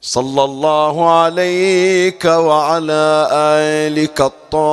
صلى 0.00 0.44
الله 0.44 1.10
عليك 1.10 2.24
وعلى 2.24 3.28
آلك 3.32 4.20
الطاهرين. 4.20 4.68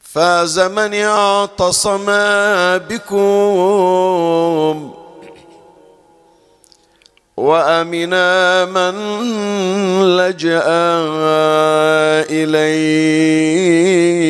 فاز 0.00 0.58
من 0.60 0.94
اعتصم 0.94 2.06
بكم 2.76 3.16
وامنا 7.36 8.64
من 8.64 8.94
لجأ 10.16 10.62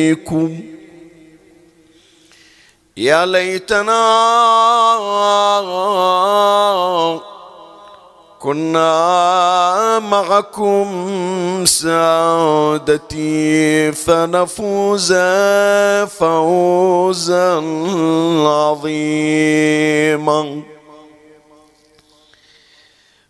إليكم. 0.01 0.70
يا 3.01 3.25
ليتنا 3.25 4.03
كنا 8.39 9.99
معكم 9.99 11.65
سادتي 11.65 13.41
فنفوز 13.91 15.13
فوزا 16.19 17.55
عظيما. 18.47 20.41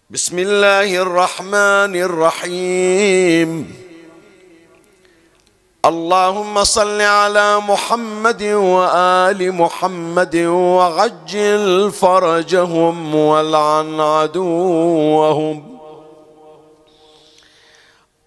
بسم 0.09 0.39
الله 0.39 0.95
الرحمن 1.02 1.95
الرحيم. 1.95 3.80
اللهم 5.85 6.63
صل 6.63 7.01
على 7.01 7.59
محمد 7.59 8.43
وآل 8.43 9.51
محمد 9.51 10.35
وعجل 10.35 11.91
فرجهم 11.91 13.15
والعن 13.15 13.99
عدوهم. 13.99 15.77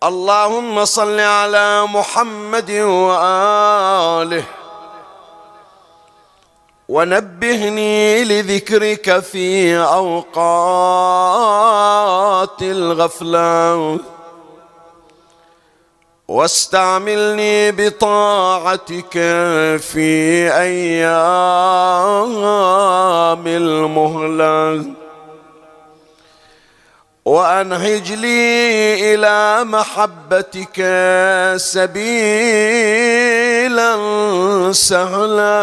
اللهم 0.02 0.84
صل 0.84 1.20
على 1.20 1.86
محمد 1.86 2.70
وآله. 2.70 4.44
ونبهني 6.88 8.24
لذكرك 8.24 9.18
في 9.18 9.78
أوقات 9.78 10.32
الغفلة. 12.62 14.13
واستعملني 16.34 17.70
بطاعتك 17.72 19.12
في 19.78 20.50
أيام 20.52 21.14
المهلة. 23.46 24.84
وأنهج 27.24 28.12
لي 28.12 29.14
إلى 29.14 29.64
محبتك 29.64 30.76
سبيلا 31.56 31.92
سهلا. 34.72 35.54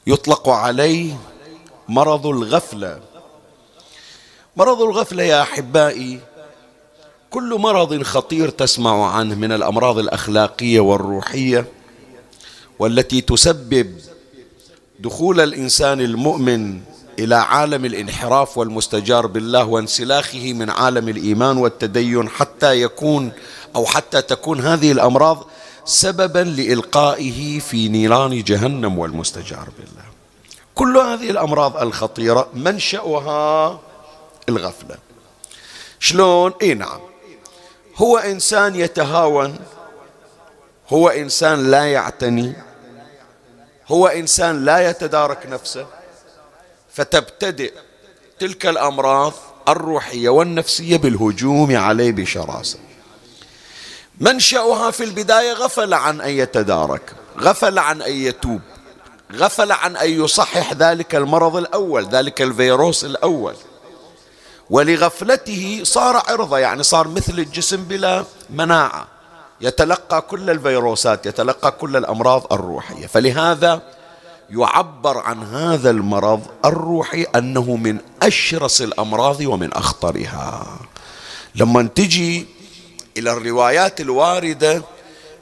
يطلق 0.07 0.49
عليه 0.49 1.17
مرض 1.89 2.27
الغفلة. 2.27 2.99
مرض 4.57 4.81
الغفلة 4.81 5.23
يا 5.23 5.41
أحبائي 5.41 6.19
كل 7.29 7.55
مرض 7.59 8.03
خطير 8.03 8.49
تسمع 8.49 9.15
عنه 9.15 9.35
من 9.35 9.51
الأمراض 9.51 9.97
الأخلاقية 9.97 10.79
والروحية. 10.79 11.82
والتي 12.79 13.21
تسبب 13.21 13.95
دخول 14.99 15.39
الإنسان 15.39 16.01
المؤمن 16.01 16.79
إلى 17.19 17.35
عالم 17.35 17.85
الانحراف 17.85 18.57
والمستجار 18.57 19.27
بالله 19.27 19.65
وانسلاخه 19.65 20.53
من 20.53 20.69
عالم 20.69 21.09
الإيمان 21.09 21.57
والتدين 21.57 22.29
حتى 22.29 22.81
يكون 22.81 23.31
أو 23.75 23.85
حتى 23.85 24.21
تكون 24.21 24.59
هذه 24.59 24.91
الأمراض 24.91 25.45
سببا 25.85 26.39
لإلقائه 26.39 27.59
في 27.59 27.89
نيران 27.89 28.43
جهنم 28.43 28.99
والمستجار 28.99 29.69
بالله. 29.77 30.03
كل 30.75 30.97
هذه 30.97 31.29
الأمراض 31.29 31.77
الخطيرة 31.77 32.49
منشأها 32.53 33.79
الغفلة. 34.49 34.95
شلون؟ 35.99 36.53
إي 36.61 36.73
نعم. 36.73 36.99
هو 37.95 38.17
إنسان 38.17 38.75
يتهاون 38.75 39.55
هو 40.93 41.09
إنسان 41.09 41.71
لا 41.71 41.91
يعتني 41.91 42.53
هو 43.87 44.07
إنسان 44.07 44.65
لا 44.65 44.89
يتدارك 44.89 45.45
نفسه 45.45 45.87
فتبتدئ 46.93 47.73
تلك 48.39 48.65
الأمراض 48.65 49.33
الروحية 49.67 50.29
والنفسية 50.29 50.97
بالهجوم 50.97 51.75
عليه 51.75 52.11
بشراسة. 52.11 52.79
منشأها 54.19 54.91
في 54.91 55.03
البداية 55.03 55.53
غفل 55.53 55.93
عن 55.93 56.21
أن 56.21 56.29
يتدارك 56.29 57.13
غفل 57.39 57.79
عن 57.79 58.01
أن 58.01 58.11
يتوب 58.11 58.61
غفل 59.33 59.71
عن 59.71 59.95
أن 59.95 60.23
يصحح 60.23 60.73
ذلك 60.73 61.15
المرض 61.15 61.55
الأول 61.55 62.09
ذلك 62.09 62.41
الفيروس 62.41 63.05
الأول. 63.05 63.55
ولغفلته 64.69 65.81
صار 65.83 66.23
عرضة 66.27 66.57
يعني 66.57 66.83
صار 66.83 67.07
مثل 67.07 67.33
الجسم 67.33 67.83
بلا 67.83 68.25
مناعة. 68.49 69.12
يتلقى 69.63 70.21
كل 70.21 70.49
الفيروسات 70.49 71.25
يتلقى 71.25 71.71
كل 71.71 71.97
الأمراض 71.97 72.53
الروحية. 72.53 73.07
فلهذا 73.07 73.81
يعبر 74.49 75.17
عن 75.17 75.43
هذا 75.43 75.89
المرض 75.89 76.41
الروحي 76.65 77.23
أنه 77.23 77.75
من 77.75 77.97
أشرس 78.21 78.81
الأمراض 78.81 79.41
ومن 79.41 79.73
أخطرها. 79.73 80.79
لما 81.55 81.83
تجي 81.83 82.45
إلى 83.17 83.31
الروايات 83.31 84.01
الواردة 84.01 84.81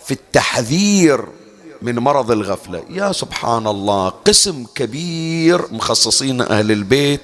في 0.06 0.12
التحذير 0.12 1.26
من 1.82 1.96
مرض 2.00 2.32
الغفلة 2.32 2.84
يا 2.90 3.12
سبحان 3.12 3.68
الله 3.68 4.10
قسم 4.10 4.66
كبير 4.76 5.62
مخصصين 5.72 6.42
أهل 6.42 6.72
البيت 6.72 7.22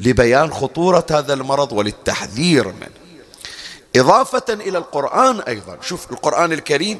لبيان 0.00 0.50
خطورة 0.50 1.06
هذا 1.10 1.34
المرض 1.34 1.72
وللتحذير 1.72 2.66
منه. 2.66 2.99
إضافة 3.96 4.44
إلى 4.48 4.78
القرآن 4.78 5.40
أيضا. 5.40 5.78
شوف 5.82 6.12
القرآن 6.12 6.52
الكريم 6.52 6.98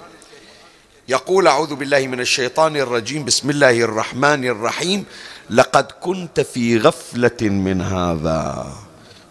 يقول 1.09 1.47
أعوذ 1.47 1.75
بالله 1.75 2.07
من 2.07 2.21
الشيطان 2.21 2.77
الرجيم. 2.77 3.25
بسم 3.25 3.51
الله 3.51 3.81
الرحمن 3.81 4.45
الرحيم. 4.45 5.05
لقد 5.51 5.93
كنت 6.01 6.41
في 6.41 6.79
غفلة 6.79 7.41
من 7.41 7.81
هذا 7.81 8.73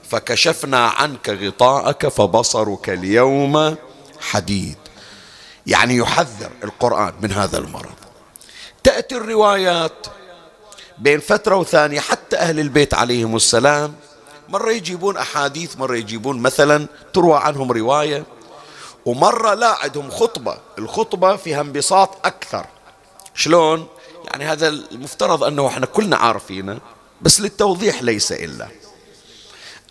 فكشفنا 0.10 0.88
عنك 0.88 1.30
غطاءك 1.30 2.08
فبصرك 2.08 2.90
اليوم 2.90 3.76
حديد. 4.20 4.78
يعني 5.68 5.98
يحذر 5.98 6.52
القرآن 6.64 7.14
من 7.22 7.32
هذا 7.32 7.58
المرض. 7.58 8.00
تأتي 8.84 9.16
الروايات 9.16 10.08
بين 10.98 11.20
فترة 11.20 11.56
وثانية 11.56 12.00
حتى 12.00 12.38
أهل 12.38 12.60
البيت 12.60 12.94
عليهم 12.94 13.36
السلام 13.36 13.96
مرة 14.50 14.72
يجيبون 14.72 15.18
أحاديث 15.18 15.78
مرة 15.78 15.96
يجيبون 15.96 16.40
مثلا 16.40 16.88
تروى 17.14 17.38
عنهم 17.38 17.72
رواية. 17.72 18.24
ومرة 19.06 19.54
لا 19.54 19.76
عندهم 19.84 20.10
خطبة. 20.12 20.58
الخطبة 20.78 21.36
فيها 21.36 21.62
انبساط 21.62 22.26
أكثر. 22.26 22.66
شلون؟ 23.36 23.88
يعني 24.26 24.46
هذا 24.46 24.68
المفترض 24.68 25.44
أنه 25.44 25.68
إحنا 25.68 25.86
كلنا 25.86 26.18
عارفينه 26.18 26.80
بس 27.22 27.42
للتوضيح 27.42 28.04
ليس 28.04 28.32
إلا. 28.32 28.68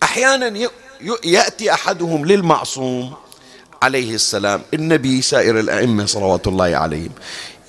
أحيانا 0.03 0.69
يأتي 1.23 1.73
أحدهم 1.73 2.25
للمعصوم 2.25 3.13
عليه 3.81 4.15
السلام 4.15 4.61
النبي 4.73 5.21
سائر 5.21 5.59
الأئمة 5.59 6.05
صلوات 6.05 6.47
الله 6.47 6.77
عليهم. 6.77 7.11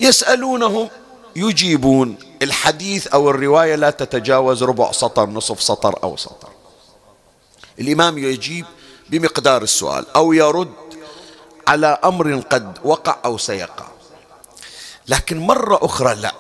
يسألونه 0.01 0.91
يجيبون 1.37 2.17
الحديث 2.43 3.07
أو 3.07 3.31
الرواية 3.31 3.75
لا 3.75 3.91
تتجاوز 3.91 4.63
ربع 4.63 4.93
سطر 4.93 5.27
نصف 5.27 5.63
سطر 5.63 5.99
أو 6.03 6.17
سطر. 6.17 6.49
الإمام 7.81 8.19
يجيب 8.19 8.65
بمقدار 9.11 9.63
السؤال 9.63 10.07
أو 10.17 10.33
يرد 10.33 10.73
على 11.69 11.99
أمر 12.05 12.41
قد 12.51 12.79
وقع 12.85 13.19
أو 13.25 13.39
سيقع. 13.39 13.87
لكن 15.09 15.39
مرة 15.39 15.79
أخرى 15.83 16.15
لا. 16.15 16.35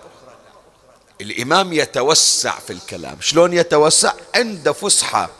الإمام 1.20 1.72
يتوسع 1.72 2.58
في 2.58 2.72
الكلام. 2.72 3.16
شلون 3.20 3.52
يتوسع؟ 3.52 4.12
عند 4.34 4.70
فسحة 4.70 5.30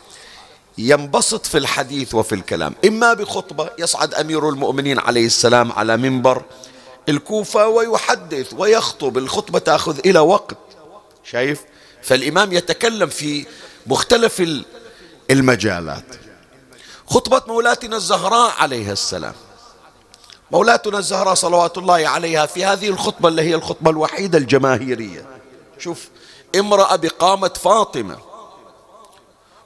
ينبسط 0.77 1.45
في 1.45 1.57
الحديث 1.57 2.15
وفي 2.15 2.35
الكلام. 2.35 2.75
إما 2.85 3.13
بخطبة 3.13 3.69
يصعد 3.79 4.13
أمير 4.13 4.49
المؤمنين 4.49 4.99
عليه 4.99 5.25
السلام 5.25 5.71
على 5.71 5.97
منبر 5.97 6.43
الكوفة 7.09 7.67
ويحدث 7.67 8.53
ويخطب 8.57 9.17
الخطبة 9.17 9.59
تأخذ 9.59 9.99
إلى 10.05 10.19
وقت. 10.19 10.57
شايف؟ 11.23 11.61
فالإمام 12.03 12.53
يتكلم 12.53 13.09
في 13.09 13.45
مختلف 13.87 14.41
المجالات. 15.31 16.05
خطبة 17.07 17.41
مولاتنا 17.47 17.95
الزهراء 17.95 18.53
عليها 18.59 18.91
السلام. 18.91 19.33
مولاتنا 20.51 20.97
الزهراء 20.97 21.33
صلوات 21.33 21.77
الله 21.77 22.07
عليها 22.07 22.45
في 22.45 22.65
هذه 22.65 22.89
الخطبة 22.89 23.29
اللي 23.29 23.41
هي 23.41 23.55
الخطبة 23.55 23.91
الوحيدة 23.91 24.37
الجماهيرية. 24.37 25.25
شوف 25.77 26.09
امرأة 26.55 26.95
بقامة 26.95 27.51
فاطمة 27.63 28.17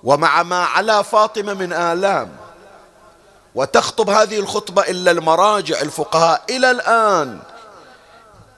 ومع 0.04 0.44
ما 0.44 0.64
على 0.64 1.04
فاطمة 1.04 1.54
من 1.54 1.74
آلام 1.74 2.36
وتخطب 3.56 4.10
هذه 4.10 4.40
الخطبة 4.40 4.82
إلا 4.82 5.12
المراجع 5.12 5.82
الفقهاء 5.82 6.44
إلى 6.50 6.72
الآن 6.72 7.40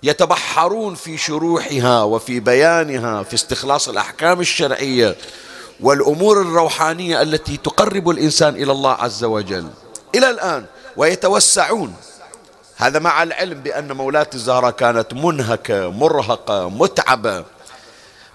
يتبحرون 0.03 0.95
في 0.95 1.17
شروحها 1.17 2.03
وفي 2.03 2.39
بيانها 2.39 3.23
في 3.23 3.33
استخلاص 3.33 3.89
الأحكام 3.89 4.39
الشرعية. 4.39 5.17
والأمور 5.79 6.41
الروحانية 6.41 7.21
التي 7.21 7.57
تقرب 7.57 8.09
الإنسان 8.09 8.55
إلى 8.55 8.71
الله 8.71 8.91
عز 8.91 9.23
وجل. 9.23 9.67
إلى 10.15 10.29
الآن 10.29 10.65
ويتوسعون. 10.97 11.93
هذا 12.77 12.99
مع 12.99 13.23
العلم 13.23 13.61
بأن 13.61 13.91
مولاة 13.91 14.27
الزهراء 14.33 14.71
كانت 14.71 15.13
منهكة 15.13 15.91
مرهقة 15.91 16.69
متعبة. 16.69 17.45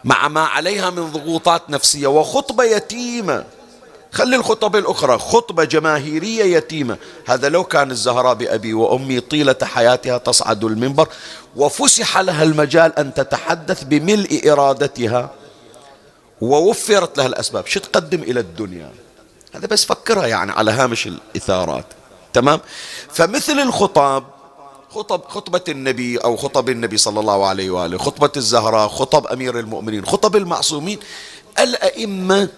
مع 0.04 0.28
ما 0.28 0.40
عليها 0.40 0.90
من 0.90 1.10
ضغوطات 1.10 1.70
نفسية 1.70 2.06
وخطبة 2.06 2.64
يتيمة. 2.64 3.44
خلي 4.12 4.36
الخطب 4.36 4.76
الأخرى 4.76 5.18
خطبة 5.18 5.64
جماهيرية 5.64 6.56
يتيمة. 6.56 6.96
هذا 7.26 7.48
لو 7.48 7.64
كان 7.64 7.90
الزهراء 7.90 8.34
بأبي 8.34 8.74
وأمي 8.74 9.20
طيلة 9.20 9.56
حياتها 9.62 10.18
تصعد 10.18 10.64
المنبر 10.64 11.08
وفسح 11.56 12.18
لها 12.18 12.42
المجال 12.42 12.98
أن 12.98 13.14
تتحدث 13.14 13.82
بملء 13.82 14.52
إرادتها. 14.52 15.30
ووفرت 16.42 17.18
لها 17.18 17.26
الأسباب. 17.26 17.66
شو 17.66 17.80
تقدم 17.80 18.22
إلى 18.22 18.40
الدنيا؟ 18.40 18.90
هذا 19.54 19.66
بس 19.66 19.84
فكرها 19.84 20.26
يعني 20.26 20.52
على 20.52 20.70
هامش 20.70 21.06
الإثارات. 21.06 21.84
تمام؟ 22.32 22.60
فمثل 23.10 23.52
الخطاب 23.52 24.24
خطب 24.90 25.24
خطبة 25.24 25.64
النبي 25.68 26.18
أو 26.18 26.36
خطب 26.36 26.68
النبي 26.68 26.96
صلى 26.96 27.20
الله 27.20 27.46
عليه 27.46 27.70
وآله 27.70 27.98
خطبة 27.98 28.30
الزهراء 28.36 28.88
خطب 28.88 29.26
أمير 29.26 29.58
المؤمنين 29.58 30.06
خطب 30.06 30.36
المعصومين 30.36 30.98
الأئمة 31.58 32.48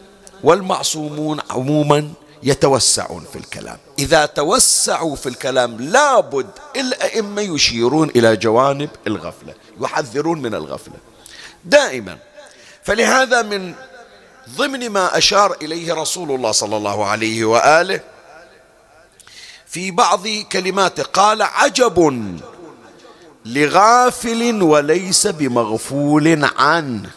والمعصومون 0.45 1.41
عموما 1.51 2.11
يتوسعون 2.43 3.25
في 3.33 3.39
الكلام. 3.39 3.79
إذا 3.99 4.27
توسعوا 4.27 5.17
في 5.17 5.29
الكلام 5.29 5.81
لابد 5.81 6.51
الأئمة 6.77 7.43
يشيرون 7.43 8.09
إلى 8.17 8.37
جوانب 8.37 8.91
الغفلة 9.07 9.55
يحذرون 9.81 10.43
من 10.43 10.55
الغفلة. 10.55 10.95
دائما 11.65 12.19
فلهذا 12.85 13.43
من 13.43 13.75
ضمن 14.57 14.91
ما 14.91 15.19
أشار 15.19 15.57
إليه 15.63 15.95
رسول 15.95 16.31
الله 16.31 16.53
صلى 16.53 16.77
الله 16.77 17.07
عليه 17.07 17.45
وآله 17.45 18.01
في 19.67 19.91
بعض 19.91 20.29
كلماته 20.29 21.03
قال 21.03 21.43
عجب 21.43 21.99
لغافل 23.45 24.63
وليس 24.63 25.27
بمغفول 25.27 26.45
عنه 26.59 27.11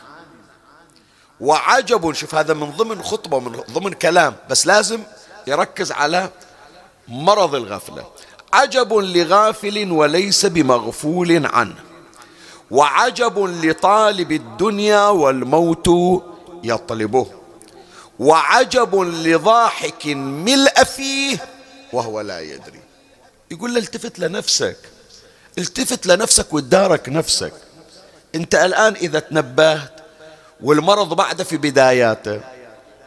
وعجب 1.39 2.13
شوف 2.13 2.35
هذا 2.35 2.53
من 2.53 2.71
ضمن 2.71 3.03
خطبة 3.03 3.39
من 3.39 3.51
ضمن 3.71 3.93
كلام 3.93 4.35
بس 4.49 4.67
لازم 4.67 5.03
يركز 5.47 5.91
على 5.91 6.29
مرض 7.07 7.55
الغفلة. 7.55 8.05
عجب 8.53 8.93
لغافل 8.93 9.91
وليس 9.91 10.45
بمغفول 10.45 11.45
عنه. 11.45 11.86
وعجب 12.71 13.39
لطالب 13.39 14.31
الدنيا 14.31 15.07
والموت 15.07 15.89
يطلبه. 16.63 17.27
وعجب 18.19 18.95
لضاحك 19.01 20.07
ملء 20.07 20.83
فيه 20.83 21.37
وهو 21.93 22.21
لا 22.21 22.39
يدري. 22.39 22.81
يقول 23.51 23.73
له 23.73 23.79
التفت 23.79 24.19
لنفسك. 24.19 24.77
التفت 25.57 26.07
لنفسك 26.07 26.53
وتدارك 26.53 27.09
نفسك. 27.09 27.53
انت 28.35 28.55
الآن 28.55 28.93
إذا 28.93 29.19
تنبهت 29.19 29.93
والمرض 30.61 31.13
بعده 31.13 31.43
في 31.43 31.57
بداياته 31.57 32.41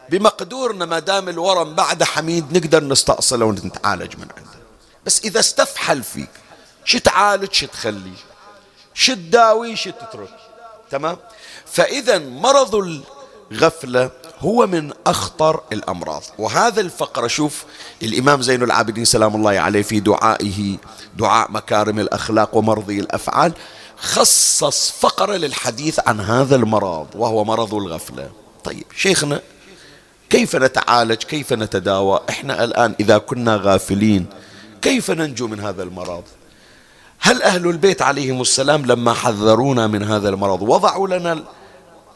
بمقدورنا 0.09 0.87
ما 0.87 0.99
دام 0.99 1.29
الورم 1.29 1.75
بعده 1.75 2.05
حميد 2.05 2.57
نقدر 2.57 2.85
نستأصله 2.85 3.47
ونتعالج 3.47 4.17
من 4.17 4.29
عنده. 4.37 4.61
بس 5.07 5.21
إذا 5.25 5.41
استفحل 5.41 6.03
فيك 6.03 6.31
شو 6.85 6.99
تعالج 6.99 7.53
شو 7.53 7.67
تخلي؟ 7.67 8.13
شو 9.01 9.15
تداوي 9.15 9.77
شو 9.77 9.91
تترك. 9.91 10.29
تمام؟ 10.91 11.17
فإذا 11.67 12.19
مرض 12.19 13.01
الغفلة 13.51 14.11
هو 14.41 14.67
من 14.67 14.93
أخطر 15.07 15.61
الأمراض. 15.73 16.23
وهذا 16.39 16.81
الفقرة 16.81 17.27
شوف 17.27 17.65
الإمام 18.03 18.43
زين 18.43 18.63
العابدين 18.63 19.05
سلام 19.05 19.37
الله 19.37 19.59
عليه 19.59 19.83
في 19.83 20.01
دعائه 20.01 20.77
دعاء 21.17 21.51
مكارم 21.51 22.01
الأخلاق 22.01 22.57
ومرضي 22.57 23.01
الأفعال 23.01 23.53
خصص 23.97 24.91
فقرة 24.91 25.37
للحديث 25.37 26.01
عن 26.07 26.21
هذا 26.21 26.57
المرض 26.57 27.07
وهو 27.15 27.45
مرض 27.45 27.75
الغفلة. 27.75 28.31
طيب 28.65 28.85
شيخنا 28.97 29.41
كيف 30.31 30.57
نتعالج؟ 30.57 31.23
كيف 31.23 31.53
نتداوى؟ 31.53 32.21
إحنا 32.29 32.65
الآن 32.65 32.95
إذا 33.01 33.19
كنا 33.19 33.57
غافلين 33.57 34.27
كيف 34.83 35.11
ننجو 35.11 35.47
من 35.47 35.61
هذا 35.61 35.83
المرض؟ 35.83 36.25
هل 37.21 37.43
أهل 37.43 37.69
البيت 37.69 38.03
عليهم 38.03 38.41
السلام 38.41 38.87
لما 38.87 39.13
حذرونا 39.13 39.87
من 39.87 40.03
هذا 40.03 40.29
المرض؟ 40.29 40.63
وضعوا 40.63 41.09
لنا 41.09 41.45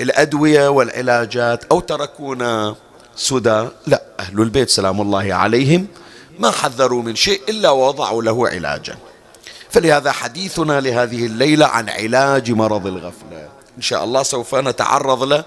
الأدوية 0.00 0.68
والعلاجات 0.68 1.64
أو 1.64 1.80
تركونا 1.80 2.74
سدى؟ 3.16 3.68
لا 3.86 4.02
أهل 4.20 4.40
البيت 4.40 4.70
سلام 4.70 5.00
الله 5.00 5.34
عليهم 5.34 5.86
ما 6.38 6.50
حذروا 6.50 7.02
من 7.02 7.16
شيء 7.16 7.40
إلا 7.48 7.70
وضعوا 7.70 8.22
له 8.22 8.48
علاجا. 8.48 8.96
فلهذا 9.70 10.12
حديثنا 10.12 10.80
لهذه 10.80 11.26
الليلة 11.26 11.66
عن 11.66 11.88
علاج 11.88 12.52
مرض 12.52 12.86
الغفلة. 12.86 13.48
إن 13.76 13.82
شاء 13.82 14.04
الله 14.04 14.22
سوف 14.22 14.54
نتعرض 14.54 15.22
له. 15.22 15.44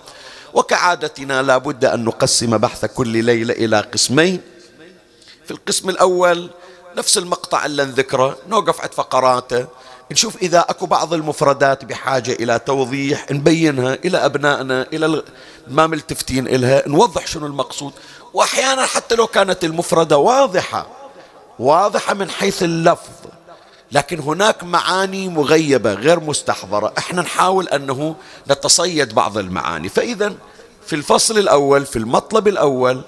وكعادتنا 0.54 1.42
لا 1.42 1.58
بد 1.58 1.86
أن 1.86 2.04
نقسم 2.04 2.58
بحث 2.58 2.86
كل 2.86 3.24
ليلة 3.24 3.54
إلى 3.54 3.80
قسمين. 3.80 4.42
في 5.46 5.52
القسم 5.52 5.90
الأول 5.90 6.50
نفس 6.98 7.18
المقطع 7.18 7.66
اللي 7.66 7.86
نذكره 7.86 8.38
نوقف 8.48 8.82
عند 8.82 8.94
فقراته 8.94 9.66
نشوف 10.12 10.36
إذا 10.36 10.60
أكو 10.60 10.86
بعض 10.86 11.14
المفردات 11.14 11.86
بحاجة 11.86 12.32
إلى 12.32 12.60
توضيح 12.60 13.32
نبينها 13.32 13.98
إلى 14.06 14.18
أبنائنا 14.26 14.88
إلى 14.94 15.24
ما 15.68 15.88
ملتفتين 15.88 16.48
إلها 16.48 16.84
نوضح 16.88 17.28
شنو 17.28 17.46
المقصود. 17.46 17.94
وأحيانا 18.34 18.86
حتى 18.86 19.16
لو 19.16 19.28
كانت 19.28 19.64
المفردة 19.64 20.18
واضحة 20.18 20.88
واضحة 21.60 22.14
من 22.14 22.30
حيث 22.30 22.64
اللفظ 22.64 23.10
لكن 23.92 24.20
هناك 24.20 24.64
معاني 24.64 25.30
مغيبة 25.30 25.94
غير 25.94 26.20
مستحضرة. 26.20 26.94
إحنا 26.98 27.22
نحاول 27.22 27.68
أنه 27.68 28.16
نتصيد 28.50 29.14
بعض 29.14 29.38
المعاني. 29.38 29.90
فإذا 29.90 30.34
في 30.88 30.96
الفصل 30.96 31.38
الأول 31.38 31.86
في 31.86 31.96
المطلب 31.96 32.48
الأول 32.48 33.02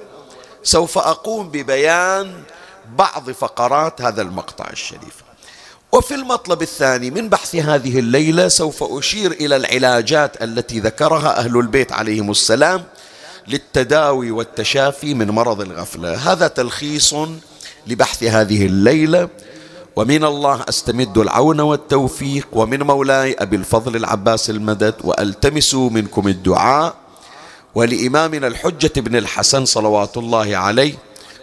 سوف 0.64 0.98
أقوم 0.98 1.50
ببيان 1.50 2.44
بعض 2.98 3.32
فقرات 3.32 4.02
هذا 4.02 4.22
المقطع 4.22 4.70
الشريف. 4.72 5.16
وفي 5.92 6.16
المطلب 6.16 6.62
الثاني 6.62 7.12
من 7.12 7.30
بحث 7.30 7.56
هذه 7.56 8.00
الليلة 8.00 8.48
سوف 8.48 8.84
أشير 8.84 9.32
إلى 9.32 9.56
العلاجات 9.56 10.44
التي 10.44 10.80
ذكرها 10.80 11.40
أهل 11.40 11.58
البيت 11.58 11.92
عليهم 11.92 12.32
السلام 12.32 12.84
للتداوي 13.48 14.32
والتشافي 14.32 15.14
من 15.14 15.30
مرض 15.32 15.62
الغفلة. 15.62 16.32
هذا 16.32 16.48
تلخيص 16.48 17.16
لبحث 17.88 18.24
هذه 18.24 18.66
الليلة. 18.66 19.30
ومن 19.96 20.24
الله 20.24 20.66
أستمد 20.70 21.18
العون 21.18 21.60
والتوفيق. 21.60 22.48
ومن 22.52 22.84
مولاي 22.84 23.36
أبي 23.40 23.56
الفضل 23.56 23.96
العباس 23.96 24.50
المدد. 24.50 24.96
وألتمس 25.04 25.76
منكم 25.76 26.28
الدعاء. 26.28 26.96
ولإمامنا 27.76 28.48
الحجة 28.48 29.02
بن 29.02 29.16
الحسن 29.16 29.66
صلوات 29.66 30.18
الله 30.18 30.58
عليه. 30.58 30.94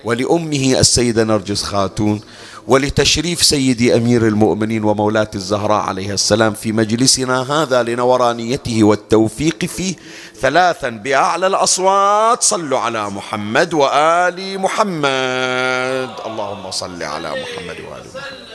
ولأمه 0.06 0.64
السيدة 0.78 1.24
نرجس 1.24 1.62
خاتون 1.62 2.20
ولتشريف 2.66 3.42
سيدي 3.42 3.96
أمير 3.96 4.26
المؤمنين 4.26 4.84
ومولاة 4.84 5.30
الزهراء 5.34 5.80
عليها 5.80 6.14
السلام 6.14 6.52
في 6.54 6.72
مجلسنا 6.72 7.36
هذا 7.52 7.82
لنورانيته 7.82 8.84
والتوفيق 8.84 9.64
فيه 9.64 9.94
ثلاثا 10.40 10.88
بأعلى 10.88 11.46
الأصوات. 11.46 12.42
صلوا 12.42 12.78
على 12.78 13.10
محمد 13.10 13.74
وآل 13.74 14.58
محمد. 14.58 16.10
اللهم 16.26 16.70
صل 16.70 17.02
على 17.02 17.30
محمد 17.30 17.76
وآل 17.90 18.04
محمد. 18.14 18.45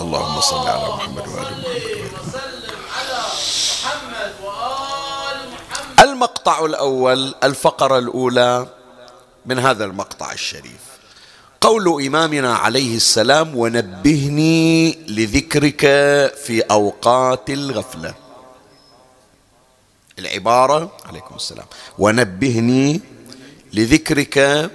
اللهم 0.00 0.40
صل 0.40 0.68
على 0.68 0.88
محمد 0.88 1.28
وآل 1.28 1.54
محمد. 5.52 6.00
المقطع 6.00 6.64
الأول 6.64 7.34
الفقرة 7.44 7.98
الأولى 7.98 8.66
من 9.46 9.58
هذا 9.58 9.84
المقطع 9.84 10.32
الشريف. 10.32 10.80
قول 11.60 12.04
إمامنا 12.06 12.54
عليه 12.54 12.96
السلام 12.96 13.56
ونبهني 13.56 14.98
لذكرك 15.08 15.80
في 16.44 16.60
أوقات 16.70 17.50
الغفلة. 17.50 18.14
العبارة 20.18 20.96
عليكم 21.06 21.34
السلام 21.34 21.66
ونبهني 21.98 23.00
لذكرك 23.72 24.70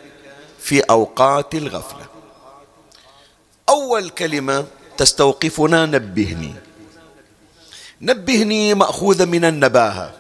في 0.60 0.80
أوقات 0.82 1.56
الغفلة. 1.56 2.06
أول 3.70 4.10
كلمة 4.10 4.66
تستوقفنا 4.98 5.86
نبهني. 5.86 6.56
نبهني 8.02 8.74
ماخوذه 8.74 9.26
من 9.26 9.46
النباهة. 9.46 10.14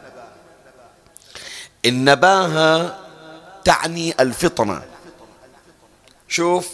النباهة 1.85 2.99
تعني 3.65 4.13
الفطنة. 4.19 4.81
شوف 6.27 6.69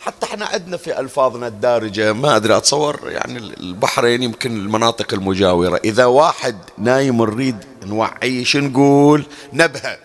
حتى 0.00 0.26
إحنا 0.26 0.46
عندنا 0.46 0.76
في 0.76 1.00
ألفاظنا 1.00 1.46
الدارجة 1.46 2.12
ما 2.12 2.36
أدري 2.36 2.56
أتصور 2.56 3.00
يعني 3.04 3.38
البحرين 3.38 4.22
يمكن 4.22 4.56
المناطق 4.56 5.14
المجاورة. 5.14 5.80
إذا 5.84 6.04
واحد 6.04 6.56
نايم 6.78 7.22
نريد 7.22 7.56
نوعيه 7.86 8.44
شو 8.44 8.58
نقول؟ 8.58 9.24
نبهة. 9.52 9.98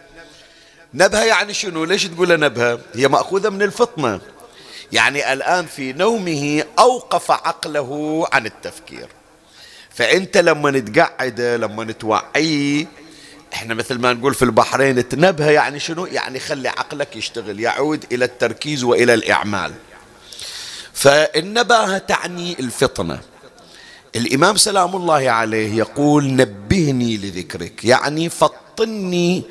نبهة 0.94 1.24
يعني 1.24 1.53
شنو؟ 1.53 1.84
ليش 1.84 2.03
تقول 2.03 2.39
نبهة؟ 2.39 2.79
هي 2.94 3.08
مأخوذة 3.08 3.50
من 3.50 3.62
الفطنة. 3.62 4.20
يعني 4.92 5.34
الآن 5.34 5.65
في 5.65 5.94
نومه 5.94 6.63
أوقف 6.80 7.32
عقله 7.32 8.24
عن 8.34 8.46
التفكير. 8.46 9.08
فأنت 9.89 10.38
لما 10.38 10.80
تقعد 10.80 11.42
لما 11.42 11.92
توعيه 11.92 12.86
إحنا 13.54 13.74
مثل 13.74 14.00
ما 14.00 14.13
نقول 14.13 14.34
في 14.34 14.46
البحرين 14.46 15.10
تنبه 15.10 15.50
يعني 15.50 15.80
شنو؟ 15.80 16.06
يعني 16.06 16.39
خلي 16.39 16.70
عقلك 16.70 17.15
يشتغل 17.15 17.60
يعود 17.60 18.06
إلى 18.12 18.25
التركيز 18.25 18.84
وإلى 18.84 19.13
الإعمال. 19.13 19.74
فالنباهة 20.94 21.98
تعني 21.98 22.56
الفطنة. 22.60 23.22
الإمام 24.15 24.58
سلام 24.58 24.96
الله 24.96 25.30
عليه 25.30 25.77
يقول 25.77 26.36
نبهني 26.36 27.18
لذكرك 27.18 27.86
يعني 27.86 28.30
فطني 28.30 29.44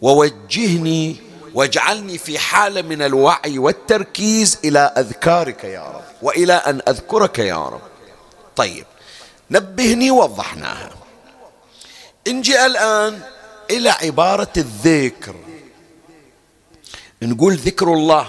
ووجهني 0.00 1.16
واجعلني 1.54 2.18
في 2.18 2.38
حالة 2.38 2.82
من 2.82 3.02
الوعي 3.02 3.58
والتركيز 3.58 4.58
إلى 4.64 4.78
أذكارك 4.78 5.64
يا 5.64 5.82
رب 5.82 6.04
وإلى 6.22 6.52
أن 6.52 6.80
أذكرك 6.88 7.38
يا 7.38 7.68
رب. 7.68 7.80
طيب 8.56 8.86
نبهني 9.50 10.10
وضحناها 10.10 10.90
نجي 12.28 12.66
الآن 12.66 13.20
إلى 13.70 13.90
عبارة 13.90 14.52
الذكر. 14.56 15.34
نقول 17.22 17.54
ذكر 17.54 17.92
الله. 17.92 18.28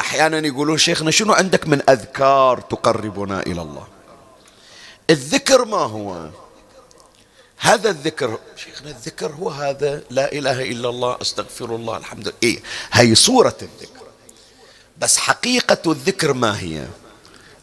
أحيانا 0.00 0.46
يقولون 0.46 0.78
شيخنا 0.78 1.10
شنو 1.10 1.32
عندك 1.32 1.68
من 1.68 1.82
أذكار 1.90 2.60
تقربنا 2.60 3.40
إلى 3.40 3.62
الله؟ 3.62 3.86
الذكر 5.10 5.64
ما 5.64 5.76
هو؟ 5.76 6.28
هذا 7.64 7.90
الذكر 7.90 8.38
شيخنا 8.56 8.90
الذكر 8.90 9.32
هو 9.32 9.50
هذا 9.50 10.02
لا 10.10 10.32
إله 10.32 10.62
إلا 10.62 10.88
الله 10.88 11.18
أستغفر 11.22 11.76
الله 11.76 11.96
الحمد 11.96 12.28
لله. 12.28 12.36
إيه؟ 12.42 12.62
هي 12.92 13.14
صورة 13.14 13.56
الذكر. 13.62 14.06
بس 14.98 15.18
حقيقة 15.18 15.92
الذكر 15.92 16.32
ما 16.32 16.60
هي؟ 16.60 16.86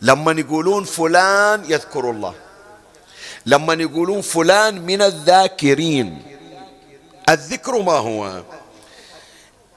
لما 0.01 0.31
يقولون 0.31 0.83
فلان 0.83 1.63
يذكر 1.71 2.11
الله. 2.11 2.33
لما 3.45 3.73
يقولون 3.73 4.21
فلان 4.21 4.81
من 4.81 5.01
الذاكرين. 5.01 6.21
الذكر 7.29 7.81
ما 7.81 7.97
هو؟ 7.97 8.43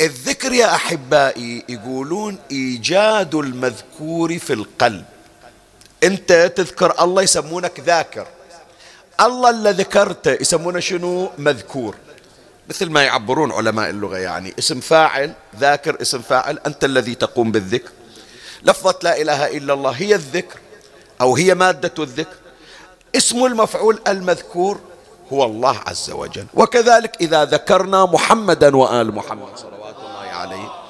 الذكر 0.00 0.52
يا 0.52 0.74
أحبائي 0.74 1.64
يقولون 1.68 2.38
إيجاد 2.50 3.34
المذكور 3.34 4.38
في 4.38 4.52
القلب. 4.52 5.04
أنت 6.04 6.52
تذكر 6.56 7.04
الله 7.04 7.22
يسمونك 7.22 7.80
ذاكر. 7.80 8.26
الله 9.20 9.50
اللي 9.50 9.70
ذكرته 9.70 10.32
يسمونه 10.40 10.80
شنو؟ 10.80 11.30
مذكور. 11.38 11.94
مثل 12.68 12.90
ما 12.90 13.02
يعبرون 13.02 13.52
علماء 13.52 13.90
اللغة 13.90 14.16
يعني 14.16 14.54
اسم 14.58 14.80
فاعل 14.80 15.32
ذاكر 15.58 16.02
اسم 16.02 16.22
فاعل 16.22 16.58
أنت 16.66 16.84
الذي 16.84 17.14
تقوم 17.14 17.52
بالذكر. 17.52 17.90
لفظة 18.62 18.98
لا 19.02 19.20
إله 19.20 19.56
إلا 19.56 19.74
الله 19.74 19.90
هي 19.90 20.14
الذكر 20.14 20.58
أو 21.20 21.36
هي 21.36 21.54
مادة 21.54 21.92
الذكر. 21.98 22.36
اسم 23.16 23.44
المفعول 23.44 24.00
المذكور 24.08 24.80
هو 25.32 25.44
الله 25.44 25.80
عز 25.86 26.10
وجل. 26.10 26.46
وكذلك 26.54 27.16
إذا 27.20 27.44
ذكرنا 27.44 28.04
محمدا 28.04 28.76
وآل 28.76 29.14
محمد 29.14 29.56
صلوات 29.56 29.96
الله 29.98 30.28
عليه 30.28 30.83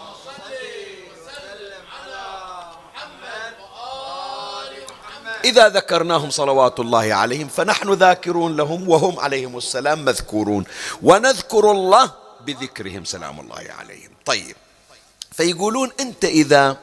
إذا 5.45 5.69
ذكرناهم 5.69 6.31
صلوات 6.31 6.81
الله 6.81 7.15
عليهم 7.15 7.49
فنحن 7.49 7.93
ذاكرون 7.93 8.57
لهم 8.57 8.89
وهم 8.89 9.21
عليهم 9.21 9.59
السلام 9.59 10.05
مذكورون. 10.05 10.65
ونذكر 11.03 11.71
الله 11.71 12.11
بذكرهم 12.47 13.05
سلام 13.05 13.41
الله 13.41 13.65
عليهم. 13.79 14.11
طيب. 14.25 14.57
فيقولون 15.33 15.91
أنت 16.01 16.25
إذا 16.25 16.77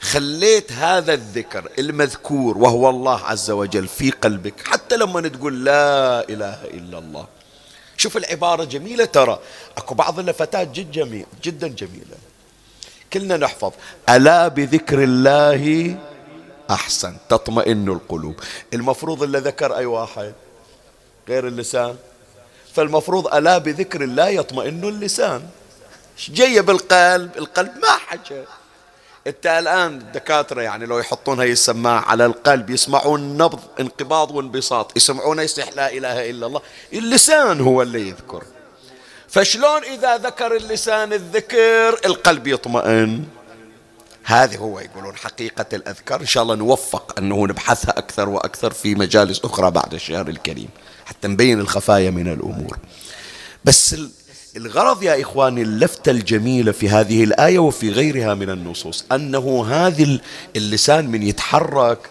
خليت 0.00 0.72
هذا 0.72 1.14
الذكر 1.14 1.68
المذكور 1.78 2.58
وهو 2.58 2.90
الله 2.90 3.24
عز 3.24 3.50
وجل 3.50 3.88
في 3.88 4.10
قلبك 4.10 4.54
حتى 4.66 4.96
لما 4.96 5.28
تقول 5.28 5.64
لا 5.64 6.28
إله 6.28 6.58
إلا 6.64 6.98
الله. 6.98 7.26
شوف 7.96 8.16
العبارة 8.16 8.64
جميلة 8.64 9.04
ترى. 9.04 9.38
أكو 9.76 9.94
بعض 9.94 10.18
اللفتات 10.18 10.68
جد 10.68 10.92
جميل 10.92 11.26
جدا 11.42 11.68
جميلة. 11.68 12.16
كلنا 13.12 13.36
نحفظ. 13.36 13.72
ألا 14.08 14.48
بذكر 14.48 15.02
الله 15.02 15.96
أحسن 16.70 17.16
تطمئن 17.28 17.88
القلوب. 17.88 18.34
المفروض 18.74 19.22
اللي 19.22 19.38
ذكر 19.38 19.76
أي 19.76 19.86
واحد؟ 19.86 20.34
غير 21.28 21.46
اللسان. 21.46 21.96
فالمفروض 22.74 23.34
ألا 23.34 23.58
بذكر 23.58 24.04
الله 24.04 24.28
يطمئن 24.28 24.84
اللسان. 24.84 25.42
جاية 26.28 26.60
بالقلب؟ 26.60 27.38
القلب 27.38 27.78
ما 27.82 27.88
حكى 27.88 28.44
أنت 29.26 29.46
الآن 29.46 29.98
الدكاتره 29.98 30.62
يعني 30.62 30.86
لو 30.86 30.98
يحطون 30.98 31.40
هاي 31.40 31.52
السماعه 31.52 32.00
على 32.00 32.26
القلب 32.26 32.70
يسمعون 32.70 33.20
نبض 33.36 33.60
انقباض 33.80 34.30
وانبساط 34.30 34.96
يسمعون 34.96 35.38
يصيح 35.40 35.68
لا 35.68 35.92
إله 35.92 36.30
إلا 36.30 36.46
الله. 36.46 36.60
اللسان 36.92 37.60
هو 37.60 37.82
اللي 37.82 38.08
يذكر. 38.08 38.44
فشلون 39.28 39.84
إذا 39.84 40.16
ذكر 40.16 40.56
اللسان 40.56 41.12
الذكر؟ 41.12 42.00
القلب 42.04 42.46
يطمئن. 42.46 43.24
هذه 44.24 44.56
هو 44.56 44.80
يقولون 44.80 45.16
حقيقة 45.16 45.66
الأذكار. 45.72 46.20
إن 46.20 46.26
شاء 46.26 46.42
الله 46.42 46.54
نوفق 46.54 47.14
أنه 47.18 47.46
نبحثها 47.46 47.98
أكثر 47.98 48.28
وأكثر 48.28 48.70
في 48.70 48.94
مجالس 48.94 49.40
أخرى 49.44 49.70
بعد 49.70 49.94
الشهر 49.94 50.28
الكريم 50.28 50.68
حتى 51.04 51.28
نبين 51.28 51.60
الخفايا 51.60 52.10
من 52.10 52.32
الأمور. 52.32 52.78
بس 53.64 53.96
الغرض 54.56 55.02
يا 55.02 55.22
إخواني 55.22 55.62
اللفتة 55.62 56.10
الجميلة 56.10 56.72
في 56.72 56.88
هذه 56.88 57.24
الآية 57.24 57.58
وفي 57.58 57.90
غيرها 57.90 58.34
من 58.34 58.50
النصوص 58.50 59.04
أنه 59.12 59.66
هذا 59.68 60.18
اللسان 60.56 61.06
من 61.10 61.22
يتحرك 61.22 62.10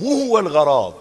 مو 0.00 0.12
هو 0.12 0.38
الغرض. 0.38 0.94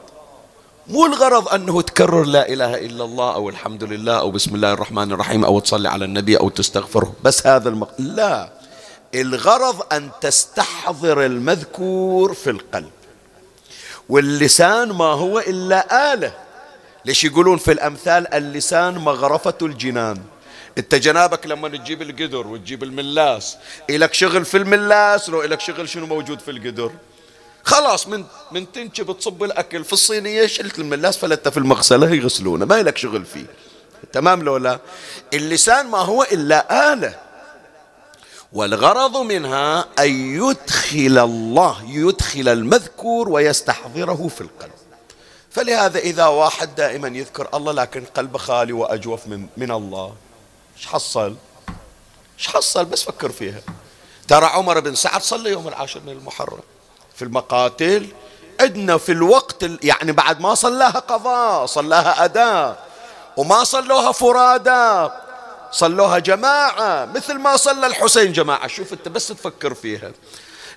مو 0.88 1.06
الغرض 1.06 1.48
أنه 1.48 1.82
تكرر 1.82 2.24
لا 2.24 2.50
إله 2.50 2.76
إلا 2.76 3.04
الله 3.04 3.34
أو 3.34 3.50
الحمد 3.50 3.84
لله 3.84 4.20
أو 4.20 4.32
بسم 4.32 4.56
الله 4.56 4.74
الرحمن 4.74 5.12
الرحيم 5.12 5.46
أو 5.46 5.60
تصلي 5.60 5.90
على 5.90 6.06
النبي 6.06 6.38
أو 6.38 6.50
تستغفره 6.50 7.14
بس 7.24 7.48
هذا 7.48 7.70
المق... 7.70 7.90
لا. 8.00 8.50
الغرض 9.16 9.94
أن 9.94 10.10
تستحضر 10.22 11.26
المذكور 11.26 12.34
في 12.34 12.50
القلب. 12.50 12.92
واللسان 14.10 14.92
ما 14.92 15.06
هو 15.06 15.40
إلا 15.40 16.14
آلة. 16.14 16.34
ليش 17.06 17.24
يقولون 17.24 17.58
في 17.58 17.72
الأمثال 17.72 18.34
اللسان 18.34 18.98
مغرفة 18.98 19.58
الجنان؟ 19.62 20.22
أنت 20.78 20.96
جنابك 20.96 21.48
لما 21.48 21.70
تجيب 21.70 22.02
القدر 22.02 22.48
وتجيب 22.48 22.84
الملاس 22.84 23.58
إلك 23.90 24.14
شغل 24.14 24.46
في 24.46 24.58
الملاس 24.58 25.30
لو 25.30 25.44
إلك 25.44 25.60
شغل 25.60 25.90
شنو 25.90 26.06
موجود 26.06 26.40
في 26.40 26.52
القدر؟ 26.52 26.92
خلاص 27.64 28.08
من 28.08 28.26
من 28.52 28.72
تنشب 28.72 29.18
تصب 29.20 29.44
الأكل 29.44 29.84
في 29.84 29.94
الصينية 29.94 30.46
شلت 30.46 30.80
الملاس 30.80 31.18
فلته 31.18 31.50
في 31.50 31.58
المغسلة 31.58 32.10
يغسلونه 32.10 32.66
ما 32.66 32.84
لك 32.84 32.98
شغل 32.98 33.26
فيه. 33.26 33.46
تمام 34.14 34.44
لو 34.44 34.58
لا؟ 34.58 34.80
اللسان 35.34 35.88
ما 35.88 35.98
هو 35.98 36.24
إلا 36.24 36.94
آلة. 36.94 37.25
والغرض 38.56 39.18
منها 39.18 39.86
أن 40.00 40.36
يدخل 40.36 41.18
الله 41.18 41.78
يدخل 41.88 42.48
المذكور 42.48 43.30
ويستحضره 43.30 44.28
في 44.36 44.42
القلب. 44.42 44.72
فلهذا 45.52 46.00
إذا 46.00 46.26
واحد 46.26 46.76
دائما 46.76 47.08
يذكر 47.08 47.50
الله 47.54 47.72
لكن 47.72 48.04
قلبه 48.06 48.40
خالي 48.40 48.74
وأجوف 48.74 49.28
من 49.28 49.48
من 49.58 49.72
الله 49.72 50.14
إيش 50.78 50.88
حصل؟ 50.88 51.36
إيش 52.40 52.48
حصل؟ 52.48 52.86
بس 52.86 53.04
فكر 53.04 53.32
فيها. 53.32 53.62
ترى 54.28 54.46
عمر 54.46 54.80
بن 54.80 54.96
سعد 54.96 55.22
صلى 55.22 55.52
يوم 55.52 55.68
العاشر 55.68 56.02
من 56.06 56.12
المحرم 56.12 56.60
في 57.16 57.22
المقاتل 57.22 58.08
عندنا 58.60 58.98
في 58.98 59.12
الوقت 59.12 59.66
يعني 59.84 60.12
بعد 60.12 60.42
ما 60.42 60.56
صلاها 60.56 61.00
قضاء 61.00 61.66
صلاها 61.66 62.26
أداء 62.26 62.86
وما 63.38 63.64
صلوها 63.64 64.12
فرادى 64.12 65.14
صلوها 65.76 66.20
جماعة 66.20 67.06
مثل 67.06 67.34
ما 67.34 67.58
صلى 67.58 67.88
الحسين 67.88 68.32
جماعة. 68.32 68.68
شوف 68.68 68.94
أنت 68.94 69.08
بس 69.08 69.28
تفكر 69.28 69.74
فيها. 69.74 70.12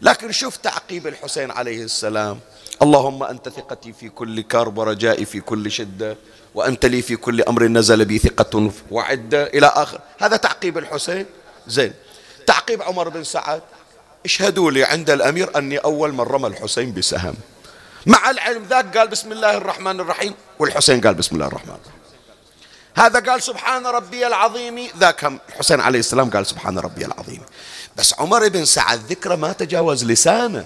لكن 0.01 0.33
شوف 0.33 0.57
تعقيب 0.57 1.07
الحسين 1.07 1.51
عليه 1.51 1.83
السلام. 1.83 2.41
اللهم 2.83 3.23
أنت 3.23 3.49
ثقتي 3.49 3.93
في 3.93 4.09
كل 4.09 4.43
كرب 4.43 4.79
ورجائي 4.79 5.25
في 5.25 5.41
كل 5.41 5.71
شدة 5.71 6.17
وأنت 6.55 6.87
لي 6.87 7.03
في 7.03 7.17
كل 7.17 7.43
أمر 7.43 7.63
نزل 7.63 8.05
بي 8.05 8.19
ثقة 8.19 8.71
وعدة 8.91 9.47
إلى 9.47 9.67
آخر. 9.67 10.01
هذا 10.19 10.37
تعقيب 10.37 10.79
الحسين؟ 10.79 11.27
زين. 11.67 11.93
تعقيب 12.47 12.83
عمر 12.83 13.09
بن 13.09 13.25
سعد؟ 13.25 13.63
اشهدوا 14.25 14.71
لي 14.71 14.85
عند 14.85 15.11
الأمير 15.11 15.59
أني 15.59 15.79
أول 15.79 16.13
من 16.13 16.21
رمى 16.21 16.47
الحسين 16.47 16.95
بسهم. 16.95 17.35
مع 18.07 18.31
العلم 18.31 18.63
ذاك 18.71 18.99
قال 18.99 19.09
بسم 19.09 19.33
الله 19.33 19.57
الرحمن 19.57 20.01
الرحيم 20.01 20.35
والحسين 20.59 21.01
قال 21.01 21.15
بسم 21.15 21.35
الله 21.35 21.47
الرحمن 21.47 21.75
الرحيم. 21.75 21.98
هذا 22.99 23.21
قال 23.21 23.43
سبحان 23.43 23.87
ربي 23.87 24.27
العظيم. 24.27 24.89
ذاك 24.99 25.25
الحسين 25.25 25.81
عليه 25.81 25.99
السلام 25.99 26.31
قال 26.31 26.47
سبحان 26.47 26.79
ربي 26.79 27.05
العظيم. 27.05 27.43
بس 27.97 28.15
عمر 28.19 28.49
بن 28.49 28.65
سعد 28.65 29.01
ذكره 29.11 29.35
ما 29.35 29.53
تجاوز 29.53 30.05
لسانه. 30.05 30.65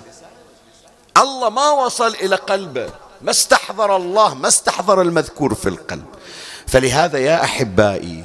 الله 1.16 1.50
ما 1.50 1.70
وصل 1.70 2.14
إلى 2.14 2.36
قلبه. 2.36 2.88
ما 3.22 3.30
استحضر 3.30 3.96
الله 3.96 4.34
ما 4.34 4.48
استحضر 4.48 5.02
المذكور 5.02 5.54
في 5.54 5.68
القلب. 5.68 6.04
فلهذا 6.66 7.18
يا 7.18 7.44
أحبائي 7.44 8.24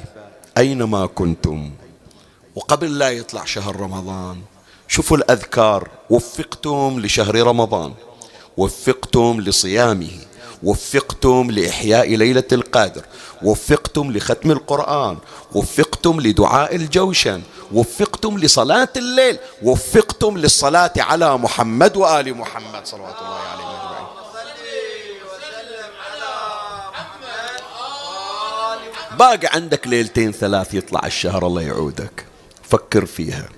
أينما 0.58 1.06
كنتم؟ 1.06 1.70
وقبل 2.54 2.98
لا 2.98 3.10
يطلع 3.10 3.44
شهر 3.44 3.76
رمضان 3.76 4.42
شوفوا 4.88 5.16
الأذكار. 5.16 5.88
وفقتم 6.10 7.00
لشهر 7.00 7.34
رمضان. 7.34 7.94
وفقتم 8.56 9.40
لصيامه. 9.40 10.27
وفقتم 10.62 11.50
لإحياء 11.50 12.14
ليلة 12.14 12.44
القدر 12.52 13.02
وفقتم 13.42 14.12
لختم 14.12 14.50
القرآن 14.50 15.16
وفقتم 15.54 16.20
لدعاء 16.20 16.76
الجوشن 16.76 17.42
وفقتم 17.72 18.38
لصلاة 18.38 18.88
الليل 18.96 19.38
وفقتم 19.62 20.38
للصلاة 20.38 20.92
على 20.96 21.38
محمد 21.38 21.96
وآل 21.96 22.34
محمد 22.34 22.86
صلوات 22.86 23.16
الله 23.20 23.38
عليه 23.52 23.68
باقي 29.18 29.48
عندك 29.52 29.86
ليلتين 29.86 30.32
ثلاث 30.32 30.74
يطلع 30.74 31.06
الشهر 31.06 31.46
الله 31.46 31.62
يعودك. 31.62 32.24
فكر 32.62 33.06
فيها. 33.06 33.48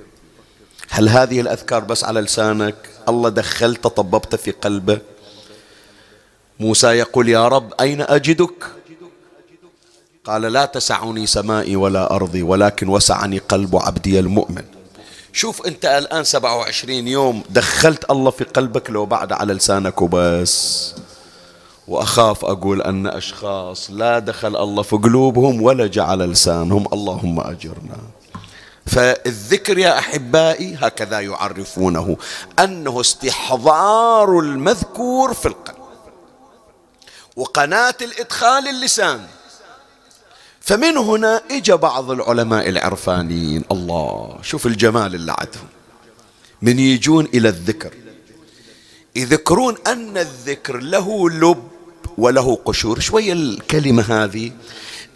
هل 0.91 1.09
هذه 1.09 1.41
الأذكار 1.41 1.85
بس 1.85 2.05
على 2.05 2.21
لسانك؟ 2.21 2.75
الله 3.09 3.29
دخلت 3.29 3.87
طببت 3.87 4.35
في 4.35 4.51
قلبك؟ 4.51 5.03
موسى 6.61 6.87
يقول 6.87 7.29
يا 7.29 7.49
رب 7.49 7.73
أين 7.81 8.01
أجدك? 8.01 8.64
قال 10.25 10.42
لا 10.42 10.64
تسعني 10.64 11.27
سمائي 11.27 11.77
ولا 11.77 12.14
أرضي 12.14 12.42
ولكن 12.42 12.88
وسعني 12.88 13.38
قلب 13.38 13.77
عبدي 13.77 14.18
المؤمن. 14.18 14.64
شوف 15.33 15.66
أنت 15.66 15.85
الآن 15.85 16.25
27 16.25 17.09
يوم 17.09 17.42
دخلت 17.51 18.11
الله 18.11 18.31
في 18.31 18.44
قلبك 18.44 18.90
لو 18.90 19.07
بعد 19.07 19.33
على 19.33 19.55
لسانك 19.55 20.03
وبس. 20.03 20.94
وأخاف 21.88 22.44
أقول 22.44 22.83
أن 22.83 23.07
أشخاص 23.07 23.90
لا 23.90 24.18
دخل 24.18 24.57
الله 24.57 24.83
في 24.83 24.96
قلوبهم 24.96 25.62
ولا 25.62 25.87
جعل 25.87 26.31
لسانهم. 26.31 26.87
اللهم 26.92 27.40
أجرنا. 27.40 27.99
فالذكر 28.87 29.79
يا 29.79 29.99
أحبائي 29.99 30.77
هكذا 30.81 31.20
يعرفونه 31.20 32.16
أنه 32.59 33.01
استحضار 33.01 34.38
المذكور 34.38 35.35
في 35.35 35.46
القلب. 35.49 35.80
وقناة 37.37 37.95
الإدخال 38.03 38.69
اللسان. 38.69 39.27
فمن 40.61 40.97
هنا 40.97 41.43
اجى 41.51 41.73
بعض 41.73 42.11
العلماء 42.11 42.69
العرفانيين. 42.69 43.64
الله 43.73 44.38
شوف 44.43 44.66
الجمال 44.66 45.14
اللي 45.14 45.35
عندهم 45.38 45.69
من 46.62 46.79
يجون 46.79 47.25
إلى 47.25 47.49
الذكر. 47.49 47.95
يذكرون 49.16 49.77
أن 49.87 50.19
الذكر 50.19 50.77
له 50.77 51.31
لب 51.31 51.69
وله 52.19 52.59
قشور. 52.64 53.01
شوية 53.01 53.33
الكلمة 53.33 54.03
هذه 54.03 54.53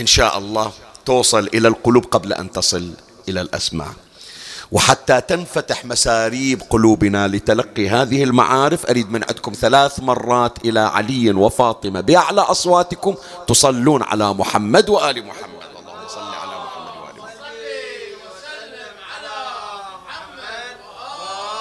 إن 0.00 0.07
شاء 0.07 0.38
الله 0.38 0.72
توصل 1.07 1.46
إلى 1.55 1.68
القلوب 1.68 2.05
قبل 2.05 2.33
أن 2.33 2.53
تصل 2.53 2.92
إلى 3.29 3.40
الأسماع 3.40 3.92
وحتى 4.74 5.20
تنفتح 5.20 5.84
مساريب 5.84 6.62
قلوبنا 6.70 7.28
لتلقي 7.28 7.88
هذه 7.88 8.24
المعارف. 8.24 8.87
أريد 8.87 9.12
من 9.12 9.24
عندكم 9.28 9.52
ثلاث 9.52 10.00
مرات 10.00 10.58
إلى 10.64 10.80
علي 10.80 11.30
وفاطمة 11.30 12.00
بأعلى 12.00 12.40
أصواتكم 12.40 13.14
تصلون 13.46 14.02
على 14.02 14.34
محمد 14.34 14.90
وآل 14.90 15.26
محمد. 15.26 15.62
اللهم 15.78 16.08
صل 16.08 16.34
على 16.42 16.56
محمد 16.66 17.06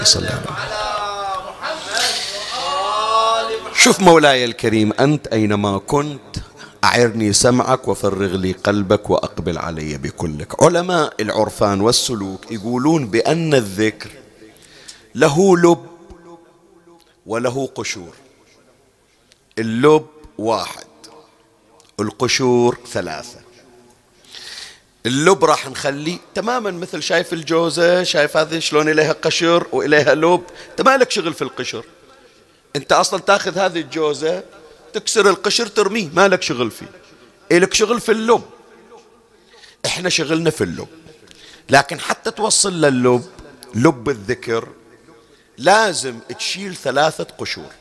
صل 0.03 0.25
على 0.25 0.85
محمد 1.47 2.11
شوف 3.83 3.99
مولاي 3.99 4.45
الكريم 4.45 4.93
أنت 4.93 5.27
أينما 5.27 5.77
كنت 5.77 6.37
أعرني 6.83 7.33
سمعك 7.33 7.87
وفرغ 7.87 8.35
لي 8.35 8.51
قلبك 8.51 9.09
وأقبل 9.09 9.57
علي 9.57 9.97
بكلك. 9.97 10.63
علماء 10.63 11.13
العرفان 11.19 11.81
والسلوك 11.81 12.51
يقولون 12.51 13.07
بأن 13.07 13.53
الذكر 13.53 14.09
له 15.15 15.57
لب 15.57 15.85
وله 17.25 17.69
قشور. 17.75 18.13
اللب 19.59 20.05
واحد 20.37 20.87
القشور 21.99 22.77
ثلاثة. 22.91 23.39
اللب 25.05 25.45
راح 25.45 25.69
نخليه 25.69 26.17
تماما 26.35 26.71
مثل 26.71 27.03
شايف 27.03 27.33
الجوزة 27.33 28.03
شايف 28.03 28.37
هذه 28.37 28.59
شلون 28.59 28.89
إليها 28.89 29.13
قشر 29.13 29.67
وإليها 29.71 30.15
لب 30.15 30.43
أنت 30.77 31.11
شغل 31.11 31.33
في 31.33 31.41
القشر؟ 31.41 31.85
أنت 32.75 32.91
أصلا 32.91 33.19
تاخذ 33.19 33.57
هذه 33.57 33.79
الجوزة 33.79 34.43
تكسر 34.93 35.29
القشر 35.29 35.67
ترميه. 35.67 36.09
ما 36.13 36.27
لك 36.27 36.41
شغل 36.41 36.71
فيه. 36.71 36.91
إلك 37.51 37.73
شغل 37.73 38.01
في 38.01 38.11
اللب. 38.11 38.43
إحنا 39.85 40.09
شغلنا 40.09 40.49
في 40.49 40.63
اللب. 40.63 40.87
لكن 41.69 41.99
حتى 41.99 42.31
توصل 42.31 42.81
للب 42.81 43.25
لب 43.75 44.09
الذكر 44.09 44.67
لازم 45.57 46.19
تشيل 46.19 46.75
ثلاثة 46.75 47.27
قشور. 47.37 47.71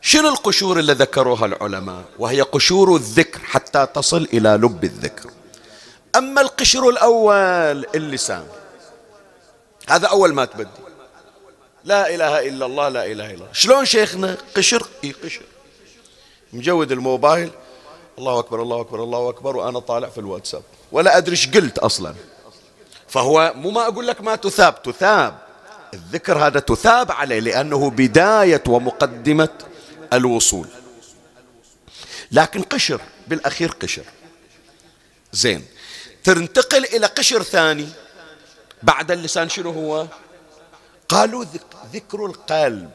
شنو 0.00 0.28
القشور 0.28 0.78
اللي 0.78 0.92
ذكروها 0.92 1.46
العلماء؟ 1.46 2.04
وهي 2.18 2.40
قشور 2.40 2.96
الذكر 2.96 3.40
حتى 3.44 3.86
تصل 3.94 4.28
إلى 4.32 4.48
لب 4.48 4.84
الذكر. 4.84 5.30
أما 6.16 6.40
القشر 6.40 6.88
الأول 6.88 7.86
اللسان. 7.94 8.46
هذا 9.88 10.06
أول 10.06 10.34
ما 10.34 10.44
تبدي. 10.44 10.87
لا 11.88 12.14
إله 12.14 12.48
إلا 12.48 12.66
الله 12.66 12.88
لا 12.88 13.04
إله 13.04 13.26
إلا 13.26 13.34
الله. 13.34 13.52
شلون 13.52 13.84
شيخنا؟ 13.84 14.36
قشر؟ 14.56 14.86
إي 15.04 15.12
قشر. 15.12 15.42
مجود 16.52 16.92
الموبايل. 16.92 17.50
الله 18.18 18.38
أكبر 18.38 18.62
الله 18.62 18.80
أكبر 18.80 19.02
الله 19.02 19.30
أكبر 19.30 19.56
وأنا 19.56 19.78
طالع 19.78 20.08
في 20.08 20.18
الواتساب. 20.18 20.62
ولا 20.92 21.16
أدري 21.16 21.32
إيش 21.32 21.48
قلت 21.48 21.78
أصلا. 21.78 22.14
فهو 23.08 23.52
مو 23.56 23.70
ما 23.70 23.82
أقول 23.88 24.06
لك 24.06 24.20
ما 24.20 24.36
تثاب. 24.36 24.82
تثاب. 24.82 25.38
الذكر 25.94 26.46
هذا 26.46 26.60
تثاب 26.60 27.12
عليه 27.12 27.40
لأنه 27.40 27.90
بداية 27.90 28.62
ومقدمة 28.68 29.48
الوصول. 30.12 30.68
لكن 32.32 32.62
قشر 32.62 33.00
بالأخير 33.28 33.70
قشر. 33.70 34.04
زين. 35.32 35.66
تنتقل 36.24 36.84
إلى 36.84 37.06
قشر 37.06 37.42
ثاني. 37.42 37.88
بعد 38.82 39.10
اللسان 39.10 39.48
شنو 39.48 39.70
هو؟ 39.70 40.06
قالوا 41.08 41.44
ذكر 41.44 41.77
القلب. 42.14 42.90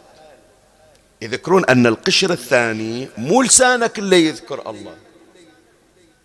يذكرون 1.22 1.66
أن 1.66 1.88
القشر 1.88 2.32
الثاني 2.32 3.10
مو 3.18 3.42
لسانك 3.42 4.00
اللي 4.00 4.28
يذكر 4.28 4.70
الله 4.70 4.96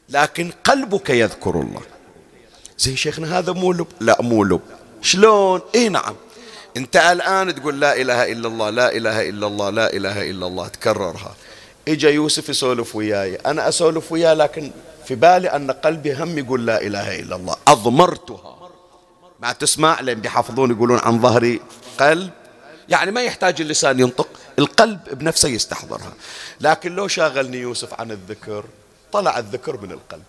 لكن 0.09 0.51
قلبك 0.65 1.11
يذكر 1.11 1.61
الله. 1.61 1.83
زي 2.79 2.97
شيخنا 2.97 3.39
هذا 3.39 3.53
مو 3.53 3.73
لب 3.73 3.87
لا 4.01 4.23
مو 4.23 4.45
لب 4.45 4.61
شلون؟ 5.03 5.61
اي 5.75 5.89
نعم. 5.89 6.17
أنت 6.77 6.97
الآن 6.97 7.55
تقول 7.55 7.81
لا 7.81 8.01
إله 8.01 8.33
إلا 8.33 8.49
الله 8.49 8.71
لا 8.71 8.97
إله 8.97 9.29
إلا 9.29 9.47
الله 9.47 9.71
لا 9.71 9.93
إله 9.93 10.31
إلا 10.31 10.47
الله 10.47 10.69
تكررها. 10.69 11.35
إجا 11.89 12.11
يوسف 12.11 12.49
يسولف 12.49 12.97
وياي. 12.97 13.35
أنا 13.37 13.69
أسولف 13.69 14.13
وياه 14.13 14.35
لكن 14.35 14.71
في 15.07 15.15
بالي 15.15 15.49
أن 15.49 15.71
قلبي 15.71 16.15
هم 16.15 16.39
يقول 16.39 16.67
لا 16.67 16.83
إله 16.83 17.21
إلا 17.21 17.37
الله. 17.37 17.57
أضمرتها. 17.69 18.71
ما 19.41 19.53
تسمع 19.53 20.01
لين 20.01 20.21
بيحافظون 20.21 20.71
يقولون 20.71 20.99
عن 20.99 21.21
ظهري 21.21 21.61
قلب؟ 21.99 22.31
يعني 22.89 23.11
ما 23.11 23.23
يحتاج 23.23 23.61
اللسان 23.61 24.01
ينطق 24.01 24.29
القلب 24.59 25.01
بنفسه 25.13 25.49
يستحضرها. 25.49 26.13
لكن 26.61 26.95
لو 26.95 27.09
شاغلني 27.09 27.57
يوسف 27.57 28.01
عن 28.01 28.11
الذكر 28.11 28.65
طلع 29.13 29.39
الذكر 29.39 29.81
من 29.81 29.93
القلب. 29.93 30.25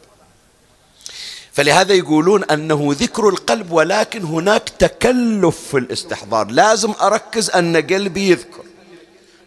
فلهذا 1.54 1.94
يقولون 1.94 2.44
أنه 2.44 2.90
ذكر 2.92 3.30
القلب 3.30 3.72
ولكن 3.72 4.24
هناك 4.24 4.70
تكلف 4.70 5.60
في 5.72 5.78
الاستحضار. 5.78 6.48
لازم 6.48 6.94
أركز 7.02 7.50
أن 7.50 7.78
قلبي 7.78 8.30
يذكر. 8.30 8.64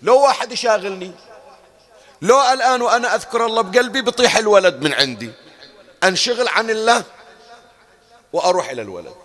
لو 0.02 0.20
واحد 0.22 0.52
يشاغلني 0.52 1.12
لو 2.22 2.42
الآن 2.52 2.82
وأنا 2.82 3.14
أذكر 3.14 3.46
الله 3.46 3.62
بقلبي 3.62 4.02
بيطيح 4.02 4.36
الولد 4.36 4.82
من 4.82 4.92
عندي. 4.92 5.30
أنشغل 6.04 6.48
عن 6.48 6.70
الله 6.70 7.04
وأروح 8.32 8.70
إلى 8.70 8.82
الولد. 8.82 9.21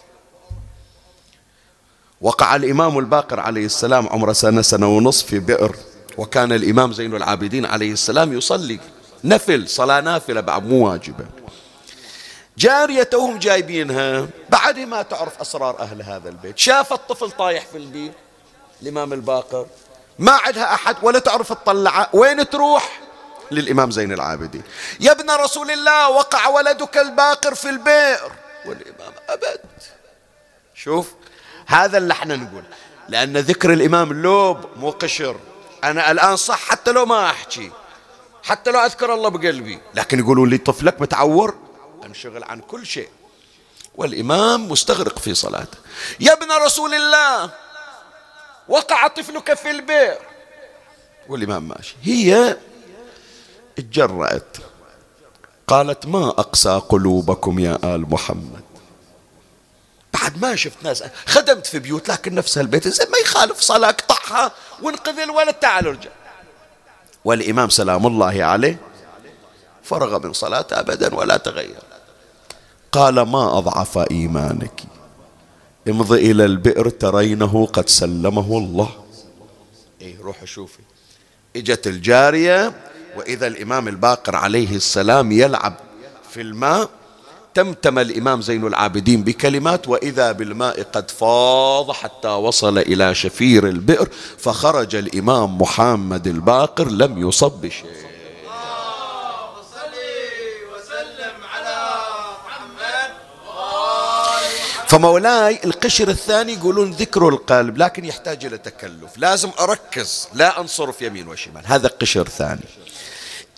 وقع 2.22 2.56
الإمام 2.56 3.00
الباقر 3.00 3.40
عليه 3.40 3.66
السلام 3.66 4.10
عمره 4.10 4.34
سنة 4.34 4.62
سنة 4.62 4.98
ونصف 4.98 5.26
في 5.26 5.40
بئر. 5.40 5.76
وكان 6.18 6.52
الإمام 6.52 6.94
زين 6.94 7.16
العابدين 7.16 7.66
عليه 7.66 7.92
السلام 7.92 8.38
يصلي. 8.38 8.80
نفل 9.24 9.70
صلاة 9.70 10.02
نافلة 10.02 10.42
بعد 10.42 10.66
مو 10.66 10.90
واجبة. 10.90 11.26
جاريتهم 12.58 13.40
جايبينها. 13.40 14.28
بعد 14.50 14.80
ما 14.80 15.02
تعرف 15.02 15.42
أسرار 15.42 15.80
أهل 15.80 16.02
هذا 16.02 16.30
البيت 16.30 16.58
شاف 16.58 16.94
الطفل 16.94 17.32
طايح 17.32 17.66
في 17.66 17.78
البير 17.78 18.12
الإمام 18.82 19.14
الباقر. 19.14 19.66
ما 20.20 20.32
عندها 20.32 20.74
أحد 20.74 20.96
ولا 21.02 21.20
تعرف 21.20 21.54
تطلعه. 21.54 22.10
وين 22.14 22.50
تروح؟ 22.50 23.00
للإمام 23.52 23.92
زين 23.92 24.14
العابدين. 24.14 24.64
يا 25.00 25.12
ابن 25.12 25.32
رسول 25.32 25.72
الله 25.72 26.10
وقع 26.10 26.48
ولدك 26.48 26.98
الباقر 26.98 27.56
في 27.56 27.70
البئر. 27.70 28.32
والإمام 28.66 29.14
أبد. 29.30 29.62
شوف 30.74 31.14
هذا 31.68 31.98
اللي 31.98 32.14
إحنا 32.14 32.36
نقول. 32.36 32.64
لأن 33.10 33.38
ذكر 33.38 33.74
الإمام 33.74 34.14
لوب 34.14 34.58
مو 34.76 34.90
قشر. 34.90 35.40
أنا 35.84 36.12
الآن 36.12 36.36
صح 36.36 36.60
حتى 36.60 36.92
لو 36.92 37.06
ما 37.06 37.26
أحكي. 37.26 37.72
حتى 38.44 38.72
لو 38.72 38.80
أذكر 38.80 39.14
الله 39.14 39.30
بقلبي. 39.30 39.80
لكن 39.96 40.20
يقولون 40.20 40.50
لي 40.50 40.58
طفلك 40.58 41.02
متعور؟ 41.02 41.56
انشغل 42.06 42.44
عن 42.44 42.60
كل 42.60 42.86
شيء. 42.86 43.10
والإمام 43.96 44.72
مستغرق 44.72 45.20
في 45.20 45.34
صلاته. 45.34 45.78
يا 46.20 46.34
ابن 46.34 46.52
رسول 46.52 46.94
الله 46.94 47.52
وقع 48.68 49.08
طفلك 49.08 49.54
في 49.54 49.72
البئر. 49.72 50.18
والإمام 51.30 51.68
ماشي. 51.68 51.96
هي 52.04 52.58
اتجرأت. 53.78 54.58
قالت 55.68 56.06
ما 56.06 56.30
أقسى 56.30 56.82
قلوبكم 56.90 57.60
يا 57.60 57.80
آل 57.84 58.02
محمد؟ 58.10 58.57
بعد 60.22 60.42
ما 60.42 60.56
شفت 60.56 60.84
ناس 60.84 61.04
خدمت 61.26 61.68
في 61.68 61.80
بيوت 61.80 62.10
لكن 62.10 62.36
نفس 62.36 62.58
البيت 62.58 62.88
زين 62.88 63.12
ما 63.12 63.18
يخالف 63.18 63.60
صلاة 63.60 63.90
اقطعها 63.90 64.52
وانقذ 64.82 65.20
الولد 65.20 65.54
تعال 65.54 65.88
ارجع. 65.88 66.10
والإمام 67.26 67.70
سلام 67.70 68.08
الله 68.08 68.44
عليه 68.44 68.80
فرغ 69.84 70.20
من 70.20 70.34
صلاته 70.34 70.80
أبدا 70.80 71.16
ولا 71.16 71.38
تغير. 71.38 71.80
قال 72.92 73.22
ما 73.22 73.58
أضعف 73.58 73.98
إيمانك. 73.98 74.84
امضي 75.88 76.32
إلى 76.32 76.46
البئر 76.46 76.90
ترينه 76.90 77.66
قد 77.66 77.90
سلمه 77.90 78.58
الله. 78.58 78.90
إيه 80.02 80.22
روح 80.22 80.46
شوفي. 80.46 80.80
إجت 81.56 81.88
الجارية 81.88 82.74
وإذا 83.18 83.48
الإمام 83.48 83.88
الباقر 83.88 84.36
عليه 84.36 84.76
السلام 84.76 85.32
يلعب 85.32 85.74
في 86.32 86.42
الماء 86.42 86.90
تمتم 87.58 88.00
الإمام 88.00 88.42
زين 88.42 88.68
العابدين 88.68 89.24
بكلمات 89.24 89.88
وإذا 89.88 90.32
بالماء 90.32 90.84
قد 90.84 91.12
فاض 91.12 91.92
حتى 91.92 92.28
وصل 92.28 92.78
إلى 92.78 93.16
شفير 93.16 93.68
البئر 93.68 94.10
فخرج 94.38 94.96
الإمام 94.96 95.58
محمد 95.62 96.28
الباقر 96.28 96.88
لم 96.92 97.28
يصب 97.28 97.52
بشيء. 97.52 97.92
فمولاي 104.88 105.60
القشر 105.66 106.08
الثاني 106.08 106.54
يقولون 106.54 106.92
ذكر 106.92 107.30
القلب 107.30 107.78
لكن 107.78 108.06
يحتاج 108.06 108.46
إلى 108.46 108.58
تكلف. 108.58 109.18
لازم 109.18 109.50
أركز 109.60 110.28
لا 110.34 110.62
أنصرف 110.62 111.02
يمين 111.02 111.28
وشمال. 111.28 111.64
هذا 111.66 111.88
قشر 111.88 112.28
ثاني. 112.28 112.68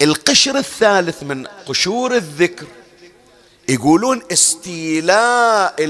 القشر 0.01 0.57
الثالث 0.57 1.23
من 1.23 1.47
قشور 1.67 2.15
الذكر 2.15 2.65
يقولون 3.69 4.23
استيلاء 4.31 5.83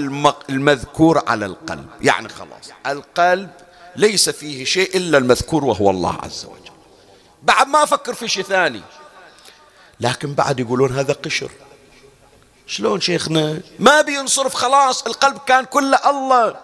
المذكور 0.49 1.23
على 1.27 1.45
القلب. 1.45 1.87
يعني 2.01 2.29
خلاص 2.29 2.71
القلب 2.87 3.49
ليس 3.95 4.29
فيه 4.29 4.65
شيء 4.65 4.97
إلا 4.97 5.17
المذكور 5.17 5.65
وهو 5.65 5.89
الله 5.89 6.17
عز 6.23 6.45
وجل. 6.45 6.71
بعد 7.43 7.67
ما 7.67 7.83
أفكر 7.83 8.13
في 8.13 8.27
شيء 8.27 8.43
ثاني. 8.43 8.81
لكن 9.99 10.33
بعد 10.33 10.59
يقولون 10.59 10.91
هذا 10.91 11.13
قشر. 11.13 11.51
شلون 12.67 13.01
شيخنا؟ 13.01 13.61
ما 13.79 14.01
بينصرف 14.01 14.53
خلاص 14.53 15.01
القلب 15.01 15.37
كان 15.37 15.65
كله 15.65 16.09
الله. 16.09 16.55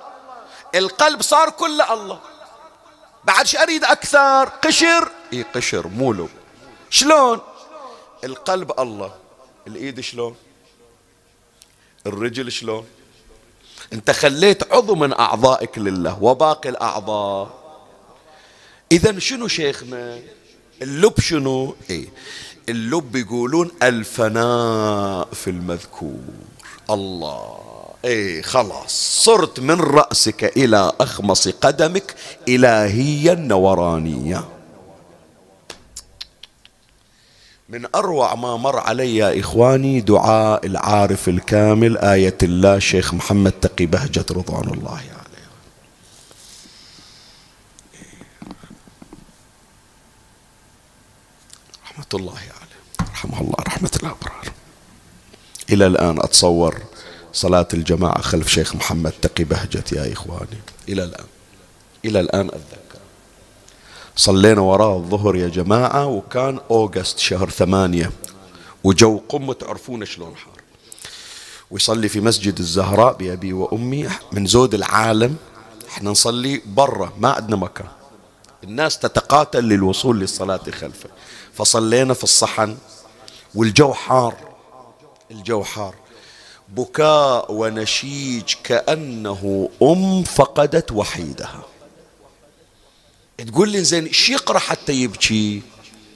القلب 0.75 1.21
صار 1.21 1.49
كله 1.49 1.93
الله. 1.93 2.19
بعد 3.23 3.47
شو 3.47 3.57
أريد 3.57 3.83
أكثر؟ 3.83 4.43
قشر؟ 4.43 5.11
إي 5.33 5.45
قشر 5.55 5.87
مو 5.87 6.13
لب 6.13 6.29
شلون؟ 6.89 7.39
القلب 8.23 8.79
الله. 8.79 9.13
الإيد 9.67 9.99
شلون؟ 9.99 10.35
الرجل 12.07 12.51
شلون؟ 12.51 12.85
انت 13.93 14.11
خليت 14.11 14.71
عضو 14.73 14.95
من 14.95 15.13
أعضائك 15.13 15.77
لله 15.77 16.23
وباقي 16.23 16.69
الأعضاء. 16.69 17.65
إذا 18.91 19.19
شنو 19.19 19.47
شيخنا؟ 19.47 20.19
اللب 20.81 21.19
شنو؟ 21.19 21.75
إيه. 21.89 22.07
اللب 22.69 23.15
يقولون 23.15 23.71
الفناء 23.83 25.27
في 25.33 25.49
المذكور. 25.49 26.19
الله. 26.89 27.59
إيه 28.05 28.41
خلاص. 28.41 29.23
صرت 29.23 29.59
من 29.59 29.81
رأسك 29.81 30.57
إلى 30.57 30.91
أخمص 31.01 31.47
قدمك 31.47 32.15
إلهيا 32.47 33.33
نورانيا 33.33 34.43
من 37.69 37.87
أروع 37.95 38.35
ما 38.35 38.57
مر 38.57 38.79
علي 38.79 39.15
يا 39.15 39.39
إخواني 39.39 40.01
دعاء 40.01 40.65
العارف 40.65 41.29
الكامل 41.29 41.97
آية 41.97 42.37
الله 42.43 42.79
شيخ 42.79 43.13
محمد 43.13 43.51
تقي 43.51 43.85
بهجة 43.85 44.25
رضوان 44.31 44.73
الله 44.73 44.91
عليه. 44.91 45.15
رحمة 51.85 52.05
الله 52.13 52.33
عليه. 52.33 53.09
رحمه 53.11 53.41
الله 53.41 53.55
رحمة 53.67 53.91
الأبرار 53.95 54.49
إلى 55.69 55.87
الآن 55.87 56.19
أتصور 56.19 56.81
صلاة 57.33 57.67
الجماعة 57.73 58.21
خلف 58.21 58.47
شيخ 58.47 58.75
محمد 58.75 59.11
تقي 59.21 59.43
بهجة 59.43 59.83
يا 59.91 60.13
إخواني. 60.13 60.59
إلى 60.89 61.03
الآن. 61.03 61.25
إلى 62.05 62.19
الآن 62.19 62.47
أتذكر 62.47 62.84
صلينا 64.17 64.61
وراه 64.61 64.95
الظهر 64.95 65.35
يا 65.35 65.47
جماعة 65.47 66.05
وكان 66.05 66.59
أوغست 66.71 67.19
شهر 67.19 67.49
ثمانية 67.49 68.11
وجو 68.83 69.21
قمة 69.29 69.53
تعرفون 69.53 70.05
شلون 70.05 70.35
حار. 70.35 70.61
ويصلي 71.71 72.09
في 72.09 72.21
مسجد 72.21 72.59
الزهراء 72.59 73.13
بأبي 73.13 73.53
وأمي 73.53 74.09
من 74.31 74.45
زود 74.45 74.73
العالم 74.73 75.35
إحنا 75.89 76.09
نصلي 76.09 76.61
برا 76.65 77.13
ما 77.19 77.29
عندنا 77.29 77.55
مكان. 77.55 77.87
الناس 78.63 78.99
تتقاتل 78.99 79.63
للوصول 79.63 80.19
للصلاة 80.19 80.71
خلفه. 80.71 81.09
فصلينا 81.53 82.13
في 82.13 82.23
الصحن 82.23 82.77
والجو 83.55 83.93
حار 83.93 84.35
الجو 85.31 85.63
حار. 85.63 85.95
بكاء 86.69 87.51
ونشيج 87.51 88.53
كأنه 88.63 89.69
أم 89.81 90.23
فقدت 90.23 90.91
وحيدها. 90.91 91.74
تقول 93.37 93.69
لي 93.69 93.83
زين 93.83 94.05
إيش 94.05 94.29
يقرأ 94.29 94.59
حتى 94.59 94.93
يبكي؟ 94.93 95.61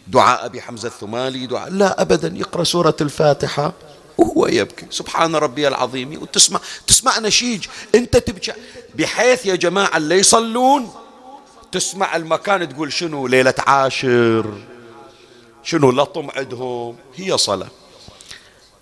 دعاء 0.07 0.45
أبي 0.45 0.61
حمزة 0.61 0.87
الثمالي 0.87 1.47
دعاء. 1.47 1.69
لا 1.69 2.01
ابدا 2.01 2.33
يقرأ 2.35 2.63
سورة 2.63 2.95
الفاتحة 3.01 3.73
وهو 4.17 4.47
يبكي. 4.47 4.85
سبحان 4.89 5.35
ربي 5.35 5.67
العظيم. 5.67 6.21
وتسمع 6.21 6.59
تسمع 6.87 7.19
نشيج. 7.19 7.65
أنت 7.95 8.17
تبكي. 8.17 8.53
بحيث 8.95 9.45
يا 9.45 9.55
جماعة 9.55 9.97
اللي 9.97 10.15
يصلون 10.15 10.91
تسمع 11.71 12.15
المكان 12.15 12.69
تقول 12.69 12.93
شنو؟ 12.93 13.27
ليلة 13.27 13.53
عاشر. 13.67 14.53
شنو 15.63 15.91
لطم 15.91 16.27
عندهم؟ 16.35 16.95
هي 17.15 17.37
صلاة. 17.37 17.67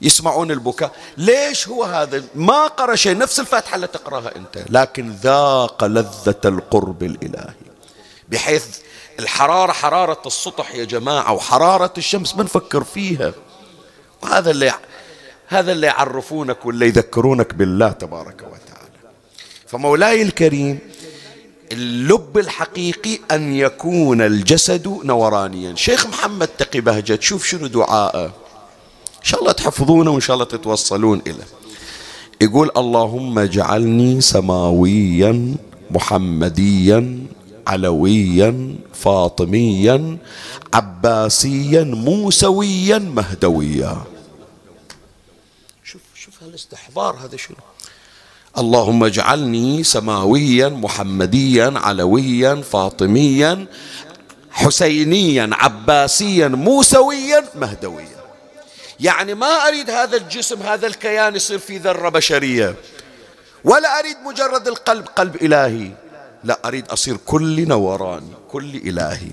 يسمعون 0.02 0.52
البكاء. 0.52 0.95
ليش 1.17 1.67
هو 1.67 1.84
هذا؟ 1.84 2.23
ما 2.36 2.67
قرأ 2.67 2.95
شيء. 2.95 3.17
نفس 3.17 3.39
الفاتحة 3.39 3.76
اللي 3.76 3.88
تقرأها 3.88 4.36
أنت. 4.36 4.65
لكن 4.69 5.12
ذاق 5.12 5.84
لذة 5.84 6.41
القرب 6.45 7.04
الإلهي. 7.04 7.66
بحيث 8.29 8.65
الحرارة 9.19 9.71
حرارة 9.71 10.21
السطح 10.25 10.75
يا 10.75 10.83
جماعة 10.83 11.33
وحرارة 11.33 11.93
الشمس 11.97 12.35
ما 12.35 12.43
نفكر 12.43 12.83
فيها. 12.83 13.33
وهذا 14.23 14.51
اللي 14.51 14.73
هذا 15.47 15.71
اللي 15.71 15.87
يعرفونك 15.87 16.65
واللي 16.65 16.85
يذكرونك 16.85 17.53
بالله 17.53 17.91
تبارك 17.91 18.41
وتعالى. 18.41 18.89
فمولاي 19.67 20.21
الكريم 20.21 20.79
اللب 21.71 22.37
الحقيقي 22.37 23.19
أن 23.31 23.55
يكون 23.55 24.21
الجسد 24.21 24.99
نورانيا. 25.03 25.75
شيخ 25.75 26.07
محمد 26.07 26.47
تقي 26.47 26.81
بهجت 26.81 27.21
شوف 27.21 27.45
شنو 27.45 27.67
دعاءه. 27.67 28.25
إن 28.25 29.23
شاء 29.23 29.39
الله 29.39 29.51
تحفظونه 29.51 30.11
وإن 30.11 30.21
شاء 30.21 30.33
الله 30.33 30.45
تتوصلون 30.45 31.21
إليه. 31.27 31.47
يقول 32.41 32.71
اللهم 32.77 33.39
اجعلني 33.39 34.21
سماويا 34.21 35.55
محمديا 35.91 37.26
علويا 37.67 38.75
فاطميا 38.93 40.17
عباسيا 40.73 41.84
موسويا 41.84 42.97
مهدويا. 42.99 44.03
شوف 45.84 46.01
شوف 46.15 46.43
هالاستحضار 46.43 47.15
هذا 47.15 47.38
شنو. 47.38 47.58
اللهم 48.58 49.03
اجعلني 49.03 49.84
سماويا 49.84 50.69
محمديا 50.69 51.73
علويا 51.75 52.56
فاطميا 52.56 53.65
حسينيا 54.51 55.49
عباسيا 55.51 56.47
موسويا 56.47 57.45
مهدويا. 57.56 58.17
يعني 58.99 59.34
ما 59.34 59.67
أريد 59.67 59.89
هذا 59.89 60.17
الجسم 60.17 60.62
هذا 60.62 60.88
الكيان 60.88 61.36
يصير 61.36 61.60
في 61.60 61.77
ذرة 61.77 62.10
بشرية. 62.10 62.75
ولا 63.63 63.99
أريد 63.99 64.17
مجرد 64.25 64.67
القلب 64.67 65.06
قلب 65.06 65.36
إلهي. 65.36 65.91
لا 66.47 66.60
أريد 66.65 66.88
أصير 66.88 67.17
كل 67.25 67.67
نوراني 67.67 68.33
كل 68.51 68.75
إلهي. 68.75 69.31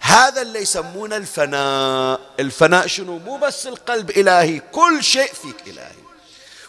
هذا 0.00 0.42
اللي 0.42 0.58
يسمونه 0.58 1.16
الفناء. 1.16 2.20
الفناء 2.40 2.86
شنو؟ 2.86 3.18
مو 3.18 3.36
بس 3.36 3.66
القلب 3.66 4.10
إلهي 4.10 4.60
كل 4.72 5.04
شيء 5.04 5.32
فيك 5.32 5.56
إلهي. 5.66 6.00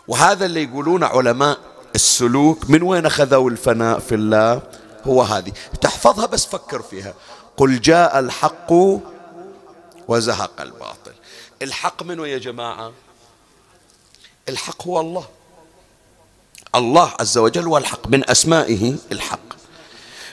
وهذا 0.08 0.46
اللي 0.46 0.64
يقولون 0.64 1.04
علماء 1.04 1.58
السلوك 1.96 2.70
من 2.70 2.84
وين 2.84 3.06
أخذوا 3.06 3.50
الفناء 3.50 4.00
في 4.00 4.16
الله؟ 4.16 4.62
هو 5.08 5.22
هذه. 5.22 5.52
تحفظها 5.82 6.26
بس 6.26 6.46
فكر 6.46 6.82
فيها. 6.82 7.14
قل 7.58 7.82
جاء 7.82 8.20
الحق 8.20 8.74
وزهق 10.08 10.62
الباطل. 10.62 11.14
الحق 11.62 12.04
منه 12.04 12.28
يا 12.28 12.38
جماعة؟ 12.38 12.92
الحق 14.50 14.88
هو 14.88 15.00
الله. 15.00 15.26
الله 16.76 17.14
عز 17.20 17.38
وجل 17.38 17.64
هو 17.64 17.78
الحق 17.78 18.08
من 18.08 18.30
أسمائه 18.30 18.96
الحق. 19.12 19.61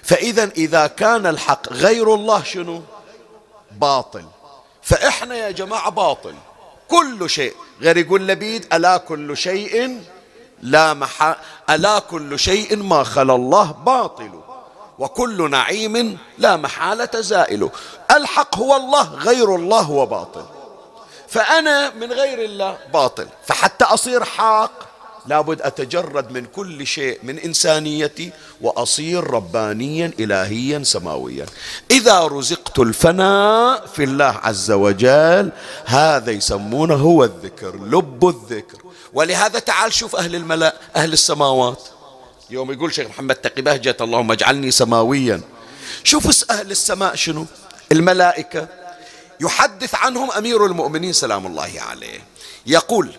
فإذا 0.08 0.44
إذا 0.44 0.86
كان 0.86 1.26
الحق 1.26 1.72
غير 1.72 2.14
الله 2.14 2.42
شنو؟ 2.42 2.82
باطل. 3.72 4.24
فإحنا 4.82 5.34
يا 5.34 5.50
جماعة 5.50 5.90
باطل. 5.90 6.34
كل 6.88 7.30
شيء. 7.30 7.54
غير 7.80 7.96
يقول 7.96 8.28
لبيد 8.28 8.74
ألا 8.74 8.96
كل 8.96 9.36
شيء 9.36 10.02
لا 10.62 10.94
محا 10.94 11.36
ألا 11.70 11.98
كل 11.98 12.38
شيء 12.38 12.76
ما 12.76 13.04
خلا 13.04 13.34
الله 13.34 13.72
باطل. 13.72 14.40
وكل 14.98 15.50
نعيم 15.50 16.18
لا 16.38 16.56
محالة 16.56 17.20
زائل. 17.20 17.70
الحق 18.10 18.56
هو 18.56 18.76
الله 18.76 19.14
غير 19.14 19.54
الله 19.56 19.80
هو 19.80 20.06
باطل. 20.06 20.44
فأنا 21.28 21.90
من 21.90 22.12
غير 22.12 22.44
الله 22.44 22.78
باطل. 22.92 23.28
فحتى 23.46 23.84
أصير 23.84 24.24
حاق 24.24 24.87
لابد 25.28 25.62
أتجرد 25.62 26.30
من 26.30 26.44
كل 26.44 26.86
شيء 26.86 27.18
من 27.22 27.38
إنسانيتي 27.38 28.30
وأصير 28.60 29.24
ربانيا 29.24 30.12
إلهيا 30.20 30.82
سماويا. 30.84 31.46
إذا 31.90 32.26
رزقت 32.26 32.78
الفناء 32.78 33.86
في 33.86 34.04
الله 34.04 34.40
عز 34.42 34.70
وجل 34.70 35.50
هذا 35.84 36.30
يسمونه 36.30 36.94
هو 36.94 37.24
الذكر 37.24 37.76
لب 37.76 38.28
الذكر. 38.28 38.78
ولهذا 39.12 39.58
تعال 39.58 39.92
شوف 39.92 40.16
أهل 40.16 40.34
الملأ 40.34 40.74
أهل 40.96 41.12
السماوات. 41.12 41.82
يوم 42.50 42.72
يقول 42.72 42.94
شيخ 42.94 43.08
محمد 43.08 43.34
تقي 43.34 43.62
بهجة 43.62 43.96
اللهم 44.00 44.32
اجعلني 44.32 44.70
سماويا. 44.70 45.40
شوف 46.04 46.50
أهل 46.50 46.70
السماء 46.70 47.14
شنو؟ 47.14 47.46
الملائكة. 47.92 48.68
يحدث 49.40 49.94
عنهم 49.94 50.30
أمير 50.30 50.66
المؤمنين 50.66 51.12
سلام 51.12 51.46
الله 51.46 51.72
عليه. 51.90 52.20
يقول 52.66 53.12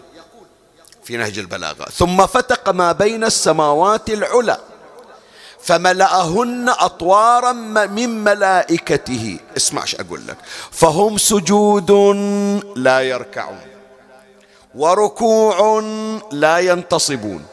في 1.09 1.17
نهج 1.17 1.39
البلاغة. 1.39 1.85
ثم 1.89 2.25
فتق 2.25 2.69
ما 2.69 2.91
بين 2.91 3.23
السماوات 3.23 4.09
العلى 4.09 4.57
فملأهن 5.61 6.69
أطوارا 6.69 7.51
من 7.51 8.23
ملائكته. 8.23 9.39
اسمع 9.57 9.81
إيش 9.81 9.95
أقول 9.95 10.27
لك. 10.27 10.37
فهم 10.71 11.17
سجود 11.17 11.91
لا 12.75 13.01
يركعون 13.01 13.59
وركوع 14.75 15.83
لا 16.31 16.57
ينتصبون 16.57 17.45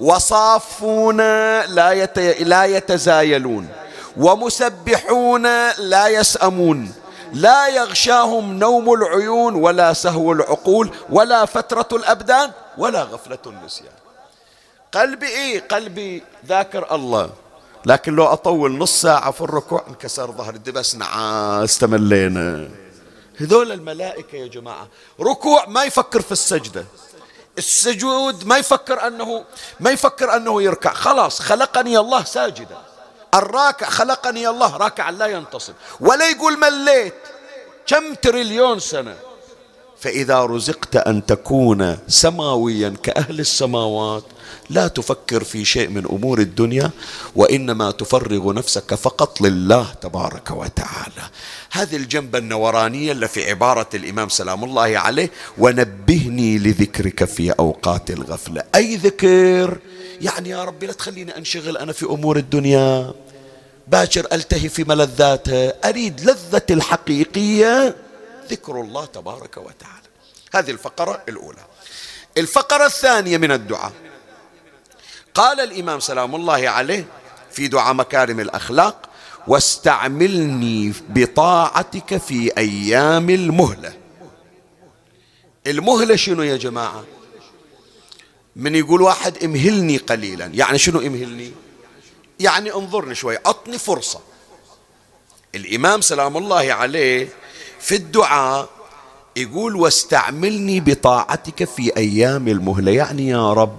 وصافون 0.00 1.16
لا, 1.60 1.92
يت... 1.92 2.18
لا 2.18 2.64
يتزايلون 2.64 3.68
ومسبحون 4.16 5.42
لا 5.78 6.08
يسأمون. 6.08 6.92
لا 7.32 7.68
يغشاهم 7.68 8.58
نوم 8.58 8.92
العيون 8.92 9.54
ولا 9.54 9.92
سهو 9.92 10.32
العقول 10.32 10.90
ولا 11.10 11.44
فترة 11.44 11.88
الأبدان 11.92 12.50
ولا 12.78 13.02
غفلة 13.02 13.38
النسيان. 13.46 13.92
قلبي 14.92 15.26
إيه؟ 15.26 15.60
قلبي 15.68 16.22
ذاكر 16.46 16.94
الله. 16.94 17.30
لكن 17.86 18.14
لو 18.14 18.26
أطول 18.26 18.78
نص 18.78 19.02
ساعة 19.02 19.30
في 19.30 19.40
الركوع 19.40 19.84
انكسر 19.88 20.30
ظهري. 20.30 20.58
بس 20.58 20.94
نعاس 20.94 21.78
تملينا. 21.78 22.68
هذول 23.40 23.72
الملائكة 23.72 24.36
يا 24.36 24.46
جماعة. 24.46 24.88
ركوع 25.20 25.66
ما 25.66 25.84
يفكر 25.84 26.20
في 26.22 26.32
السجدة. 26.32 26.84
السجود 27.58 28.46
ما 28.46 28.56
يفكر 28.56 29.06
أنه 29.06 29.44
ما 29.80 29.90
يفكر 29.90 30.36
أنه 30.36 30.62
يركع. 30.62 30.92
خلاص 30.92 31.40
خلقني 31.40 31.98
الله 31.98 32.24
ساجدا. 32.24 32.78
الراكع 33.34 33.90
خلقني 33.90 34.48
الله. 34.48 34.76
راكعا 34.76 35.10
لا 35.10 35.26
ينتصب. 35.26 35.74
ولا 36.00 36.30
يقول 36.30 36.58
مليت. 36.58 37.14
كم 37.86 38.14
تريليون 38.14 38.78
سنة؟ 38.78 39.16
فإذا 40.00 40.40
رزقت 40.40 40.96
أن 40.96 41.26
تكون 41.26 41.98
سماويا 42.08 42.94
كأهل 43.02 43.40
السماوات 43.40 44.24
لا 44.70 44.88
تفكر 44.88 45.44
في 45.44 45.64
شيء 45.64 45.88
من 45.88 46.04
أمور 46.06 46.38
الدنيا 46.38 46.90
وإنما 47.36 47.90
تفرغ 47.90 48.52
نفسك 48.52 48.94
فقط 48.94 49.40
لله 49.40 49.86
تبارك 50.00 50.50
وتعالى. 50.50 51.22
هذه 51.70 51.96
الجنبه 51.96 52.38
النورانية 52.38 53.12
اللي 53.12 53.28
في 53.28 53.50
عبارة 53.50 53.88
الإمام 53.94 54.28
سلام 54.28 54.64
الله 54.64 54.98
عليه 54.98 55.30
ونبهني 55.58 56.58
لذكرك 56.58 57.24
في 57.24 57.50
أوقات 57.50 58.10
الغفلة. 58.10 58.62
أي 58.74 58.96
ذكر؟ 58.96 59.78
يعني 60.20 60.48
يا 60.48 60.64
ربي 60.64 60.86
لا 60.86 60.92
تخليني 60.92 61.36
أنشغل 61.36 61.76
أنا 61.76 61.92
في 61.92 62.04
أمور 62.04 62.36
الدنيا. 62.36 63.12
باكر 63.92 64.26
التهي 64.32 64.68
في 64.68 64.84
ملذاتها 64.84 65.88
أريد 65.88 66.20
لذة 66.20 66.62
الحقيقية. 66.70 67.96
ذكر 68.50 68.80
الله 68.80 69.04
تبارك 69.04 69.56
وتعالى. 69.56 70.08
هذه 70.54 70.70
الفقرة 70.70 71.22
الأولى. 71.28 71.64
الفقرة 72.38 72.86
الثانية 72.86 73.38
من 73.38 73.52
الدعاء. 73.52 73.92
قال 75.34 75.60
الإمام 75.60 76.00
سلام 76.00 76.34
الله 76.34 76.68
عليه 76.68 77.04
في 77.50 77.68
دعاء 77.68 77.94
مكارم 77.94 78.40
الأخلاق 78.40 79.08
واستعملني 79.46 80.92
بطاعتك 81.08 82.16
في 82.16 82.58
أيام 82.58 83.30
المهلة. 83.30 83.92
المهلة 85.66 86.16
شنو 86.16 86.42
يا 86.42 86.56
جماعة؟ 86.56 87.04
من 88.56 88.74
يقول 88.74 89.02
واحد 89.02 89.44
امهلني 89.44 89.96
قليلا. 89.96 90.46
يعني 90.46 90.78
شنو 90.78 91.00
امهلني؟ 91.00 91.52
يعني 92.42 92.74
انظرني 92.74 93.14
شوي 93.14 93.38
أعطني 93.46 93.78
فرصة. 93.78 94.20
الإمام 95.54 96.00
سلام 96.00 96.36
الله 96.36 96.72
عليه 96.72 97.28
في 97.80 97.94
الدعاء 97.94 98.68
يقول 99.36 99.76
واستعملني 99.76 100.80
بطاعتك 100.80 101.64
في 101.64 101.96
أيام 101.96 102.48
المهلة. 102.48 102.92
يعني 102.92 103.28
يا 103.28 103.52
رب 103.52 103.78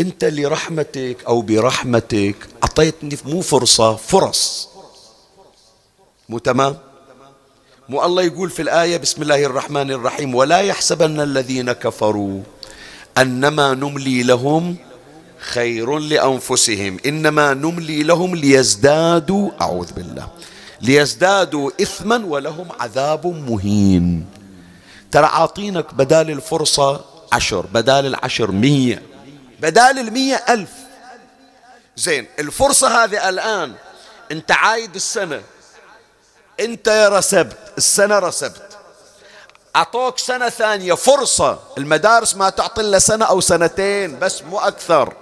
أنت 0.00 0.24
لرحمتك 0.24 1.16
أو 1.28 1.42
برحمتك 1.42 2.36
أعطيتني 2.62 3.18
مو 3.24 3.40
فرصة 3.40 3.96
فرص. 3.96 4.68
مو 6.28 6.38
تمام؟ 6.38 6.78
مو 7.88 8.04
الله 8.04 8.22
يقول 8.22 8.50
في 8.50 8.62
الآية 8.62 8.96
بسم 8.96 9.22
الله 9.22 9.44
الرحمن 9.44 9.90
الرحيم 9.90 10.34
ولا 10.34 10.60
يحسبن 10.60 11.20
الذين 11.20 11.72
كفروا 11.72 12.42
أنما 13.18 13.74
نملي 13.74 14.22
لهم 14.22 14.76
خير 15.42 15.98
لأنفسهم. 15.98 16.96
إنما 17.06 17.54
نملي 17.54 18.02
لهم 18.02 18.36
ليزدادوا 18.36 19.50
أعوذ 19.60 19.92
بالله 19.92 20.28
ليزدادوا 20.80 21.70
اثما 21.82 22.22
ولهم 22.26 22.68
عذاب 22.80 23.26
مهين. 23.26 24.26
ترى 25.10 25.26
عاطينك 25.26 25.94
بدال 25.94 26.30
الفرصة 26.30 27.04
عشر 27.32 27.66
بدال 27.66 28.06
العشر 28.06 28.50
مية 28.50 29.02
بدال 29.60 29.98
المية 29.98 30.44
ألف. 30.48 30.70
زين 31.96 32.26
الفرصة 32.38 33.04
هذه 33.04 33.28
الآن 33.28 33.74
أنت 34.32 34.52
عايد 34.52 34.94
السنة. 34.94 35.42
أنت 36.60 37.08
رسبت 37.12 37.56
السنة 37.78 38.18
رسبت. 38.18 38.78
أعطوك 39.76 40.18
سنة 40.18 40.48
ثانية 40.48 40.94
فرصة. 40.94 41.58
المدارس 41.78 42.34
ما 42.36 42.50
تعطي 42.50 42.80
إلا 42.80 42.98
سنة 42.98 43.24
أو 43.24 43.40
سنتين 43.40 44.18
بس 44.18 44.42
مو 44.42 44.58
أكثر. 44.58 45.12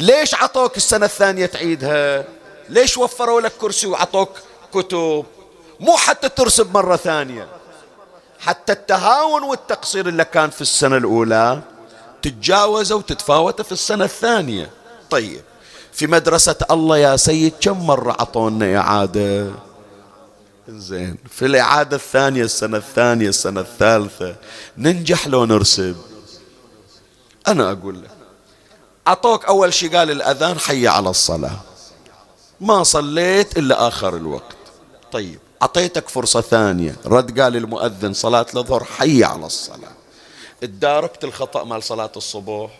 ليش 0.00 0.34
عطوك 0.34 0.76
السنة 0.76 1.06
الثانية 1.06 1.46
تعيدها؟ 1.46 2.24
ليش 2.68 2.98
وفروا 2.98 3.40
لك 3.40 3.52
كرسي 3.52 3.86
وعطوك 3.86 4.30
كتب؟ 4.74 5.24
مو 5.80 5.96
حتى 5.96 6.28
ترسب 6.28 6.74
مرة 6.74 6.96
ثانية. 6.96 7.48
حتى 8.38 8.72
التهاون 8.72 9.42
والتقصير 9.42 10.08
اللي 10.08 10.24
كان 10.24 10.50
في 10.50 10.60
السنة 10.60 10.96
الأولى 10.96 11.62
تتجاوز 12.22 12.92
وتتفاوت 12.92 13.62
في 13.62 13.72
السنة 13.72 14.04
الثانية. 14.04 14.70
طيب 15.10 15.42
في 15.92 16.06
مدرسة 16.06 16.56
الله 16.70 16.98
يا 16.98 17.16
سيد 17.16 17.52
كم 17.60 17.86
مرة 17.86 18.12
عطونا 18.12 18.78
إعادة 18.78 19.50
زين 20.68 21.16
في 21.30 21.46
الإعادة 21.46 21.96
الثانية 21.96 22.42
السنة 22.42 22.76
الثانية 22.76 23.28
السنة 23.28 23.60
الثالثة 23.60 24.36
ننجح 24.78 25.26
لو 25.28 25.44
نرسب. 25.44 25.96
أنا 27.48 27.72
أقول 27.72 28.02
لك. 28.02 28.19
أعطوك 29.08 29.44
أول 29.44 29.74
شيء 29.74 29.96
قال 29.96 30.10
الأذان 30.10 30.58
حي 30.58 30.88
على 30.88 31.10
الصلاة. 31.10 31.56
ما 32.60 32.82
صليت 32.82 33.58
إلا 33.58 33.88
آخر 33.88 34.16
الوقت. 34.16 34.56
طيب 35.12 35.38
أعطيتك 35.62 36.08
فرصة 36.08 36.40
ثانية. 36.40 36.96
رد 37.06 37.40
قال 37.40 37.56
المؤذن 37.56 38.12
صلاة 38.12 38.46
الظهر 38.56 38.84
حي 38.84 39.24
على 39.24 39.46
الصلاة. 39.46 39.92
تداركت 40.60 41.24
الخطأ 41.24 41.64
مال 41.64 41.82
صلاة 41.82 42.12
الصبح؟ 42.16 42.70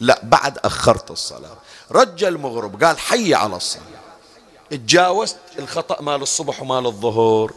لا 0.00 0.20
بعد 0.22 0.58
أخرت 0.58 1.10
الصلاة. 1.10 1.56
رجع 1.90 2.28
المغرب 2.28 2.84
قال 2.84 2.98
حي 2.98 3.34
على 3.34 3.56
الصلاة. 3.56 4.02
تجاوزت 4.70 5.36
الخطأ 5.58 6.02
مال 6.02 6.22
الصبح 6.22 6.62
ومال 6.62 6.86
الظهر 6.86 7.52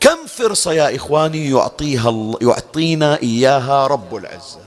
كم 0.00 0.26
فرصة 0.26 0.72
يا 0.72 0.96
إخواني 0.96 1.50
يعطيها 1.50 2.34
يعطينا 2.42 3.18
إياها 3.22 3.86
رب 3.86 4.16
العزة؟ 4.16 4.65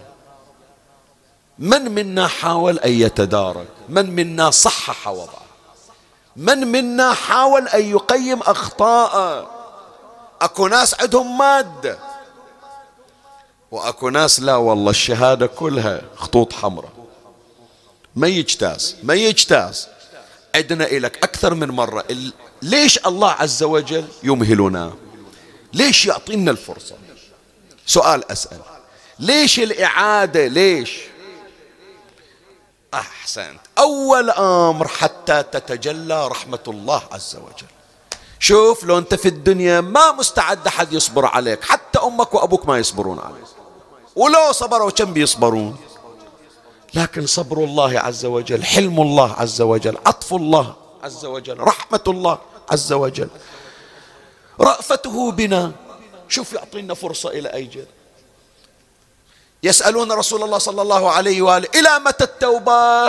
من 1.59 1.91
منا 1.91 2.27
حاول 2.27 2.79
أن 2.79 2.91
يتدارك؟ 2.91 3.67
من 3.89 4.15
منا 4.15 4.51
صحح 4.51 5.07
وضعه؟ 5.07 5.45
من 6.35 6.67
منا 6.67 7.13
حاول 7.13 7.67
أن 7.67 7.91
يقيم 7.91 8.39
أخطاءه؟ 8.39 9.49
أكو 10.41 10.67
ناس 10.67 11.01
عندهم 11.01 11.37
مادة. 11.37 11.99
وأكو 13.71 14.09
ناس 14.09 14.39
لا 14.39 14.55
والله 14.55 14.89
الشهادة 14.89 15.47
كلها 15.47 16.01
خطوط 16.15 16.53
حمراء. 16.53 16.91
ما 18.15 18.27
يجتاز 18.27 18.95
ما 19.03 19.13
يجتاز. 19.13 19.87
عدنا 20.55 20.85
إلك 20.85 21.23
أكثر 21.23 21.53
من 21.53 21.67
مرة. 21.67 22.05
ليش 22.61 22.99
الله 23.05 23.31
عز 23.31 23.63
وجل 23.63 24.05
يمهلنا؟ 24.23 24.93
ليش 25.73 26.05
يعطينا 26.05 26.51
الفرصة؟ 26.51 26.95
سؤال 27.85 28.31
أسأل. 28.31 28.59
ليش 29.19 29.59
الإعادة؟ 29.59 30.47
ليش؟ 30.47 30.99
أحسنت. 32.93 33.59
أول 33.77 34.29
أمر 34.29 34.87
حتى 34.87 35.43
تتجلى 35.43 36.27
رحمة 36.27 36.63
الله 36.67 37.01
عز 37.11 37.35
وجل. 37.35 37.67
شوف 38.39 38.83
لو 38.83 38.97
أنت 38.97 39.15
في 39.15 39.27
الدنيا 39.27 39.81
ما 39.81 40.11
مستعد 40.11 40.67
أحد 40.67 40.93
يصبر 40.93 41.25
عليك 41.25 41.63
حتى 41.63 41.99
أمك 41.99 42.33
وأبوك 42.33 42.65
ما 42.65 42.77
يصبرون 42.77 43.19
عليك. 43.19 43.45
ولو 44.15 44.51
صبروا 44.51 44.91
كم 44.91 45.13
بيصبرون؟ 45.13 45.77
لكن 46.93 47.25
صبر 47.25 47.57
الله 47.57 47.99
عز 47.99 48.25
وجل 48.25 48.63
حلم 48.63 49.01
الله 49.01 49.33
عز 49.33 49.61
وجل 49.61 49.97
عطف 50.05 50.33
الله 50.33 50.75
عز 51.03 51.25
وجل 51.25 51.59
رحمة 51.59 52.03
الله 52.07 52.37
عز 52.71 52.93
وجل. 52.93 53.29
رأفته 54.59 55.31
بنا. 55.31 55.71
شوف 56.29 56.53
يعطينا 56.53 56.93
فرصة 56.93 57.29
إلى 57.29 57.53
أي 57.53 57.65
جد 57.65 57.87
يسألون 59.63 60.11
رسول 60.11 60.43
الله 60.43 60.57
صلى 60.57 60.81
الله 60.81 61.11
عليه 61.11 61.41
وآله 61.41 61.67
إلى 61.75 61.99
متى 61.99 62.23
التوبة؟ 62.23 63.07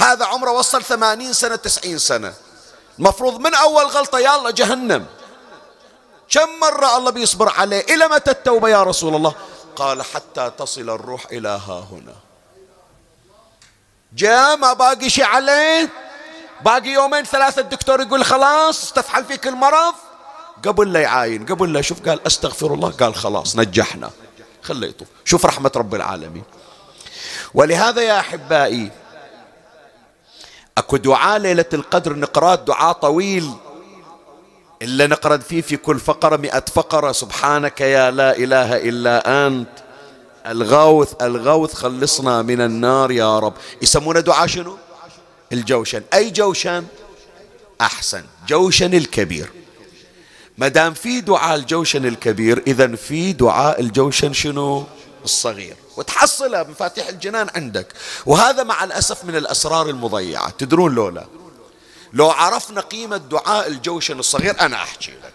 هذا 0.00 0.24
عمره 0.24 0.50
وصل 0.50 0.82
ثمانين 0.82 1.32
سنة 1.32 1.56
تسعين 1.56 1.98
سنة. 1.98 2.34
المفروض 2.98 3.40
من 3.40 3.54
أول 3.54 3.84
غلطة 3.84 4.18
يا 4.18 4.36
الله 4.36 4.50
جهنم. 4.50 5.06
كم 6.30 6.48
مرة 6.60 6.96
الله 6.96 7.10
بيصبر 7.10 7.48
عليه؟ 7.48 7.80
إلى 7.80 8.08
متى 8.08 8.30
التوبة 8.30 8.68
يا 8.68 8.82
رسول 8.82 9.14
الله؟ 9.14 9.34
قال 9.76 10.02
حتى 10.02 10.50
تصل 10.58 10.90
الروح 10.90 11.26
إلى 11.32 11.48
ها 11.48 11.86
هنا. 11.90 12.14
جاء 14.12 14.56
ما 14.56 14.72
باقي 14.72 15.10
شيء 15.10 15.24
عليه؟ 15.24 15.90
باقي 16.64 16.88
يومين 16.88 17.24
ثلاثة 17.24 17.60
الدكتور 17.60 18.00
يقول 18.00 18.24
خلاص 18.24 18.82
استفحل 18.82 19.24
فيك 19.24 19.46
المرض. 19.46 19.94
قبل 20.64 20.92
لا 20.92 21.00
يعاين 21.00 21.46
قبل 21.46 21.72
لا 21.72 21.80
يشوف 21.80 22.08
قال 22.08 22.26
أستغفر 22.26 22.74
الله 22.74 22.90
قال 22.90 23.14
خلاص 23.14 23.56
نجحنا. 23.56 24.10
خله 24.64 24.86
يطوف 24.86 25.08
شوف 25.24 25.46
رحمة 25.46 25.72
رب 25.76 25.94
العالمين. 25.94 26.42
ولهذا 27.54 28.02
يا 28.02 28.20
أحبائي 28.20 28.90
أكو 30.78 30.96
دعاء 30.96 31.38
ليلة 31.38 31.64
القدر 31.72 32.16
نقرأ 32.16 32.54
دعاء 32.54 32.92
طويل 32.92 33.50
إلا 34.82 35.06
نقرأ 35.06 35.36
فيه 35.36 35.62
في 35.62 35.76
كل 35.76 35.98
فقرة 35.98 36.36
مئة 36.36 36.64
فقرة. 36.74 37.12
سبحانك 37.12 37.80
يا 37.80 38.10
لا 38.10 38.36
إله 38.36 38.76
إلا 38.76 39.46
أنت. 39.46 39.68
الغوث 40.46 41.22
الغوث 41.22 41.74
خلصنا 41.74 42.42
من 42.42 42.60
النار 42.60 43.10
يا 43.10 43.38
رب. 43.38 43.54
يسمونه 43.82 44.20
دعاء 44.20 44.46
شنو؟ 44.46 44.76
الجوشن. 45.52 46.02
أي 46.14 46.30
جوشن؟ 46.30 46.84
أحسن. 47.80 48.24
جوشن 48.48 48.94
الكبير. 48.94 49.63
ما 50.58 50.68
دام 50.68 50.94
في 50.94 51.20
دعاء 51.20 51.54
الجوشن 51.54 52.06
الكبير 52.06 52.62
إذا 52.66 52.96
في 52.96 53.32
دعاء 53.32 53.80
الجوشن 53.80 54.32
شنو؟ 54.32 54.84
الصغير. 55.24 55.76
وتحصلها 55.96 56.62
مفاتيح 56.62 57.08
الجنان 57.08 57.50
عندك. 57.56 57.86
وهذا 58.26 58.62
مع 58.62 58.84
الأسف 58.84 59.24
من 59.24 59.36
الأسرار 59.36 59.88
المضيعة. 59.88 60.50
تدرون 60.50 60.94
لولا؟ 60.94 61.26
لو 62.12 62.30
عرفنا 62.30 62.80
قيمة 62.80 63.16
دعاء 63.16 63.68
الجوشن 63.68 64.18
الصغير 64.18 64.60
أنا 64.60 64.76
أحكي 64.76 65.10
لك. 65.10 65.34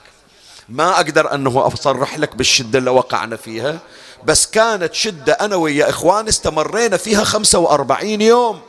ما 0.69 0.95
أقدر 0.95 1.33
أنه 1.33 1.67
أصرح 1.67 2.17
لك 2.17 2.35
بالشدة 2.35 2.79
اللي 2.79 2.89
وقعنا 2.89 3.35
فيها. 3.35 3.79
بس 4.23 4.47
كانت 4.47 4.93
شدة 4.93 5.33
أنا 5.33 5.55
ويا 5.55 5.89
إخوان 5.89 6.27
استمرينا 6.27 6.97
فيها 6.97 7.23
خمسة 7.23 7.59
وأربعين 7.59 8.21
يوم. 8.21 8.61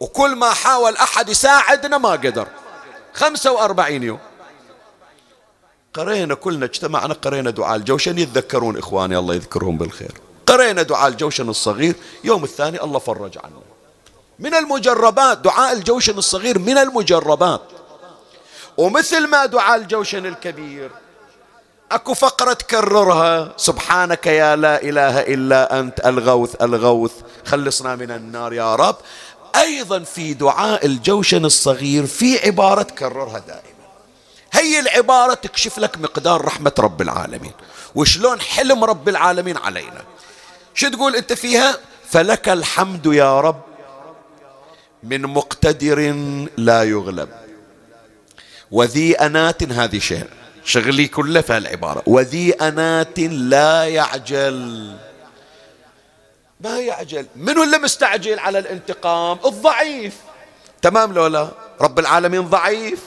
وكل 0.00 0.34
ما 0.34 0.50
حاول 0.50 0.96
أحد 0.96 1.28
يساعدنا 1.28 1.98
ما 1.98 2.10
قدر. 2.10 2.48
خمسة 3.14 3.52
وأربعين 3.52 4.02
يوم. 4.02 4.18
قرينا 5.94 6.34
كلنا 6.34 6.64
اجتمعنا 6.64 7.14
قرينا 7.14 7.50
دعاء 7.50 7.76
الجوشن 7.76 8.18
يتذكرون 8.18 8.78
إخواني 8.78 9.18
الله 9.18 9.34
يذكرهم 9.34 9.78
بالخير. 9.78 10.12
قرينا 10.46 10.82
دعاء 10.82 11.08
الجوشن 11.08 11.48
الصغير 11.48 11.94
يوم 12.24 12.44
الثاني 12.44 12.82
الله 12.82 12.98
فرج 12.98 13.38
عنا 13.38 13.62
من 14.38 14.54
المجربات 14.54 15.38
دعاء 15.38 15.72
الجوشن 15.72 16.18
الصغير 16.18 16.58
من 16.58 16.78
المجربات. 16.78 17.62
ومثل 18.76 19.26
ما 19.26 19.46
دعاء 19.46 19.78
الجوشن 19.78 20.26
الكبير 20.26 20.90
أكو 21.92 22.14
فقرة 22.14 22.52
تكررها 22.52 23.52
سبحانك 23.56 24.26
يا 24.26 24.56
لا 24.56 24.82
إله 24.82 25.20
إلا 25.20 25.80
أنت 25.80 26.06
الغوث 26.06 26.62
الغوث 26.62 27.12
خلصنا 27.46 27.96
من 27.96 28.10
النار 28.10 28.52
يا 28.52 28.74
رب. 28.74 28.96
أيضا 29.56 29.98
في 29.98 30.34
دعاء 30.34 30.86
الجوشن 30.86 31.44
الصغير 31.44 32.06
في 32.06 32.46
عبارة 32.46 32.82
تكررها 32.82 33.38
دائما. 33.38 33.71
هي 34.52 34.80
العبارة 34.80 35.34
تكشف 35.34 35.78
لك 35.78 35.98
مقدار 35.98 36.44
رحمة 36.44 36.72
رب 36.78 37.02
العالمين. 37.02 37.52
وشلون 37.94 38.40
حلم 38.40 38.84
رب 38.84 39.08
العالمين 39.08 39.56
علينا. 39.56 40.04
شو 40.74 40.88
تقول 40.88 41.16
أنت 41.16 41.32
فيها؟ 41.32 41.78
فلك 42.10 42.48
الحمد 42.48 43.06
يا 43.06 43.40
رب 43.40 43.62
من 45.02 45.22
مقتدر 45.22 46.14
لا 46.56 46.82
يغلب. 46.82 47.28
وذي 48.70 49.14
أنات 49.14 49.62
هذه 49.62 49.98
شيء 49.98 50.26
شغلي 50.64 51.08
كله 51.08 51.40
في 51.40 51.56
العبارة 51.56 52.02
وذي 52.06 52.52
أنات 52.52 53.18
لا 53.18 53.84
يعجل. 53.84 54.92
ما 56.60 56.80
يعجل. 56.80 57.26
منو 57.36 57.62
اللي 57.62 57.78
مستعجل 57.78 58.38
على 58.38 58.58
الانتقام؟ 58.58 59.38
الضعيف. 59.44 60.16
تمام 60.82 61.12
لولا؟ 61.12 61.48
رب 61.80 61.98
العالمين 61.98 62.40
ضعيف. 62.42 63.00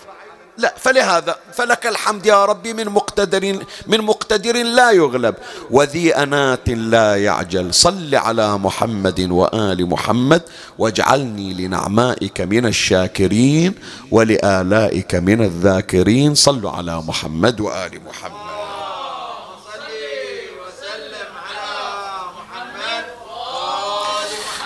لا 0.57 0.73
فلهذا 0.77 1.35
فلك 1.53 1.87
الحمد 1.87 2.25
يا 2.25 2.45
ربي 2.45 2.73
من 2.73 2.89
مقتدر 2.89 3.59
من 3.87 4.01
مقتدر 4.01 4.63
لا 4.63 4.91
يغلب. 4.91 5.35
وذي 5.71 6.15
أنات 6.15 6.69
لا 6.69 7.15
يعجل. 7.23 7.73
صل 7.73 8.15
على 8.15 8.57
محمد 8.57 9.19
وآل 9.31 9.89
محمد 9.89 10.41
واجعلني 10.77 11.53
لنعمائك 11.53 12.41
من 12.41 12.65
الشاكرين 12.65 13.73
ولآلائك 14.11 15.15
من 15.15 15.41
الذاكرين. 15.41 16.35
صلوا 16.35 16.71
على 16.71 17.01
محمد 17.01 17.61
وآل 17.61 18.01
محمد. 18.05 18.65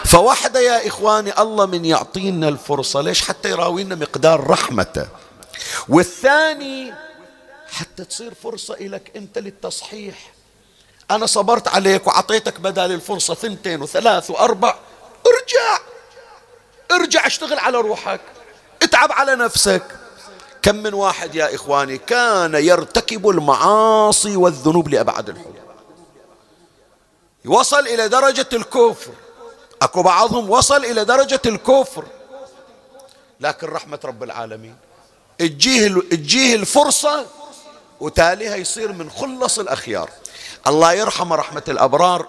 فوحدة 0.05 0.59
يا 0.59 0.87
إخواني 0.87 1.41
الله 1.41 1.65
من 1.65 1.85
يعطينا 1.85 2.47
الفرصة. 2.49 3.01
ليش؟ 3.01 3.21
حتى 3.21 3.49
يراوينا 3.49 3.95
مقدار 3.95 4.47
رحمته. 4.47 5.28
والثاني 5.89 6.93
حتى 7.71 8.05
تصير 8.05 8.33
فرصة 8.33 8.75
لك 8.79 9.11
أنت 9.15 9.37
للتصحيح. 9.37 10.31
أنا 11.11 11.25
صبرت 11.25 11.67
عليك 11.67 12.07
وعطيتك 12.07 12.59
بدل 12.59 12.91
الفرصة 12.91 13.33
ثنتين 13.33 13.81
وثلاث 13.81 14.31
وأربع. 14.31 14.75
ارجع. 15.27 15.79
ارجع 16.91 17.27
اشتغل 17.27 17.59
على 17.59 17.77
روحك. 17.77 18.21
اتعب 18.81 19.11
على 19.11 19.35
نفسك. 19.35 19.83
كم 20.61 20.75
من 20.75 20.93
واحد 20.93 21.35
يا 21.35 21.55
إخواني 21.55 21.97
كان 21.97 22.55
يرتكب 22.55 23.29
المعاصي 23.29 24.35
والذنوب 24.35 24.89
لأبعد 24.89 25.29
الحدود 25.29 25.59
وصل 27.45 27.87
إلى 27.87 28.07
درجة 28.07 28.49
الكفر. 28.53 29.11
أكو 29.81 30.03
بعضهم 30.03 30.49
وصل 30.49 30.85
إلى 30.85 31.05
درجة 31.05 31.41
الكفر. 31.45 32.05
لكن 33.39 33.67
رحمة 33.67 33.99
رب 34.05 34.23
العالمين. 34.23 34.75
تجيه 35.39 35.87
تجيه 35.87 36.55
الفرصة 36.55 37.25
وتاليها 37.99 38.55
يصير 38.55 38.91
من 38.91 39.09
خلص 39.09 39.59
الأخيار. 39.59 40.09
الله 40.67 40.93
يرحمه 40.93 41.35
رحمة 41.35 41.63
الأبرار. 41.67 42.27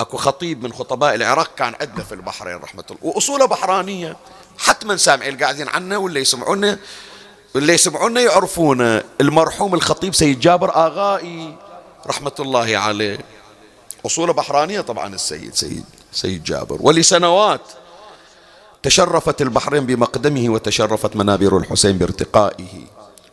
أكو 0.00 0.16
خطيب 0.16 0.62
من 0.62 0.72
خطباء 0.72 1.14
العراق 1.14 1.54
كان 1.54 1.74
عندنا 1.80 2.04
في 2.04 2.12
البحرين 2.12 2.56
رحمة 2.56 2.84
الله. 2.90 3.00
وأصوله 3.02 3.44
بحرانية. 3.44 4.16
حتما 4.58 4.96
سامعين 4.96 5.38
قاعدين 5.38 5.68
عنا 5.68 5.96
ولا 5.96 6.20
يسمعونا 6.20 6.78
واللي 7.54 7.72
يسمعونا 7.72 8.20
يعرفونه. 8.20 9.04
المرحوم 9.20 9.74
الخطيب 9.74 10.14
سيد 10.14 10.40
جابر 10.40 10.76
آغائي 10.76 11.56
رحمة 12.06 12.32
الله 12.40 12.78
عليه. 12.78 13.18
أصوله 14.06 14.32
بحرانية 14.32 14.80
طبعا 14.80 15.14
السيد 15.14 15.54
سيد 15.54 15.84
سيد 16.12 16.44
جابر. 16.44 16.78
ولسنوات 16.80 17.60
تشرفت 18.88 19.42
البحرين 19.42 19.86
بمقدمه 19.86 20.48
وتشرفت 20.48 21.16
منابر 21.16 21.56
الحسين 21.56 21.98
بارتقائه 21.98 22.74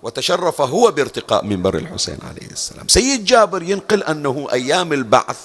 وتشرف 0.03 0.61
هو 0.61 0.91
بارتقاء 0.91 1.45
منبر 1.45 1.77
الحسين 1.77 2.17
عليه 2.29 2.51
السلام. 2.51 2.87
سيد 2.87 3.25
جابر 3.25 3.63
ينقل 3.63 4.03
أنه 4.03 4.47
أيام 4.51 4.93
البعث 4.93 5.37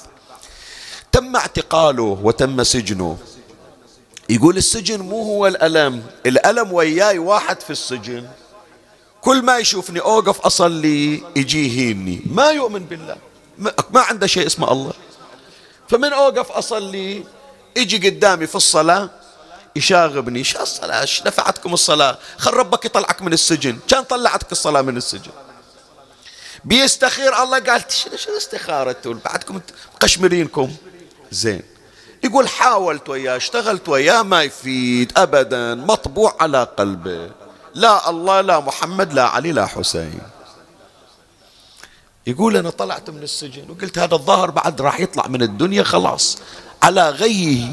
تم 1.12 1.36
اعتقاله 1.36 2.18
وتم 2.22 2.62
سجنه. 2.62 3.18
يقول 4.30 4.56
السجن 4.56 5.00
مو 5.00 5.22
هو 5.22 5.46
الألم 5.46 6.02
الألم 6.26 6.72
وياي 6.72 7.18
واحد 7.18 7.61
في 7.61 7.70
السجن. 7.70 8.28
كل 9.20 9.42
ما 9.42 9.58
يشوفني 9.58 10.00
أوقف 10.00 10.40
أصلي 10.40 11.22
يجي 11.36 11.66
يهيني. 11.66 12.20
ما 12.26 12.50
يؤمن 12.50 12.84
بالله. 12.84 13.16
ما 13.90 14.00
عنده 14.00 14.26
شيء 14.26 14.46
اسمه 14.46 14.72
الله. 14.72 14.92
فمن 15.88 16.12
أوقف 16.12 16.50
أصلي 16.50 17.24
يجي 17.76 18.08
قدامي 18.08 18.46
في 18.46 18.54
الصلاة 18.54 19.19
يشاغبني 19.76 20.44
شو 20.44 20.62
الصلاة 20.62 21.00
إيش 21.00 21.22
نفعتكم 21.26 21.74
الصلاة 21.74 22.18
خل 22.38 22.52
ربك 22.52 22.84
يطلعك 22.84 23.22
من 23.22 23.32
السجن. 23.32 23.78
كان 23.88 24.04
طلعتك 24.04 24.52
الصلاة 24.52 24.82
من 24.82 24.96
السجن. 24.96 25.30
بيستخير 26.64 27.42
الله 27.42 27.58
قال 27.58 27.84
شنو 27.88 28.16
شنو 28.16 28.36
استخارة 28.36 29.20
بعدكم 29.24 29.60
مقشمرينكم. 29.94 30.76
زين. 31.30 31.62
يقول 32.24 32.48
حاولت 32.48 33.08
وياه 33.08 33.36
اشتغلت 33.36 33.88
وياه 33.88 34.22
ما 34.22 34.42
يفيد 34.42 35.12
ابدا 35.16 35.74
مطبوع 35.74 36.36
على 36.40 36.62
قلبه. 36.76 37.30
لا 37.74 38.10
الله 38.10 38.40
لا 38.40 38.60
محمد 38.60 39.12
لا 39.12 39.24
علي 39.24 39.52
لا 39.52 39.66
حسين. 39.66 40.20
يقول 42.26 42.56
أنا 42.56 42.70
طلعت 42.70 43.10
من 43.10 43.22
السجن 43.22 43.70
وقلت 43.70 43.98
هذا 43.98 44.14
الظاهر 44.14 44.50
بعد 44.50 44.80
راح 44.80 45.00
يطلع 45.00 45.26
من 45.26 45.42
الدنيا 45.42 45.82
خلاص 45.82 46.38
على 46.82 47.10
غيه. 47.10 47.66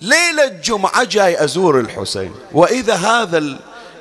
ليلة 0.00 0.46
جمعة 0.46 1.04
جاي 1.04 1.44
أزور 1.44 1.80
الحسين. 1.80 2.34
وإذا 2.52 2.94
هذا 2.94 3.58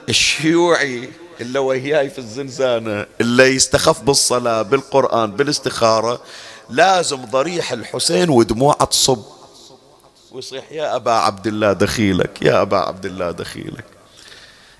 الشيوعي 0.10 1.10
اللي 1.42 1.60
وياي 1.60 2.10
في 2.10 2.18
الزنزانة 2.18 3.06
اللي 3.22 3.56
يستخف 3.56 4.02
بالصلاة 4.02 4.62
بالقرآن 4.62 5.32
بالاستخارة 5.32 6.22
لازم 6.70 7.26
ضريح 7.26 7.72
الحسين 7.72 8.30
ودموعه 8.30 8.86
تصب. 8.86 9.24
ويصيح 10.32 10.72
يا 10.72 10.96
أبا 10.96 11.12
عبد 11.12 11.48
الله 11.48 11.74
دخيلك 11.74 12.42
يا 12.42 12.62
أبا 12.62 12.78
عبد 12.78 13.06
الله 13.06 13.32
دخيلك. 13.32 13.86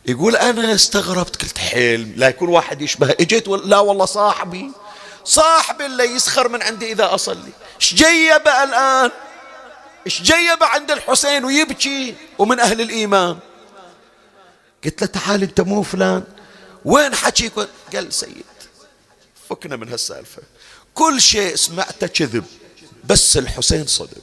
يقول 0.06 0.36
أنا 0.36 0.74
استغربت 0.74 1.42
قلت 1.42 1.58
حيل 1.58 2.14
لا 2.20 2.28
يكون 2.28 2.50
واحد 2.50 2.82
يشبه. 2.82 3.16
إجيت 3.20 3.48
لا 3.48 3.80
والله 3.80 4.06
صاحبي 4.06 4.72
صاحبي 5.26 5.86
اللي 5.86 6.04
يسخر 6.04 6.50
من 6.50 6.62
عندي 6.62 6.92
إذا 6.92 7.14
أصلي. 7.16 7.52
إيش 7.82 7.94
جيبه 7.94 8.64
الآن؟ 8.64 9.12
إيش 10.06 10.22
جيبه 10.22 10.66
عند 10.66 10.92
الحسين 10.92 11.46
ويبكي 11.46 12.16
ومن 12.38 12.60
أهل 12.60 12.82
الإيمان؟ 12.82 13.38
قلت 14.86 15.02
له 15.02 15.08
تعال 15.08 15.44
أنت 15.44 15.62
مو 15.62 15.84
فلان. 15.84 16.24
وين 16.86 17.16
حكيك 17.16 17.54
قال 17.94 18.14
سيد 18.14 18.44
فكنا 19.50 19.76
من 19.76 19.90
هالسالفة. 19.90 20.42
كل 20.94 21.22
شيء 21.22 21.56
سمعته 21.56 22.08
كذب 22.08 22.46
بس 23.04 23.38
الحسين 23.38 23.88
صدق. 23.88 24.22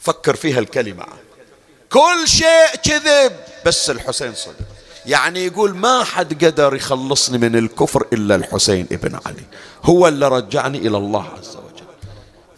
فكر 0.00 0.36
فيها 0.36 0.58
الكلمة. 0.58 1.06
كل 1.90 2.28
شيء 2.28 2.76
كذب 2.82 3.36
بس 3.66 3.90
الحسين 3.90 4.34
صدق. 4.34 4.66
يعني 5.06 5.46
يقول 5.46 5.74
ما 5.76 6.04
حد 6.04 6.44
قدر 6.44 6.74
يخلصني 6.74 7.38
من 7.38 7.56
الكفر 7.56 8.06
إلا 8.12 8.34
الحسين 8.34 8.86
ابن 8.92 9.20
علي. 9.26 9.44
هو 9.82 10.08
اللي 10.08 10.28
رجعني 10.28 10.78
إلى 10.78 10.96
الله 10.96 11.28
عز 11.28 11.56
وجل. 11.56 11.71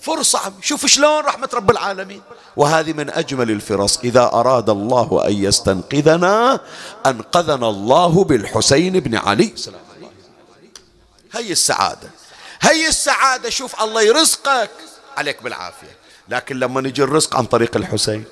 فرصة. 0.05 0.53
شوف 0.61 0.87
شلون 0.87 1.25
رحمة 1.25 1.49
رب 1.55 1.71
العالمين. 1.71 2.23
وهذه 2.57 2.93
من 2.93 3.11
أجمل 3.11 3.51
الفرص. 3.51 3.99
إذا 4.05 4.23
أراد 4.23 4.71
الله 4.71 5.25
أن 5.27 5.33
يستنقذنا 5.33 6.61
أنقذنا 7.07 7.69
الله 7.69 8.25
بالحسين 8.25 9.01
بن 9.01 9.17
علي. 9.17 9.53
سلام 9.57 9.81
هي 11.33 11.53
السعادة. 11.53 12.11
هي 12.63 12.89
السعادة. 12.89 13.51
شوف 13.51 13.83
الله 13.83 14.03
يرزقك. 14.03 14.71
عليك 15.17 15.43
بالعافية. 15.43 15.97
لكن 16.29 16.59
لما 16.59 16.81
نجي 16.81 17.03
الرزق 17.03 17.37
عن 17.37 17.45
طريق 17.45 17.77
الحسين. 17.77 18.25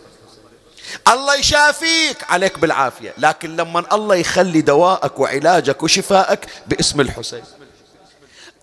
الله 1.08 1.34
يشافيك. 1.34 2.16
عليك 2.28 2.58
بالعافية. 2.58 3.14
لكن 3.18 3.56
لما 3.56 3.94
الله 3.94 4.14
يخلي 4.14 4.60
دوائك 4.60 5.18
وعلاجك 5.18 5.82
وشفائك 5.82 6.46
باسم 6.66 7.00
الحسين. 7.00 7.44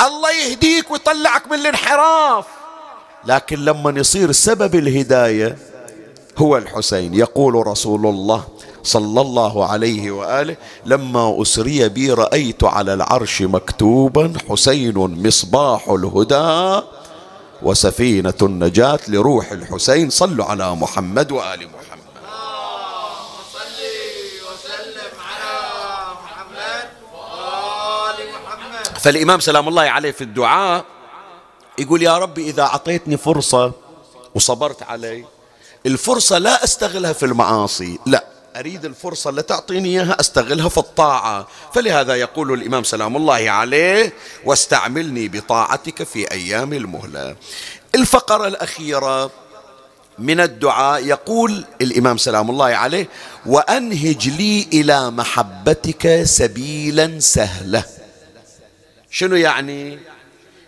الله 0.02 0.32
يهديك 0.32 0.92
ويطلعك 0.92 1.48
من 1.48 1.60
الانحراف. 1.60 2.46
لكن 3.26 3.66
لما 3.66 4.00
يصير 4.00 4.32
سبب 4.32 4.76
الهداية 4.76 5.58
هو 6.38 6.58
الحسين. 6.58 7.14
يقول 7.14 7.68
رسول 7.68 8.06
الله 8.06 8.48
صلى 8.84 9.22
الله 9.22 9.66
عليه 9.66 10.12
وآله 10.12 10.56
لما 10.86 11.42
أسري 11.42 11.90
بي 11.90 12.14
رأيت 12.14 12.64
على 12.64 12.94
العرش 12.94 13.42
مكتوبا 13.42 14.34
حسين 14.50 14.98
مصباح 14.98 15.90
الهدى 15.90 16.86
وسفينة 17.62 18.34
النجاة 18.42 19.00
لروح 19.08 19.52
الحسين. 19.52 20.10
صلوا 20.10 20.46
على 20.46 20.76
محمد 20.76 21.32
وآل 21.32 21.60
محمد. 21.60 22.00
فالإمام 29.00 29.40
سلام 29.40 29.68
الله 29.68 29.82
عليه 29.82 30.12
في 30.12 30.24
الدعاء 30.24 30.86
يقول 31.80 32.04
يا 32.04 32.18
ربي 32.18 32.50
إذا 32.50 32.62
أعطيتني 32.62 33.18
فرصة 33.18 33.72
وصبرت 34.36 34.84
علي 34.84 35.26
الفرصة 35.86 36.38
لا 36.38 36.64
أستغلها 36.64 37.14
في 37.14 37.26
المعاصي 37.26 38.00
لا 38.06 38.26
أريد 38.56 38.86
الفرصة 38.86 39.30
اللي 39.30 39.42
تعطيني 39.42 39.90
إياها 39.90 40.20
أستغلها 40.20 40.70
في 40.70 40.78
الطاعة. 40.78 41.48
فلهذا 41.74 42.16
يقول 42.16 42.54
الإمام 42.54 42.84
سلام 42.84 43.18
الله 43.18 43.50
عليه 43.50 44.14
واستعملني 44.46 45.28
بطاعتك 45.28 46.04
في 46.04 46.32
أيام 46.32 46.74
المهلة. 46.74 47.36
الفقرة 47.96 48.48
الأخيرة 48.48 49.32
من 50.20 50.40
الدعاء 50.40 51.06
يقول 51.06 51.66
الإمام 51.82 52.18
سلام 52.18 52.50
الله 52.50 52.66
عليه 52.66 53.10
وأنهج 53.46 54.30
لي 54.30 54.68
إلى 54.74 55.12
محبتك 55.12 56.24
سبيلا 56.24 57.20
سهلة. 57.20 57.84
شنو 59.12 59.36
يعني؟ 59.36 60.00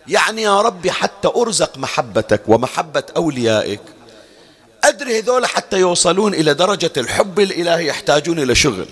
يعني 0.08 0.42
يا 0.42 0.60
ربي 0.60 0.90
حتى 0.90 1.28
أرزق 1.36 1.78
محبتك 1.78 2.42
ومحبة 2.46 3.04
أوليائك. 3.16 3.80
أدري 4.84 5.18
هذول 5.18 5.46
حتى 5.46 5.78
يوصلون 5.78 6.34
إلى 6.34 6.54
درجة 6.54 6.92
الحب 6.96 7.40
الإلهي 7.40 7.86
يحتاجون 7.86 8.38
إلى 8.38 8.54
شغل. 8.54 8.86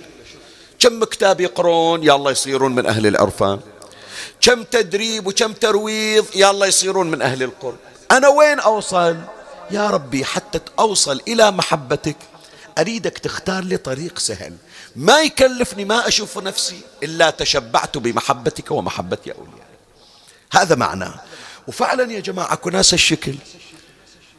كم 0.79 1.05
كتاب 1.05 1.41
يقرون 1.41 2.11
الله 2.11 2.31
يصيرون 2.31 2.75
من 2.75 2.87
أهل 2.87 3.07
العرفان 3.07 3.61
كم 4.41 4.63
تدريب 4.63 5.27
وكم 5.27 5.53
ترويض 5.53 6.27
الله 6.37 6.67
يصيرون 6.67 7.11
من 7.11 7.23
أهل 7.23 7.43
القرب. 7.43 7.79
أنا 8.11 8.29
وين 8.29 8.61
أوصل؟ 8.61 9.17
يا 9.71 9.91
ربي 9.91 10.25
حتى 10.25 10.61
أوصل 10.79 11.21
إلى 11.29 11.51
محبتك. 11.51 12.17
أريدك 12.79 13.19
تختار 13.19 13.65
لي 13.65 13.77
طريق 13.77 14.19
سهل. 14.19 14.57
ما 14.97 15.21
يكلفني 15.21 15.85
ما 15.85 16.09
أشوف 16.09 16.39
نفسي 16.39 16.81
إلا 17.03 17.31
تشبعت 17.31 17.99
بمحبتك 17.99 18.71
ومحبة 18.71 19.19
أوليائك 19.27 19.70
هذا 20.53 20.75
معناه 20.75 21.15
وفعلا 21.69 22.13
يا 22.13 22.21
جماعة 22.21 22.55
كناس 22.55 22.95
الشكل. 22.95 23.35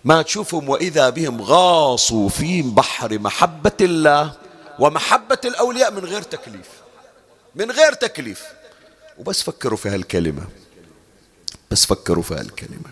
ما 0.03 0.21
تشوفهم 0.21 0.69
وإذا 0.69 1.09
بهم 1.09 1.41
غاصوا 1.41 2.29
في 2.29 2.61
بحر 2.61 3.19
محبة 3.19 3.71
الله 3.81 4.33
ومحبة 4.79 5.37
الأولياء 5.45 5.91
من 5.91 6.05
غير 6.05 6.21
تكليف. 6.21 6.67
من 7.55 7.71
غير 7.71 7.93
تكليف. 7.93 8.43
وبس 9.17 9.41
فكروا 9.41 9.77
في 9.77 9.89
هالكلمة. 9.89 10.43
بس 11.71 11.85
فكروا 11.85 12.23
في 12.23 12.33
هالكلمة. 12.33 12.91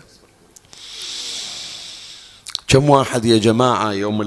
كم 2.68 2.90
واحد 2.90 3.24
يا 3.24 3.38
جماعة 3.38 3.92
يوم 3.92 4.18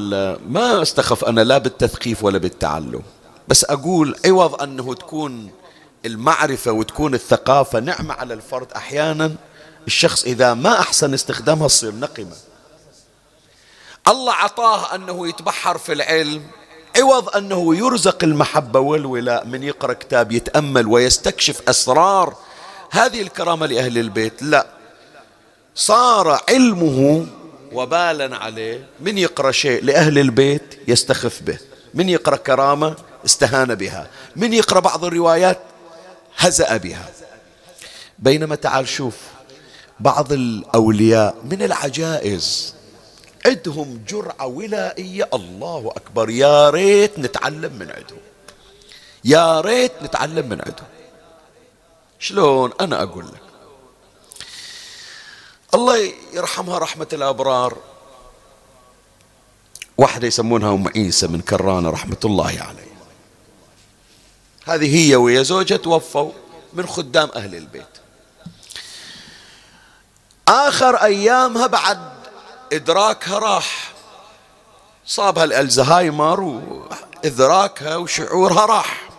ما 0.52 0.82
استخف 0.82 1.26
أنا 1.26 1.42
لا 1.42 1.58
بالتثقيف 1.58 2.24
ولا 2.24 2.38
بالتعلم. 2.38 3.02
بس 3.48 3.64
أقول 3.64 4.16
عوض 4.26 4.62
أنه 4.62 4.94
تكون 4.94 5.52
المعرفة 6.06 6.72
وتكون 6.72 7.14
الثقافة 7.14 7.80
نعمة 7.80 8.14
على 8.14 8.34
الفرد. 8.34 8.72
أحيانا 8.72 9.36
الشخص 9.88 10.24
إذا 10.24 10.54
ما 10.54 10.80
أحسن 10.80 11.14
استخدامها 11.14 11.68
تصير 11.68 11.96
نقمة. 11.96 12.36
الله 14.08 14.34
عطاه 14.34 14.96
أنه 14.96 15.28
يتبحر 15.28 15.78
في 15.78 15.94
العلم 15.94 16.44
عوض 16.98 17.36
أنه 17.36 17.76
يرزق 17.76 18.24
المحبة 18.24 18.80
والولاء 18.80 19.46
من 19.46 19.64
يقرأ 19.64 19.94
كتاب 19.94 20.32
يتأمل 20.32 20.88
ويستكشف 20.88 21.70
أسرار 21.70 22.36
هذه 22.92 23.22
الكرامة 23.22 23.66
لأهل 23.66 23.98
البيت. 23.98 24.44
لا 24.44 24.68
صار 25.76 26.42
علمه 26.50 27.28
وبالا 27.72 28.38
عليه 28.38 28.88
من 29.00 29.18
يقرأ 29.18 29.52
شيء 29.52 29.84
لأهل 29.84 30.20
البيت 30.20 30.80
يستخف 30.88 31.42
به 31.42 31.58
من 31.94 32.10
يقرأ 32.10 32.36
كرامة 32.36 32.96
استهان 33.26 33.76
بها 33.76 34.08
من 34.36 34.54
يقرأ 34.54 34.80
بعض 34.80 35.06
الروايات 35.06 35.60
هزأ 36.38 36.78
بها. 36.78 37.10
بينما 38.20 38.56
تعال 38.56 38.88
شوف 38.88 39.18
بعض 40.00 40.34
الأولياء 40.34 41.36
من 41.44 41.62
العجائز 41.64 42.74
عندهم 43.46 44.04
جرعة 44.08 44.46
ولائية. 44.46 45.30
الله 45.34 45.94
أكبر 45.96 46.30
يا 46.30 46.70
ريت 46.70 47.20
نتعلم 47.20 47.74
من 47.74 47.92
عندهم. 47.92 48.20
يا 49.26 49.62
ريت 49.62 49.92
نتعلم 50.04 50.50
من 50.50 50.62
عندهم. 50.62 50.88
شلون؟ 52.20 52.72
أنا 52.82 53.04
أقول 53.04 53.26
لك. 53.26 53.42
الله 55.74 56.14
يرحمها 56.34 56.78
رحمة 56.78 57.08
الأبرار. 57.14 57.78
واحدة 59.98 60.28
يسمونها 60.28 60.74
أم 60.74 60.88
عيسى 60.88 61.28
من 61.28 61.42
كرانة 61.42 61.90
رحمة 61.90 62.18
الله 62.26 62.46
عليه. 62.46 62.83
هذه 64.66 64.98
هي 64.98 65.16
ويا 65.16 65.44
زوجها 65.44 65.78
توفوا 65.78 66.32
من 66.74 66.88
خدام 66.88 67.30
أهل 67.36 67.56
البيت. 67.56 67.88
آخر 70.48 70.96
أيامها 70.96 71.68
بعد 71.68 72.00
إدراكها 72.74 73.40
راح. 73.40 73.94
صابها 75.06 75.44
الألزهايمر 75.44 76.40
وإدراكها 76.40 77.96
وشعورها 77.96 78.66
راح. 78.66 79.10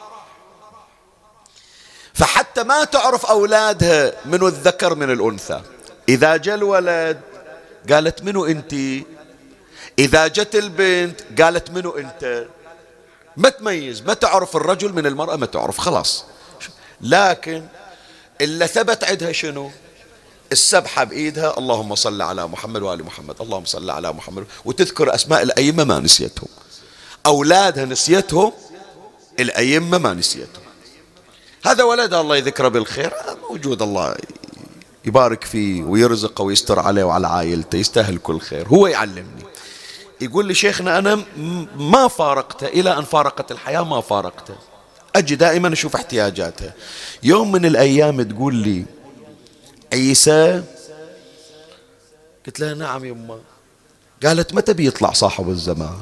فحتى 2.14 2.62
ما 2.62 2.84
تعرف 2.84 3.26
أولادها 3.26 4.12
منو 4.24 4.48
الذكر 4.48 4.94
من 4.94 5.10
الأنثى. 5.10 5.62
إذا 6.08 6.36
جاء 6.36 6.54
الولد 6.54 7.20
قالت 7.90 8.22
منو 8.22 8.46
أنت؟ 8.46 8.74
إذا 9.98 10.26
جت 10.26 10.54
البنت 10.54 11.42
قالت 11.42 11.70
منو 11.70 11.90
أنت؟ 11.90 12.46
ما 13.36 13.48
تميز 13.48 14.02
ما 14.02 14.14
تعرف 14.14 14.56
الرجل 14.56 14.92
من 14.92 15.06
المرأة 15.06 15.36
ما 15.36 15.46
تعرف 15.46 15.78
خلاص. 15.78 16.24
لكن 17.00 17.66
إلا 18.40 18.66
ثبت 18.66 19.04
عندها 19.04 19.32
شنو؟ 19.32 19.70
السبحة 20.52 21.04
بإيدها 21.04 21.58
اللهم 21.58 21.94
صل 21.94 22.22
على 22.22 22.46
محمد 22.46 22.82
وآل 22.82 23.04
محمد 23.04 23.34
اللهم 23.40 23.64
صل 23.64 23.90
على 23.90 24.12
محمد. 24.12 24.44
وتذكر 24.64 25.14
أسماء 25.14 25.42
الأئمة 25.42 25.84
ما 25.84 25.98
نسيتهم. 25.98 26.48
أولادها 27.26 27.84
نسيتهم 27.84 28.52
الأئمة 29.40 29.98
ما 29.98 30.14
نسيتهم. 30.14 30.64
هذا 31.64 31.84
ولد 31.84 32.14
الله 32.14 32.36
يذكره 32.36 32.68
بالخير 32.68 33.12
موجود 33.50 33.82
الله 33.82 34.16
يبارك 35.04 35.44
فيه 35.44 35.82
ويرزقه 35.82 36.42
ويستر 36.42 36.78
عليه 36.78 37.04
وعلى 37.04 37.26
عائلته 37.26 37.76
يستاهل 37.76 38.18
كل 38.18 38.40
خير. 38.40 38.68
هو 38.68 38.86
يعلمني. 38.86 39.44
يقول 40.20 40.46
لي 40.46 40.54
شيخنا 40.54 40.98
أنا 40.98 41.24
ما 41.76 42.08
فارقته 42.08 42.66
إلى 42.66 42.98
أن 42.98 43.04
فارقت 43.04 43.52
الحياة 43.52 43.82
ما 43.82 44.00
فارقته 44.00 44.54
أجي 45.16 45.34
دائما 45.34 45.72
أشوف 45.72 45.94
احتياجاته. 45.94 46.70
يوم 47.22 47.52
من 47.52 47.64
الأيام 47.64 48.22
تقول 48.22 48.54
لي 48.54 48.84
عيسى؟ 49.92 50.62
قلت 52.46 52.60
لها 52.60 52.74
نعم 52.74 53.04
يما. 53.04 53.40
قالت 54.24 54.54
متى 54.54 54.72
بيطلع 54.72 55.12
صاحب 55.12 55.48
الزمان؟ 55.48 56.00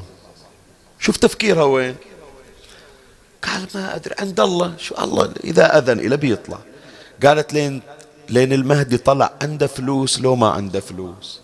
شوف 1.01 1.17
تفكيرها 1.17 1.65
وين؟ 1.65 1.97
قال 3.43 3.67
ما 3.75 3.95
أدري 3.95 4.15
عند 4.19 4.41
الله. 4.41 4.75
شو 4.79 4.95
الله 4.95 5.33
إذا 5.45 5.79
أذن 5.79 5.99
إلى 6.01 6.17
بيطلع. 6.17 6.59
قالت 7.25 7.53
لين 7.53 7.83
لين 8.29 8.53
المهدي 8.53 8.99
طلع 8.99 9.35
عنده 9.43 9.67
فلوس 9.67 10.21
لو 10.21 10.37
ما 10.37 10.51
عنده 10.51 10.81
فلوس. 10.81 11.41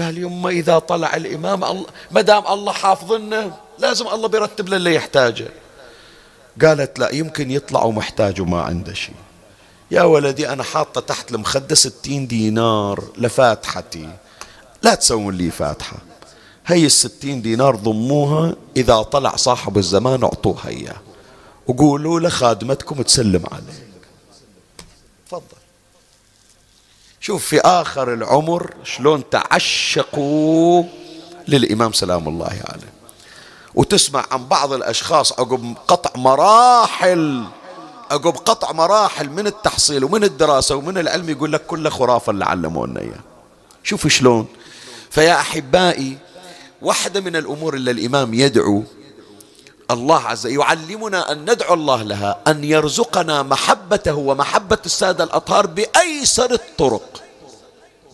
قال 0.00 0.18
يما 0.18 0.50
إذا 0.50 0.78
طلع 0.78 1.16
الإمام 1.16 1.64
الله 1.64 1.86
ما 2.10 2.20
دام 2.20 2.46
الله 2.46 2.72
حافظنا 2.72 3.56
لازم 3.78 4.08
الله 4.08 4.28
بيرتب 4.28 4.68
له 4.68 4.76
اللي 4.76 4.94
يحتاجه. 4.94 5.48
قالت 6.62 6.98
لا 6.98 7.14
يمكن 7.14 7.50
يطلع 7.50 7.82
ومحتاج 7.82 8.40
وما 8.40 8.62
عنده 8.62 8.94
شيء. 8.94 9.14
يا 9.90 10.02
ولدي 10.02 10.48
أنا 10.48 10.62
حاطة 10.62 11.00
تحت 11.00 11.30
المخدة 11.30 11.74
ستين 11.74 12.26
دينار 12.26 13.04
لفاتحتي. 13.18 14.08
لا 14.82 14.94
تسوون 14.94 15.36
لي 15.36 15.50
فاتحة. 15.50 15.96
هي 16.66 16.86
الستين 16.86 17.42
دينار 17.42 17.76
ضموها 17.76 18.56
إذا 18.76 19.02
طلع 19.02 19.36
صاحب 19.36 19.78
الزمان 19.78 20.22
أعطوها 20.22 20.68
إياه. 20.68 20.96
وقولوا 21.66 22.20
له 22.20 22.28
خادمتكم 22.28 23.02
تسلم 23.02 23.44
عليه 23.52 23.88
تفضل. 25.26 25.63
شوف 27.24 27.44
في 27.46 27.60
آخر 27.60 28.12
العمر 28.14 28.74
شلون 28.84 29.30
تعشقوا 29.30 30.84
للإمام 31.48 31.92
سلام 31.92 32.28
الله 32.28 32.60
عليه. 32.68 32.92
وتسمع 33.74 34.24
عن 34.30 34.48
بعض 34.48 34.72
الأشخاص 34.72 35.32
عقب 35.32 35.74
قطع 35.88 36.20
مراحل 36.20 37.44
عقب 38.10 38.36
قطع 38.36 38.72
مراحل 38.72 39.30
من 39.30 39.46
التحصيل 39.46 40.04
ومن 40.04 40.24
الدراسة 40.24 40.76
ومن 40.76 40.98
العلم 40.98 41.30
يقول 41.30 41.52
لك 41.52 41.66
كله 41.66 41.90
خرافة 41.90 42.30
اللي 42.30 42.44
علمونا 42.44 43.00
إياه 43.00 43.20
شوف 43.82 44.06
شلون. 44.06 44.46
فيا 45.10 45.40
أحبائي 45.40 46.18
واحدة 46.82 47.20
من 47.20 47.36
الأمور 47.36 47.74
اللي 47.74 47.90
الإمام 47.90 48.34
يدعو 48.34 48.82
الله 49.90 50.20
عز 50.20 50.46
يعلمنا 50.46 51.32
أن 51.32 51.50
ندعو 51.50 51.74
الله 51.74 52.02
لها 52.02 52.38
أن 52.48 52.64
يرزقنا 52.64 53.42
محبته 53.42 54.14
ومحبة 54.14 54.78
السادة 54.86 55.24
الأطهار 55.24 55.66
بأيسر 55.66 56.52
الطرق 56.52 57.22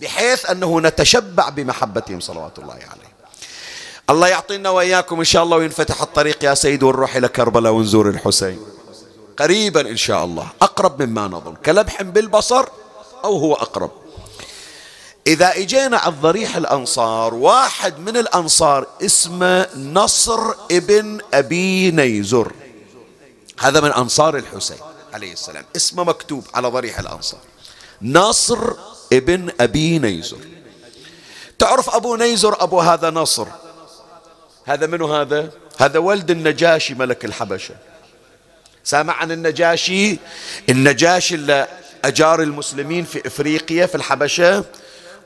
بحيث 0.00 0.50
أنه 0.50 0.80
نتشبع 0.80 1.48
بمحبتهم 1.48 2.20
صلوات 2.20 2.58
الله 2.58 2.74
عليه 2.74 3.10
الله 4.10 4.28
يعطينا 4.28 4.70
وإياكم 4.70 5.18
إن 5.18 5.24
شاء 5.24 5.42
الله 5.42 5.56
وينفتح 5.56 6.02
الطريق 6.02 6.44
يا 6.44 6.54
سيد 6.54 6.82
ونروح 6.82 7.16
إلى 7.16 7.28
كربلاء 7.28 7.72
ونزور 7.72 8.08
الحسين. 8.08 8.58
قريبا 9.38 9.80
إن 9.80 9.96
شاء 9.96 10.24
الله 10.24 10.46
أقرب 10.62 11.02
مما 11.02 11.28
نظن 11.28 11.54
كلمح 11.54 12.02
بالبصر 12.02 12.64
أو 13.24 13.36
هو 13.36 13.54
أقرب. 13.54 13.90
إذا 15.26 15.56
إجينا 15.56 15.96
على 15.96 16.14
ضريح 16.14 16.56
الأنصار 16.56 17.34
واحد 17.34 17.98
من 17.98 18.16
الأنصار 18.16 18.86
اسمه 19.02 19.66
نصر 19.76 20.54
ابن 20.70 21.18
أبي 21.34 21.90
نيزر. 21.90 22.52
هذا 23.58 23.80
من 23.80 23.92
أنصار 23.92 24.36
الحسين 24.36 24.76
عليه 25.12 25.32
السلام 25.32 25.64
اسمه 25.76 26.04
مكتوب 26.04 26.44
على 26.54 26.68
ضريح 26.68 26.98
الأنصار. 26.98 27.40
نصر 28.02 28.58
ابن 29.12 29.50
أبي 29.60 29.98
نيزر. 29.98 30.38
تعرف 31.58 31.90
أبو 31.90 32.16
نيزر 32.16 32.62
أبو 32.62 32.80
هذا 32.80 33.10
نصر؟ 33.10 33.46
هذا 34.64 34.86
منو 34.86 35.14
هذا؟ 35.14 35.50
هذا 35.78 35.98
ولد 35.98 36.30
النجاشي 36.30 36.94
ملك 36.94 37.24
الحبشة. 37.24 37.74
سامع 38.84 39.12
عن 39.12 39.32
النجاشي؟ 39.32 40.18
النجاشي 40.68 41.34
اللي 41.34 41.68
أجار 42.04 42.42
المسلمين 42.42 43.04
في 43.04 43.26
إفريقيا 43.26 43.86
في 43.86 43.94
الحبشة؟ 43.94 44.64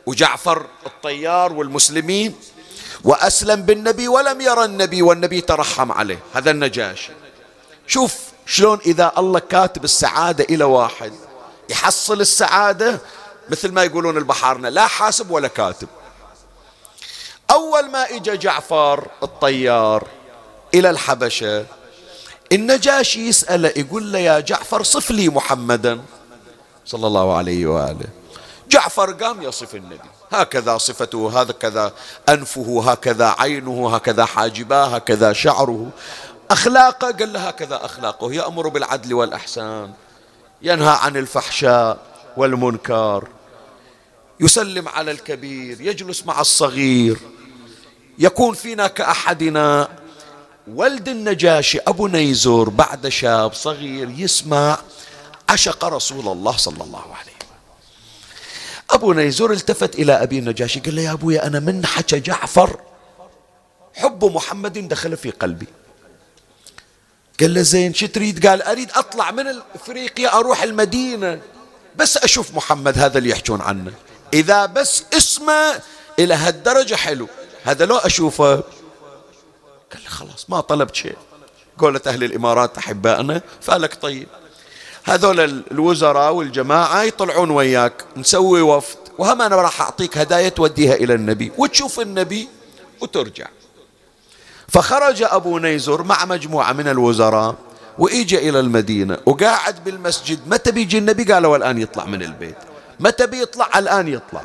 وجعفر 0.06 0.66
الطيار 0.86 1.52
والمسلمين 1.52 2.34
وأسلم 3.04 3.62
بالنبي 3.62 4.08
ولم 4.08 4.40
يرى 4.40 4.64
النبي 4.64 5.02
والنبي 5.02 5.40
ترحم 5.40 5.92
عليه. 5.92 6.18
هذا 6.34 6.50
النجاشي 6.50 7.12
شوف 7.86 8.16
شلون 8.46 8.78
إذا 8.86 9.12
الله 9.18 9.38
كاتب 9.38 9.84
السعادة 9.84 10.44
إلى 10.50 10.64
واحد 10.64 11.12
يحصل 11.70 12.20
السعادة 12.20 13.00
مثل 13.48 13.72
ما 13.72 13.84
يقولون 13.84 14.16
البحارنا 14.16 14.68
لا 14.68 14.86
حاسب 14.86 15.30
ولا 15.30 15.48
كاتب. 15.48 15.88
أول 17.50 17.90
ما 17.90 18.10
إجا 18.10 18.34
جعفر 18.34 19.08
الطيار 19.22 20.06
إلى 20.74 20.90
الحبشة 20.90 21.66
النجاشي 22.52 23.28
يسأله 23.28 23.72
يقول 23.76 24.12
له 24.12 24.18
يا 24.18 24.40
جعفر 24.40 24.82
صف 24.82 25.10
لي 25.10 25.28
محمدا. 25.28 26.00
صلى 26.86 27.06
الله 27.06 27.36
عليه 27.36 27.66
وآله. 27.66 28.23
جعفر 28.68 29.12
قام 29.12 29.42
يصف 29.42 29.74
النبي. 29.74 30.10
هكذا 30.32 30.78
صفته 30.78 31.40
هكذا 31.40 31.92
أنفه 32.28 32.90
هكذا 32.90 33.34
عينه 33.38 33.94
هكذا 33.94 34.24
حاجباه 34.24 34.86
هكذا 34.86 35.32
شعره. 35.32 35.90
أخلاقه 36.50 37.10
قال 37.10 37.32
له 37.32 37.48
هكذا 37.48 37.84
أخلاقه. 37.84 38.32
يأمر 38.32 38.68
بالعدل 38.68 39.14
والإحسان 39.14 39.92
ينهى 40.62 40.98
عن 41.02 41.16
الفحشاء 41.16 41.98
والمنكر 42.36 43.28
يسلم 44.40 44.88
على 44.88 45.10
الكبير 45.10 45.80
يجلس 45.80 46.26
مع 46.26 46.40
الصغير 46.40 47.18
يكون 48.18 48.54
فينا 48.54 48.86
كأحدنا. 48.86 49.88
ولد 50.74 51.08
النجاشي 51.08 51.78
أبو 51.78 52.06
نيزر 52.06 52.68
بعد 52.68 53.08
شاب 53.08 53.52
صغير 53.52 54.10
يسمع 54.10 54.78
عشق 55.48 55.84
رسول 55.84 56.28
الله 56.28 56.56
صلى 56.56 56.84
الله 56.84 57.02
عليه 57.20 57.33
أبو 58.90 59.12
نيزر 59.12 59.52
التفت 59.52 59.94
إلى 59.94 60.12
أبي 60.12 60.38
النجاشي 60.38 60.80
قال 60.80 60.96
له 60.96 61.02
يا 61.02 61.12
أبوي 61.12 61.42
أنا 61.42 61.60
من 61.60 61.86
حكى 61.86 62.20
جعفر. 62.20 62.80
حب 63.94 64.24
محمد 64.24 64.88
دخل 64.88 65.16
في 65.16 65.30
قلبي. 65.30 65.66
قال 67.40 67.54
له 67.54 67.62
زين 67.62 67.94
شو 67.94 68.06
تريد؟ 68.06 68.46
قال 68.46 68.62
أريد 68.62 68.90
أطلع 68.94 69.30
من 69.30 69.46
إفريقيا 69.74 70.38
أروح 70.38 70.62
المدينة. 70.62 71.40
بس 71.96 72.16
أشوف 72.16 72.54
محمد 72.54 72.98
هذا 72.98 73.18
اللي 73.18 73.30
يحجون 73.30 73.60
عنه. 73.60 73.92
إذا 74.32 74.66
بس 74.66 75.04
اسمه 75.12 75.80
إلى 76.18 76.34
هالدرجة 76.34 76.94
حلو. 76.94 77.28
هذا 77.64 77.86
لو 77.86 77.96
أشوفه. 77.96 78.54
قال 79.92 80.02
لي 80.02 80.08
خلاص 80.08 80.50
ما 80.50 80.60
طلبت 80.60 80.94
شيء. 80.94 81.16
قولت 81.78 82.08
أهل 82.08 82.24
الإمارات 82.24 82.78
أحبائنا 82.78 83.40
فقالك 83.62 83.94
طيب. 83.94 84.28
هذول 85.04 85.40
الوزراء 85.70 86.34
والجماعة 86.34 87.02
يطلعون 87.02 87.50
وياك 87.50 88.04
نسوي 88.16 88.60
وفد. 88.60 88.96
وهم 89.18 89.42
أنا 89.42 89.56
راح 89.56 89.80
أعطيك 89.80 90.18
هدايا 90.18 90.48
توديها 90.48 90.94
إلى 90.94 91.14
النبي 91.14 91.52
وتشوف 91.58 92.00
النبي 92.00 92.48
وترجع. 93.00 93.46
فخرج 94.68 95.22
أبو 95.22 95.58
نيزر 95.58 96.02
مع 96.02 96.24
مجموعة 96.24 96.72
من 96.72 96.88
الوزراء 96.88 97.54
وإجى 97.98 98.48
إلى 98.48 98.60
المدينة 98.60 99.18
وقاعد 99.26 99.84
بالمسجد. 99.84 100.38
متى 100.46 100.70
بيجي 100.72 100.98
النبي؟ 100.98 101.32
قالوا 101.32 101.56
الآن 101.56 101.78
يطلع 101.78 102.04
من 102.04 102.22
البيت. 102.22 102.56
متى 103.00 103.26
بيطلع؟ 103.26 103.68
الآن 103.76 104.08
يطلع. 104.08 104.42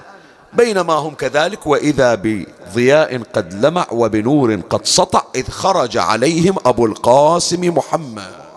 بينما 0.53 0.93
هم 0.93 1.13
كذلك 1.15 1.67
وإذا 1.67 2.15
بضياء 2.15 3.21
قد 3.33 3.65
لمع 3.65 3.87
وبنور 3.91 4.55
قد 4.69 4.85
سطع 4.85 5.23
إذ 5.35 5.49
خرج 5.49 5.97
عليهم 5.97 6.55
أبو 6.65 6.85
القاسم 6.85 7.77
محمد. 7.77 8.48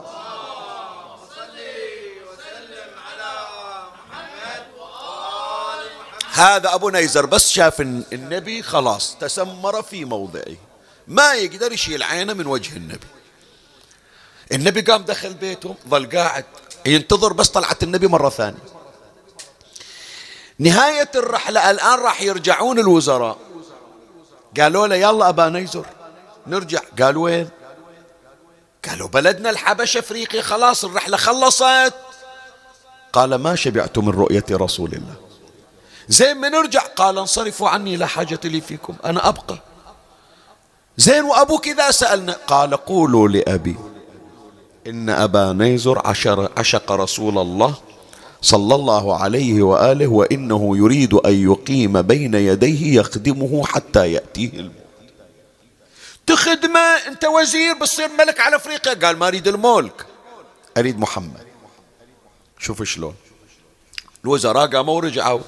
هذا 6.32 6.74
أبو 6.74 6.90
نيزر 6.90 7.26
بس 7.26 7.50
شاف 7.50 7.80
النبي 7.80 8.62
خلاص 8.62 9.16
تسمر 9.20 9.82
في 9.82 10.04
موضعه. 10.04 10.56
ما 11.08 11.32
يقدر 11.34 11.72
يشيل 11.72 12.02
عينه 12.02 12.32
من 12.32 12.46
وجه 12.46 12.76
النبي. 12.76 13.06
النبي 14.52 14.80
قام 14.80 15.02
دخل 15.02 15.34
بيته 15.34 15.74
ظل 15.88 16.10
قاعد 16.10 16.44
ينتظر 16.86 17.32
بس 17.32 17.48
طلعت 17.48 17.82
النبي 17.82 18.06
مرة 18.06 18.28
ثانية. 18.28 18.58
نهاية 20.58 21.10
الرحلة 21.14 21.70
الآن 21.70 21.98
راح 21.98 22.22
يرجعون 22.22 22.78
الوزراء. 22.78 23.38
قالوا 24.60 24.86
له 24.86 24.96
يلا 24.96 25.28
أبا 25.28 25.48
نيزر 25.48 25.86
نرجع. 26.46 26.80
قال 27.00 27.16
وين؟ 27.16 27.48
قالوا 28.88 29.08
بلدنا 29.08 29.50
الحبشة 29.50 29.98
أفريقيا 29.98 30.42
خلاص 30.42 30.84
الرحلة 30.84 31.16
خلصت. 31.16 31.94
قال 33.12 33.34
ما 33.34 33.54
شبعت 33.54 33.98
من 33.98 34.08
رؤية 34.08 34.44
رسول 34.50 34.92
الله. 34.92 35.31
زين 36.12 36.36
ما 36.36 36.48
نرجع؟ 36.48 36.80
قال 36.80 37.18
انصرفوا 37.18 37.68
عني 37.68 37.96
لا 37.96 38.06
حاجة 38.06 38.40
لي 38.44 38.60
فيكم 38.60 38.94
أنا 39.04 39.28
أبقى. 39.28 39.58
زين 40.96 41.24
وأبوك 41.24 41.68
إذا 41.68 41.90
سألنا؟ 41.90 42.32
قال 42.32 42.76
قولوا 42.76 43.28
لأبي 43.28 43.76
إن 44.86 45.10
أبا 45.10 45.52
نيزر 45.52 46.06
عشر 46.06 46.50
عشق 46.56 46.92
رسول 46.92 47.38
الله 47.38 47.74
صلى 48.42 48.74
الله 48.74 49.16
عليه 49.22 49.62
وآله 49.62 50.06
وإنه 50.06 50.76
يريد 50.76 51.14
أن 51.14 51.50
يقيم 51.50 52.02
بين 52.02 52.34
يديه 52.34 53.00
يخدمه 53.00 53.66
حتى 53.66 54.12
يأتيه 54.12 54.52
الموت. 54.52 54.72
تخدمه؟ 56.26 56.80
أنت 57.08 57.24
وزير 57.24 57.74
بتصير 57.74 58.08
ملك 58.18 58.40
على 58.40 58.56
أفريقيا؟ 58.56 58.94
قال 58.94 59.16
ما 59.16 59.28
أريد 59.28 59.48
الملك. 59.48 60.06
أريد 60.76 60.98
محمد. 60.98 61.46
شوف 62.58 62.82
شلون. 62.82 63.14
الوزراء 64.24 64.66
قاموا 64.66 64.94
ورجعوا. 64.94 65.40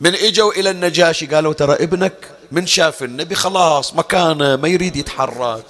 من 0.00 0.14
إجوا 0.14 0.52
إلى 0.52 0.70
النجاشي 0.70 1.26
قالوا 1.26 1.52
ترى 1.52 1.74
ابنك 1.74 2.30
من 2.52 2.66
شاف 2.66 3.02
النبي 3.02 3.34
خلاص 3.34 3.94
مكانه 3.94 4.56
ما 4.56 4.68
يريد 4.68 4.96
يتحرك. 4.96 5.64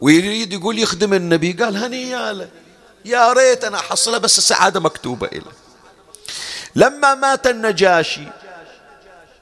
ويريد 0.00 0.52
يقول 0.52 0.78
يخدم 0.78 1.14
النبي 1.14 1.52
قال 1.52 1.76
هنياله 1.76 2.48
يا 3.04 3.32
ريت 3.32 3.64
أنا 3.64 3.78
أحصلها 3.78 4.18
بس 4.18 4.38
السعادة 4.38 4.80
مكتوبة 4.80 5.26
إلي. 5.26 5.50
لما 6.76 7.14
مات 7.14 7.46
النجاشي 7.46 8.24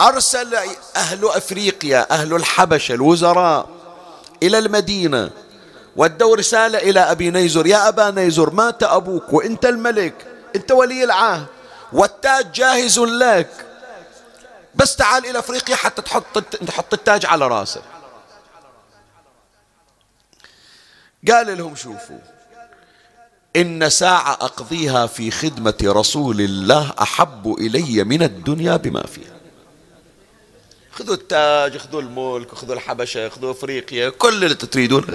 أرسل 0.01 0.57
أهل 0.97 1.25
أفريقيا 1.25 2.07
أهل 2.11 2.35
الحبشة 2.35 2.93
الوزراء 2.95 3.69
إلى 4.43 4.59
المدينة 4.59 5.31
ودوا 5.97 6.37
رسالة 6.37 6.79
إلى 6.79 7.01
أبي 7.01 7.31
نيزر 7.31 7.67
يا 7.67 7.89
أبا 7.89 8.11
نيزر 8.11 8.51
مات 8.51 8.83
أبوك 8.83 9.33
وأنت 9.33 9.67
الملك 9.67 10.15
أنت 10.57 10.73
ولي 10.73 11.05
العهد. 11.05 11.47
والتاج 11.93 12.53
جاهز 12.53 12.99
لك. 12.99 13.67
بس 14.75 14.97
تعال 14.97 15.27
إلى 15.27 15.39
أفريقيا 15.39 15.77
حتى 15.77 16.03
تحط 16.03 16.39
تحط 16.39 16.95
التاج 16.95 17.27
على 17.27 17.49
راسك. 17.49 17.83
قال 21.29 21.59
لهم 21.59 21.77
شوفوا 21.77 22.19
إن 23.57 23.91
ساعة 23.91 24.33
أقضيها 24.33 25.07
في 25.07 25.31
خدمة 25.31 25.75
رسول 25.83 26.41
الله 26.41 26.93
أحب 27.03 27.57
إلي 27.59 28.05
من 28.05 28.23
الدنيا 28.23 28.77
بما 28.77 29.07
فيها. 29.07 29.39
خذوا 30.93 31.15
التاج 31.15 31.77
خذوا 31.77 32.01
الملك 32.01 32.55
خذوا 32.55 32.75
الحبشة 32.75 33.29
خذوا 33.29 33.53
أفريقيا 33.53 34.09
كل 34.09 34.45
اللي 34.45 34.55
تريدون 34.55 35.07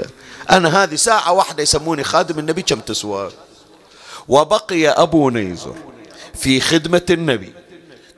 أنا 0.52 0.84
هذه 0.84 0.96
ساعة 0.96 1.32
واحدة 1.32 1.64
يسموني 1.64 2.04
خادم 2.04 2.40
النبي 2.40 2.62
كم 2.62 2.80
تسوى؟ 2.80 3.32
وبقي 4.28 4.88
أبو 4.88 5.30
نيزر. 5.30 5.93
في 6.34 6.62
خدمة 6.62 7.06
النبي. 7.10 7.54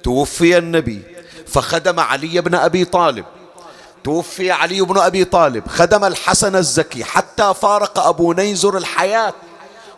توفي 0.03 0.57
النبي 0.57 1.01
فخدم 1.47 1.99
علي 1.99 2.41
بن 2.41 2.55
أبي 2.55 2.85
طالب. 2.85 3.25
توفي 4.03 4.51
علي 4.51 4.81
بن 4.81 4.97
أبي 4.97 5.25
طالب 5.25 5.67
خدم 5.67 6.05
الحسن 6.05 6.55
الزكي 6.55 7.03
حتى 7.03 7.53
فارق 7.61 7.99
أبو 7.99 8.33
نيزر 8.33 8.77
الحياة. 8.77 9.33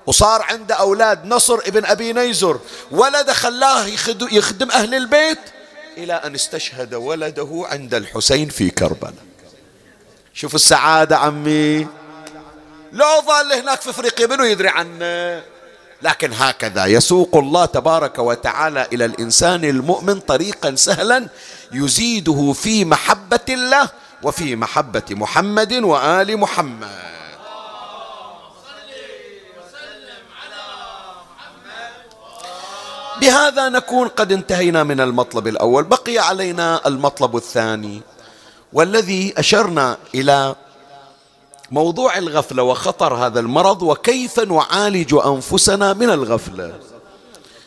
وصار 0.06 0.42
عنده 0.42 0.76
أولاد 0.76 1.26
نصر 1.26 1.54
ابن 1.54 1.86
أبي 1.86 2.14
نيزر. 2.14 2.60
ولد 2.92 3.32
خلاه 3.32 3.86
يخدم 4.32 4.72
أهل 4.72 4.96
البيت 4.96 5.40
إلى 5.98 6.14
أن 6.14 6.36
استشهد 6.36 6.94
ولده 6.94 7.66
عند 7.70 7.94
الحسين 7.94 8.50
في 8.50 8.70
كربلاء. 8.70 9.14
شوف 10.34 10.56
السعادة 10.56 11.18
عمي. 11.18 11.88
لو 12.92 13.22
ظل 13.22 13.54
هناك 13.54 13.82
في 13.82 13.90
افريقيا 13.90 14.28
منو 14.28 14.44
يدري 14.44 14.68
عنه؟ 14.68 15.57
لكن 16.02 16.34
هكذا 16.34 16.86
يسوق 16.86 17.36
الله 17.36 17.66
تبارك 17.66 18.20
وتعالى 18.20 18.88
إلى 18.94 19.06
الإنسان 19.06 19.66
المؤمن 19.66 20.20
طريقا 20.20 20.76
سهلا 20.76 21.28
يزيده 21.72 22.54
في 22.54 22.86
محبة 22.86 23.48
الله 23.50 23.90
وفي 24.24 24.56
محبة 24.56 25.04
محمد 25.12 25.74
وآل 25.74 26.38
محمد. 26.38 26.88
بهذا 33.22 33.70
نكون 33.70 34.08
قد 34.08 34.32
انتهينا 34.32 34.84
من 34.84 35.02
المطلب 35.02 35.48
الأول. 35.48 35.84
بقي 35.84 36.18
علينا 36.18 36.88
المطلب 36.88 37.36
الثاني 37.36 38.02
والذي 38.74 39.34
أشرنا 39.38 39.98
إلى 40.16 40.56
موضوع 41.72 42.18
الغفلة 42.18 42.64
وخطر 42.64 43.14
هذا 43.14 43.40
المرض 43.40 43.82
وكيف 43.82 44.40
نعالج 44.40 45.16
أنفسنا 45.26 45.94
من 45.94 46.10
الغفلة. 46.10 46.80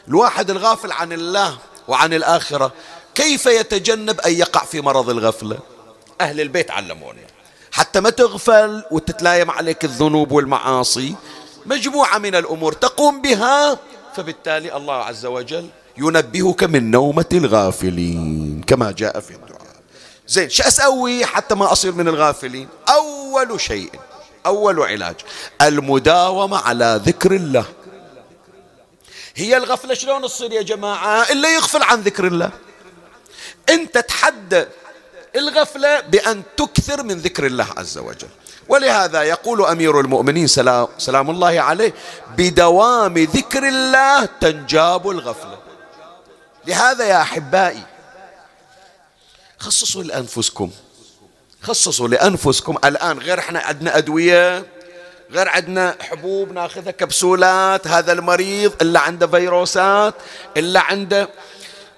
الواحد 0.08 0.50
الغافل 0.50 0.92
عن 0.92 1.12
الله 1.12 1.58
وعن 1.88 2.14
الآخرة 2.14 2.72
كيف 3.14 3.46
يتجنب 3.46 4.20
أن 4.20 4.32
يقع 4.32 4.64
في 4.64 4.80
مرض 4.80 5.10
الغفلة؟ 5.10 5.58
أهل 6.20 6.40
البيت 6.40 6.70
علمونا. 6.70 7.20
حتى 7.72 8.00
ما 8.00 8.10
تغفل 8.10 8.82
وتتلايم 8.90 9.50
عليك 9.50 9.84
الذنوب 9.84 10.32
والمعاصي 10.32 11.14
مجموعة 11.66 12.18
من 12.18 12.34
الأمور 12.34 12.72
تقوم 12.72 13.22
بها 13.22 13.78
فبالتالي 14.16 14.76
الله 14.76 14.94
عز 14.94 15.26
وجل 15.26 15.68
ينبهك 15.98 16.64
من 16.64 16.90
نومة 16.90 17.24
الغافلين 17.32 18.60
كما 18.66 18.90
جاء 18.90 19.20
في 19.20 19.30
الدعاء. 19.30 19.59
زين 20.30 20.50
شو 20.50 20.62
أسوي 20.62 21.26
حتى 21.26 21.54
ما 21.54 21.72
أصير 21.72 21.92
من 21.92 22.08
الغافلين؟ 22.08 22.68
أول 22.88 23.60
شيء 23.60 23.90
أول 24.46 24.80
علاج 24.80 25.14
المداومة 25.62 26.58
على 26.58 27.00
ذكر 27.04 27.32
الله. 27.32 27.64
هي 29.34 29.56
الغفلة 29.56 29.94
شلون 29.94 30.22
تصير 30.22 30.52
يا 30.52 30.62
جماعة؟ 30.62 31.22
إلا 31.32 31.54
يغفل 31.54 31.82
عن 31.82 32.00
ذكر 32.00 32.26
الله. 32.26 32.50
أنت 33.68 33.98
تحدى 33.98 34.66
الغفلة 35.36 36.00
بأن 36.00 36.42
تكثر 36.56 37.02
من 37.02 37.18
ذكر 37.18 37.46
الله 37.46 37.66
عز 37.76 37.98
وجل. 37.98 38.28
ولهذا 38.68 39.22
يقول 39.22 39.66
أمير 39.66 40.00
المؤمنين 40.00 40.46
سلام, 40.46 40.88
سلام 40.98 41.30
الله 41.30 41.60
عليه 41.60 41.94
بدوام 42.36 43.18
ذكر 43.18 43.68
الله 43.68 44.28
تنجاب 44.40 45.10
الغفلة. 45.10 45.58
لهذا 46.66 47.04
يا 47.04 47.22
أحبائي 47.22 47.82
خصصوا 49.60 50.02
لأنفسكم. 50.02 50.70
خصصوا 51.62 52.08
لأنفسكم. 52.08 52.78
الآن 52.84 53.18
غير 53.18 53.38
إحنا 53.38 53.58
عندنا 53.60 53.98
أدوية 53.98 54.66
غير 55.30 55.48
عندنا 55.48 55.96
حبوب 56.00 56.52
ناخذها 56.52 56.90
كبسولات 56.90 57.86
هذا 57.86 58.12
المريض 58.12 58.72
إلا 58.82 59.00
عنده 59.00 59.26
فيروسات 59.26 60.14
إلا 60.56 60.80
عنده 60.80 61.28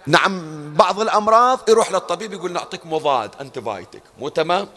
نعم 0.07 0.75
بعض 0.75 1.01
الأمراض 1.01 1.69
يروح 1.69 1.93
للطبيب 1.93 2.33
يقول 2.33 2.53
نعطيك 2.53 2.87
مضاد 2.87 3.31
أنتبايتك 3.41 4.03
مو 4.19 4.29
تمام؟ 4.29 4.69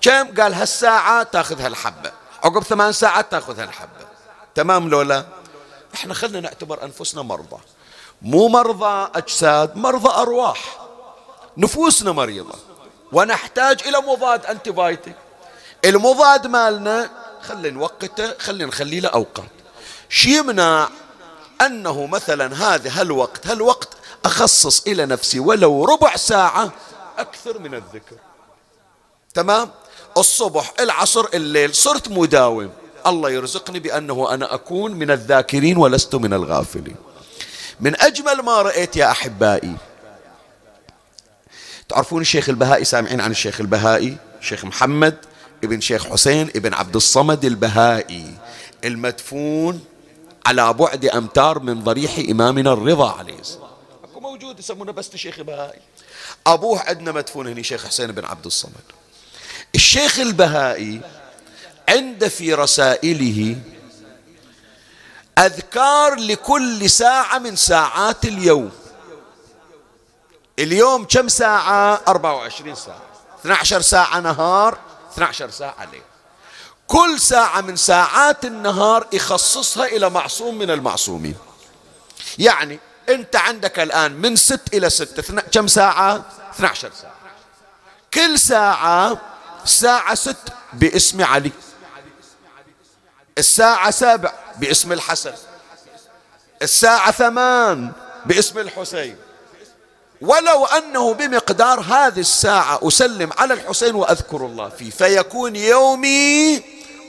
كم؟ 0.00 0.40
قال 0.40 0.54
هالساعة 0.54 1.22
تاخذ 1.22 1.60
هالحبة 1.60 2.12
عقب 2.44 2.62
ثمان 2.62 2.92
ساعات 2.92 3.30
تاخذ 3.30 3.60
هالحبة 3.60 4.06
تمام 4.54 4.88
لولا 4.88 5.24
إحنا 5.94 6.14
خلنا 6.14 6.40
نعتبر 6.40 6.84
أنفسنا 6.84 7.22
مرضى. 7.22 7.60
مو 8.22 8.48
مرضى 8.48 9.10
أجساد 9.14 9.76
مرضى 9.76 10.08
أرواح. 10.08 10.81
نفوسنا 11.56 12.12
مريضة. 12.12 12.54
ونحتاج 13.12 13.80
إلى 13.86 13.98
مضاد 13.98 14.46
أنتبايتك 14.46 15.16
المضاد 15.84 16.46
مالنا 16.46 17.10
خلي 17.42 17.70
نوقته 17.70 18.38
خلي 18.38 18.64
نخليه 18.64 19.00
له 19.00 19.08
أوقات 19.08 19.50
شي 20.08 20.38
يمنع 20.38 20.88
أنه 21.66 22.06
مثلا 22.06 22.54
هذا 22.56 23.00
هالوقت 23.00 23.46
هالوقت 23.46 23.88
أخصص 24.24 24.86
إلى 24.86 25.06
نفسي 25.06 25.40
ولو 25.40 25.84
ربع 25.84 26.16
ساعة 26.16 26.72
أكثر 27.18 27.58
من 27.58 27.74
الذكر. 27.74 28.16
تمام؟ 29.34 29.70
الصبح 30.16 30.72
العصر 30.80 31.26
الليل 31.34 31.74
صرت 31.74 32.08
مداوم. 32.08 32.70
الله 33.06 33.30
يرزقني 33.30 33.80
بأنه 33.80 34.34
أنا 34.34 34.54
أكون 34.54 34.92
من 34.92 35.10
الذاكرين 35.10 35.76
ولست 35.76 36.14
من 36.14 36.34
الغافلين. 36.34 36.96
من 37.80 38.00
أجمل 38.00 38.40
ما 38.42 38.62
رأيت 38.62 38.96
يا 38.96 39.10
أحبائي 39.10 39.76
تعرفون 41.92 42.20
الشيخ 42.20 42.48
البهائي 42.48 42.84
سامعين 42.84 43.20
عن 43.20 43.30
الشيخ 43.30 43.60
البهائي؟ 43.60 44.16
شيخ 44.40 44.64
محمد 44.64 45.16
ابن 45.64 45.80
شيخ 45.80 46.06
حسين 46.06 46.48
ابن 46.56 46.74
عبد 46.74 46.96
الصمد 46.96 47.44
البهائي. 47.44 48.34
المدفون 48.84 49.84
على 50.46 50.72
بعد 50.72 51.04
أمتار 51.04 51.58
من 51.58 51.84
ضريح 51.84 52.18
إمامنا 52.30 52.72
الرضا 52.72 53.12
عليه 53.12 53.38
السلام. 53.38 53.70
أكو 54.04 54.20
موجود 54.20 54.58
يسمونه 54.58 54.92
بس 54.92 55.14
الشيخ 55.14 55.38
البهائي. 55.38 55.80
أبوه 56.46 56.80
عندنا 56.80 57.12
مدفون 57.12 57.46
هنا 57.46 57.62
شيخ 57.62 57.86
حسين 57.86 58.12
بن 58.12 58.24
عبد 58.24 58.46
الصمد. 58.46 58.72
الشيخ 59.74 60.18
البهائي 60.18 61.00
عند 61.88 62.28
في 62.28 62.54
رسائله 62.54 63.56
أذكار 65.38 66.14
لكل 66.14 66.90
ساعة 66.90 67.38
من 67.38 67.56
ساعات 67.56 68.24
اليوم. 68.24 68.70
اليوم 70.58 71.04
كم 71.04 71.28
ساعة؟ 71.28 72.00
24 72.08 72.74
ساعة. 72.74 73.00
12 73.40 73.80
ساعة 73.80 74.20
نهار 74.20 74.78
12 75.12 75.50
ساعة 75.50 75.84
ليل. 75.92 76.02
كل 76.86 77.20
ساعة 77.20 77.60
من 77.60 77.76
ساعات 77.76 78.44
النهار 78.44 79.06
يخصصها 79.12 79.86
إلى 79.86 80.10
معصوم 80.10 80.58
من 80.58 80.70
المعصومين. 80.70 81.36
يعني 82.38 82.78
أنت 83.08 83.36
عندك 83.36 83.78
الآن 83.78 84.12
من 84.12 84.36
ست 84.36 84.74
إلى 84.74 84.90
ست 84.90 85.20
كم 85.52 85.66
ساعة؟ 85.66 86.24
12 86.54 86.90
ساعة. 87.02 87.14
كل 88.14 88.38
ساعة 88.38 89.18
الساعة 89.64 90.14
ست 90.14 90.52
باسم 90.72 91.24
علي. 91.24 91.52
الساعة 93.38 93.90
سبع 93.90 94.32
باسم 94.56 94.92
الحسن. 94.92 95.32
الساعة 96.62 97.10
ثمان 97.10 97.92
باسم 98.26 98.58
الحسين. 98.58 99.16
ولو 100.22 100.64
أنه 100.64 101.14
بمقدار 101.14 101.80
هذه 101.80 102.20
الساعة 102.20 102.80
أسلم 102.82 103.30
على 103.38 103.54
الحسين 103.54 103.94
وأذكر 103.94 104.36
الله 104.46 104.68
فيه 104.68 104.90
فيكون 104.90 105.56
يومي 105.56 106.62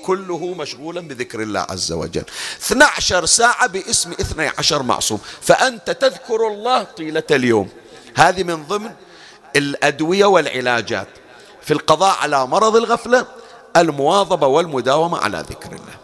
كله 0.05 0.53
مشغولا 0.53 1.01
بذكر 1.01 1.41
الله 1.41 1.66
عز 1.70 1.91
وجل. 1.91 2.24
12 2.61 3.26
ساعة 3.26 3.68
باسم 3.68 4.11
12 4.11 4.84
معصوم. 4.84 5.20
فأنت 5.41 5.91
تذكر 5.91 6.47
الله 6.47 6.84
طيلة 6.84 7.24
اليوم. 7.32 7.70
هذه 8.16 8.43
من 8.43 8.64
ضمن 8.64 8.91
الأدوية 9.55 10.26
والعلاجات 10.26 11.07
في 11.61 11.74
القضاء 11.74 12.18
على 12.18 12.47
مرض 12.47 12.76
الغفلة 12.76 13.26
المواظبة 13.78 14.47
والمداومة 14.47 15.18
على 15.18 15.45
ذكر 15.49 15.72
الله. 15.72 15.97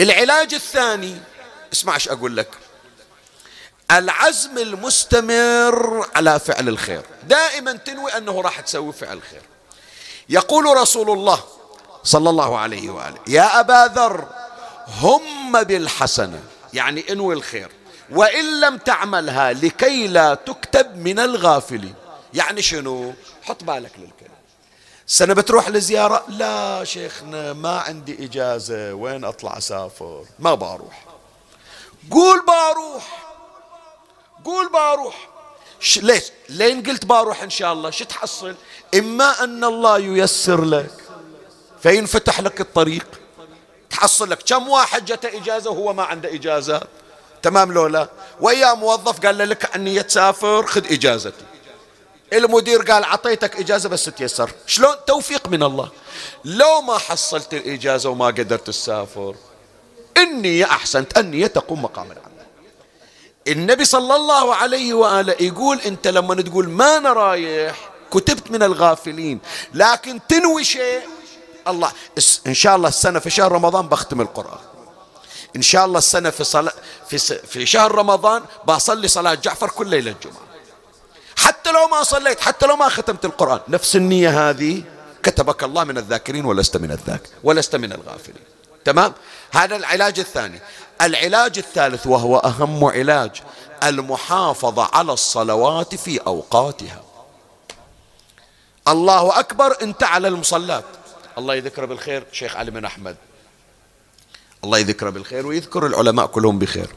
العلاج 0.00 0.54
الثاني 0.54 1.16
اسمع 1.72 1.94
إيش 1.94 2.08
أقول 2.08 2.36
لك. 2.36 2.48
العزم 3.90 4.58
المستمر 4.58 6.08
على 6.16 6.38
فعل 6.38 6.68
الخير. 6.68 7.02
دائما 7.28 7.72
تنوي 7.72 8.16
أنه 8.16 8.40
راح 8.40 8.60
تسوي 8.60 8.92
فعل 8.92 9.22
خير. 9.22 9.42
يقول 10.28 10.76
رسول 10.76 11.10
الله 11.10 11.44
صلى 12.04 12.30
الله 12.30 12.58
عليه 12.58 12.90
وآله 12.90 13.18
يا 13.26 13.60
أبا 13.60 13.92
ذر 13.94 14.28
هم 14.88 15.62
بالحسنه 15.62 16.42
يعني 16.74 17.12
انوي 17.12 17.34
الخير. 17.34 17.70
وإن 18.10 18.60
لم 18.60 18.78
تعملها 18.78 19.52
لكي 19.52 20.06
لا 20.06 20.34
تكتب 20.34 20.96
من 20.96 21.18
الغافلين 21.18 21.94
يعني 22.34 22.62
شنو؟ 22.62 23.14
حط 23.42 23.64
بالك 23.64 23.92
للكلام. 23.98 24.34
سنة 25.06 25.34
بتروح 25.34 25.68
لزيارة؟ 25.68 26.24
لا 26.28 26.84
شيخنا 26.84 27.52
ما 27.52 27.78
عندي 27.78 28.24
إجازة. 28.24 28.94
وين 28.94 29.24
أطلع 29.24 29.58
أسافر؟ 29.58 30.24
ما 30.38 30.54
بروح 30.54 31.04
قول 32.10 32.44
بروح 32.46 33.23
قول 34.44 34.68
بروح 34.68 35.28
ليش؟ 35.96 36.22
لين 36.48 36.82
قلت 36.82 37.04
بروح 37.04 37.42
إن 37.42 37.50
شاء 37.50 37.72
الله 37.72 37.90
شو 37.90 38.04
تحصل؟ 38.04 38.54
إما 38.94 39.44
أن 39.44 39.64
الله 39.64 39.98
ييسر 39.98 40.64
لك 40.64 40.90
فينفتح 41.82 42.40
لك 42.40 42.60
الطريق. 42.60 43.06
تحصل 43.90 44.30
لك. 44.30 44.42
كم 44.42 44.68
واحد 44.68 45.04
جته 45.04 45.28
إجازة 45.28 45.70
وهو 45.70 45.92
ما 45.92 46.02
عنده 46.02 46.34
إجازة؟ 46.34 46.80
تمام 47.42 47.72
لولا 47.72 48.08
ويا 48.40 48.74
موظف 48.74 49.26
قال 49.26 49.38
له 49.38 49.44
لك 49.44 49.74
أني 49.76 50.02
تسافر 50.02 50.66
خذ 50.66 50.92
إجازتي. 50.92 51.44
المدير 52.32 52.82
قال 52.82 53.04
عطيتك 53.04 53.56
إجازة 53.56 53.88
بس 53.88 54.04
تيسر. 54.04 54.50
شلون؟ 54.66 54.94
توفيق 55.06 55.48
من 55.48 55.62
الله. 55.62 55.88
لو 56.44 56.80
ما 56.80 56.98
حصلت 56.98 57.54
الإجازة 57.54 58.10
وما 58.10 58.26
قدرت 58.26 58.66
تسافر 58.66 59.34
النية 60.18 60.64
أحسنت 60.64 61.18
النية 61.18 61.46
تقوم 61.46 61.82
مقام 61.82 62.12
العمل. 62.12 62.33
النبي 63.48 63.84
صلى 63.84 64.16
الله 64.16 64.54
عليه 64.54 64.94
وآله 64.94 65.36
يقول 65.40 65.80
أنت 65.80 66.08
لما 66.08 66.34
تقول 66.34 66.68
ما 66.68 66.96
أنا 66.96 67.12
رايح 67.12 67.90
كتبت 68.10 68.50
من 68.50 68.62
الغافلين. 68.62 69.40
لكن 69.74 70.20
تنوي 70.28 70.64
شيء 70.64 71.00
الله 71.68 71.92
إن 72.46 72.54
شاء 72.54 72.76
الله 72.76 72.88
السنة 72.88 73.18
في 73.18 73.30
شهر 73.30 73.52
رمضان 73.52 73.88
بختم 73.88 74.20
القرآن. 74.20 74.58
إن 75.56 75.62
شاء 75.62 75.84
الله 75.84 75.98
السنة 75.98 76.30
في, 76.30 76.44
صلاة 76.44 76.72
في, 77.08 77.18
في 77.18 77.66
شهر 77.66 77.94
رمضان 77.94 78.42
بصلي 78.64 79.08
صلاة 79.08 79.34
جعفر 79.34 79.68
كل 79.68 79.88
ليلة 79.88 80.10
الجمعة. 80.10 80.44
حتى 81.36 81.72
لو 81.72 81.88
ما 81.88 82.02
صليت 82.02 82.40
حتى 82.40 82.66
لو 82.66 82.76
ما 82.76 82.88
ختمت 82.88 83.24
القرآن. 83.24 83.60
نفس 83.68 83.96
النية 83.96 84.50
هذه 84.50 84.82
كتبك 85.22 85.64
الله 85.64 85.84
من 85.84 85.98
الذاكرين 85.98 86.44
ولست 86.44 86.76
من 86.76 86.92
الذاكر 86.92 87.28
ولست 87.44 87.76
من 87.76 87.92
الغافلين. 87.92 88.44
تمام؟ 88.84 89.12
هذا 89.50 89.76
العلاج 89.76 90.18
الثاني. 90.18 90.60
العلاج 91.02 91.58
الثالث 91.58 92.06
وهو 92.06 92.36
أهم 92.38 92.84
علاج 92.84 93.42
المحافظة 93.82 94.90
على 94.92 95.12
الصلوات 95.12 95.94
في 95.94 96.18
أوقاتها. 96.26 97.02
الله 98.88 99.38
أكبر 99.38 99.76
أنت 99.82 100.02
على 100.02 100.28
المصلات. 100.28 100.84
الله 101.38 101.54
يذكره 101.54 101.86
بالخير 101.86 102.26
شيخ 102.32 102.56
علي 102.56 102.70
بن 102.70 102.84
أحمد. 102.84 103.16
الله 104.64 104.78
يذكره 104.78 105.10
بالخير 105.10 105.46
ويذكر 105.46 105.86
العلماء 105.86 106.26
كلهم 106.26 106.58
بخير. 106.58 106.88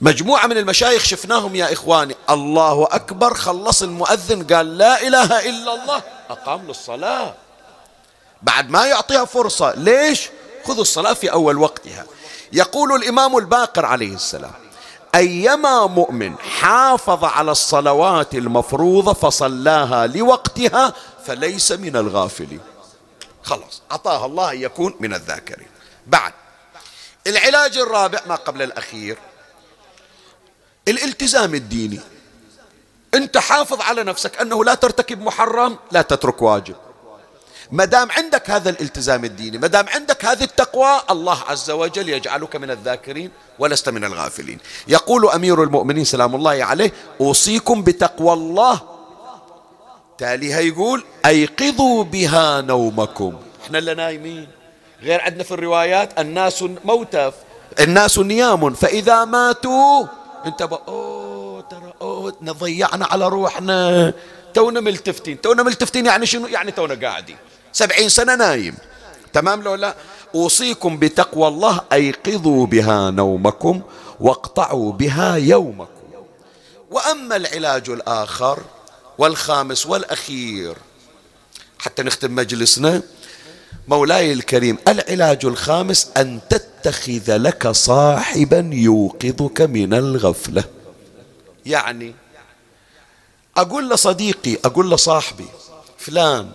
مجموعة 0.00 0.46
من 0.46 0.58
المشايخ 0.58 1.04
شفناهم 1.04 1.54
يا 1.54 1.72
إخواني. 1.72 2.16
الله 2.30 2.88
أكبر 2.90 3.34
خلص 3.34 3.82
المؤذن 3.82 4.54
قال 4.54 4.78
لا 4.78 5.02
إله 5.02 5.48
إلا 5.48 5.82
الله 5.82 6.02
أقام 6.30 6.66
للصلاة. 6.66 7.34
بعد 8.42 8.70
ما 8.70 8.86
يعطيها 8.86 9.24
فرصة 9.24 9.74
ليش؟ 9.74 10.28
خذوا 10.64 10.82
الصلاة 10.82 11.12
في 11.12 11.32
أول 11.32 11.58
وقتها. 11.58 12.06
يقول 12.52 12.92
الإمام 12.92 13.36
الباقر 13.36 13.86
عليه 13.86 14.14
السلام 14.14 14.52
أيما 15.14 15.86
مؤمن 15.86 16.38
حافظ 16.38 17.24
على 17.24 17.50
الصلوات 17.50 18.34
المفروضة 18.34 19.12
فصلاها 19.12 20.06
لوقتها 20.06 20.94
فليس 21.26 21.72
من 21.72 21.96
الغافلين. 21.96 22.60
خلاص 23.42 23.82
أعطاها 23.90 24.26
الله 24.26 24.52
أن 24.52 24.62
يكون 24.62 24.94
من 25.00 25.14
الذاكرين. 25.14 25.68
بعد 26.06 26.32
العلاج 27.26 27.78
الرابع 27.78 28.20
ما 28.26 28.34
قبل 28.34 28.62
الأخير 28.62 29.18
الالتزام 30.88 31.54
الديني. 31.54 32.00
أنت 33.14 33.38
حافظ 33.38 33.80
على 33.80 34.02
نفسك 34.04 34.40
أنه 34.40 34.64
لا 34.64 34.74
ترتكب 34.74 35.22
محرم 35.22 35.78
لا 35.90 36.02
تترك 36.02 36.42
واجب. 36.42 36.76
ما 37.72 37.84
دام 37.84 38.08
عندك 38.10 38.50
هذا 38.50 38.70
الالتزام 38.70 39.24
الديني 39.24 39.58
ما 39.58 39.66
دام 39.66 39.86
عندك 39.88 40.24
هذه 40.24 40.44
التقوى 40.44 41.00
الله 41.10 41.38
عز 41.48 41.70
وجل 41.70 42.08
يجعلك 42.08 42.56
من 42.56 42.70
الذاكرين 42.70 43.30
ولست 43.58 43.88
من 43.88 44.04
الغافلين. 44.04 44.58
يقول 44.88 45.28
أمير 45.28 45.62
المؤمنين 45.62 46.04
سلام 46.04 46.34
الله 46.34 46.64
عليه 46.64 46.92
أوصيكم 47.20 47.82
بتقوى 47.82 48.32
الله. 48.32 48.80
تاليها 50.18 50.60
يقول 50.60 51.04
أيقظوا 51.26 52.04
بها 52.04 52.60
نومكم. 52.60 53.36
إحنا 53.64 53.78
اللي 53.78 53.94
نايمين. 53.94 54.48
غير 55.02 55.20
عندنا 55.20 55.44
في 55.44 55.54
الروايات 55.54 56.20
الناس 56.20 56.64
موتى 56.84 57.32
الناس 57.80 58.18
نيام 58.18 58.74
فإذا 58.74 59.24
ماتوا 59.24 60.06
انتبه 60.46 60.78
أوه 60.88 61.60
ترى 61.60 61.92
أوه 62.02 62.34
ضيعنا 62.44 63.06
على 63.06 63.28
روحنا. 63.28 64.12
تونا 64.54 64.80
ملتفتين. 64.80 65.40
تونا 65.40 65.62
ملتفتين 65.62 66.06
يعني 66.06 66.26
شنو؟ 66.26 66.46
يعني 66.46 66.70
تونا 66.70 67.08
قاعدين. 67.08 67.36
سبعين 67.72 68.08
سنة 68.08 68.34
نايم. 68.34 68.74
تمام 69.32 69.62
لو 69.62 69.74
لا؟ 69.74 69.94
أوصيكم 70.34 70.98
بتقوى 70.98 71.48
الله 71.48 71.80
أيقظوا 71.92 72.66
بها 72.66 73.10
نومكم 73.10 73.82
واقطعوا 74.20 74.92
بها 74.92 75.36
يومكم. 75.36 76.02
وأما 76.90 77.36
العلاج 77.36 77.90
الآخر 77.90 78.58
والخامس 79.18 79.86
والأخير 79.86 80.76
حتى 81.78 82.02
نختم 82.02 82.34
مجلسنا 82.34 83.02
مولاي 83.88 84.32
الكريم 84.32 84.78
العلاج 84.88 85.46
الخامس 85.46 86.10
أن 86.16 86.40
تتخذ 86.50 87.36
لك 87.36 87.68
صاحبا 87.68 88.70
يوقظك 88.72 89.60
من 89.60 89.94
الغفلة. 89.94 90.64
يعني 91.66 92.14
أقول 93.56 93.90
لصديقي 93.90 94.58
أقول 94.64 94.90
لصاحبي 94.90 95.46
فلان 95.98 96.50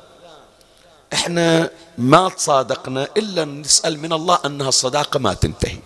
إحنا 1.14 1.70
ما 1.98 2.30
تصادقنا 2.30 3.08
إلا 3.18 3.46
نسأل 3.46 4.00
من 4.00 4.14
الله 4.14 4.40
أنها 4.46 4.70
الصداقة 4.70 5.20
ما 5.20 5.34
تنتهي. 5.34 5.80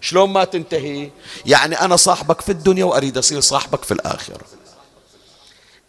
شلون 0.00 0.30
ما 0.30 0.44
تنتهي؟ 0.44 1.10
يعني 1.46 1.80
أنا 1.80 1.96
صاحبك 1.96 2.40
في 2.40 2.52
الدنيا 2.52 2.84
وأريد 2.84 3.18
أصير 3.18 3.40
صاحبك 3.40 3.84
في 3.84 3.94
الآخرة. 3.94 4.44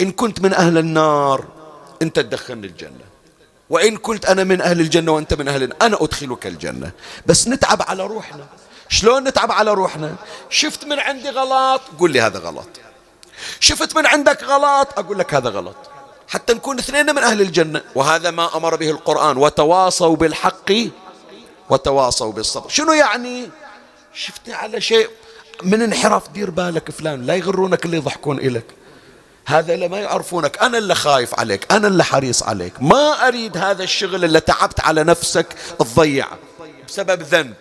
إن 0.02 0.12
كنت 0.12 0.42
من 0.42 0.54
أهل 0.54 0.78
النار 0.78 1.46
أنت 2.02 2.20
تدخلني 2.20 2.68
الجنة. 2.68 3.06
وإن 3.70 3.98
كنت 3.98 4.26
أنا 4.26 4.44
من 4.44 4.62
أهل 4.62 4.80
الجنة 4.80 5.12
وأنت 5.12 5.34
من 5.34 5.48
أهل 5.48 5.64
النار 5.64 5.78
أنا 5.82 5.98
أدخلك 6.02 6.48
الجنة. 6.48 6.92
بس 7.26 7.48
نتعب 7.48 7.82
على 7.82 8.06
روحنا. 8.06 8.46
شلون 8.90 9.24
نتعب 9.24 9.52
على 9.52 9.74
روحنا؟ 9.74 10.16
شفت 10.50 10.86
من 10.86 11.00
عندي 11.00 11.30
غلط؟ 11.30 11.82
قول 12.00 12.12
لي 12.12 12.22
هذا 12.22 12.40
غلط. 12.40 12.68
شفت 13.60 13.96
من 13.96 14.06
عندك 14.06 14.44
غلط؟ 14.44 15.00
أقول 15.00 15.20
لك 15.20 15.34
هذا 15.34 15.50
غلط. 15.50 15.76
حتى 16.34 16.54
نكون 16.54 16.80
اثنين 16.80 17.16
من 17.16 17.24
أهل 17.24 17.42
الجنة. 17.42 17.82
وهذا 17.96 18.32
ما 18.32 18.58
أمر 18.58 18.76
به 18.76 18.92
القرآن. 18.92 19.38
وتواصوا 19.38 20.16
بالحق 20.16 20.72
وتواصوا 21.70 22.32
بالصبر. 22.32 22.70
شنو 22.70 22.94
يعني؟ 22.94 23.50
شفت 24.14 24.50
على 24.50 24.82
شيء؟ 24.82 25.10
من 25.64 25.82
انحراف 25.82 26.30
دير 26.30 26.50
بالك 26.50 26.92
فلان 26.92 27.26
لا 27.26 27.36
يغرونك 27.36 27.86
اللي 27.86 27.98
يضحكون 27.98 28.38
إليك. 28.40 28.66
هذا 29.46 29.74
اللي 29.74 29.88
ما 29.88 30.00
يعرفونك. 30.00 30.58
أنا 30.62 30.78
اللي 30.78 30.96
خايف 30.96 31.40
عليك 31.40 31.74
أنا 31.74 31.88
اللي 31.88 32.04
حريص 32.04 32.44
عليك. 32.44 32.74
ما 32.82 33.28
أريد 33.28 33.58
هذا 33.58 33.84
الشغل 33.84 34.26
اللي 34.26 34.40
تعبت 34.40 34.80
على 34.80 35.04
نفسك 35.04 35.48
تضيعه 35.80 36.38
بسبب 36.88 37.22
ذنب. 37.22 37.54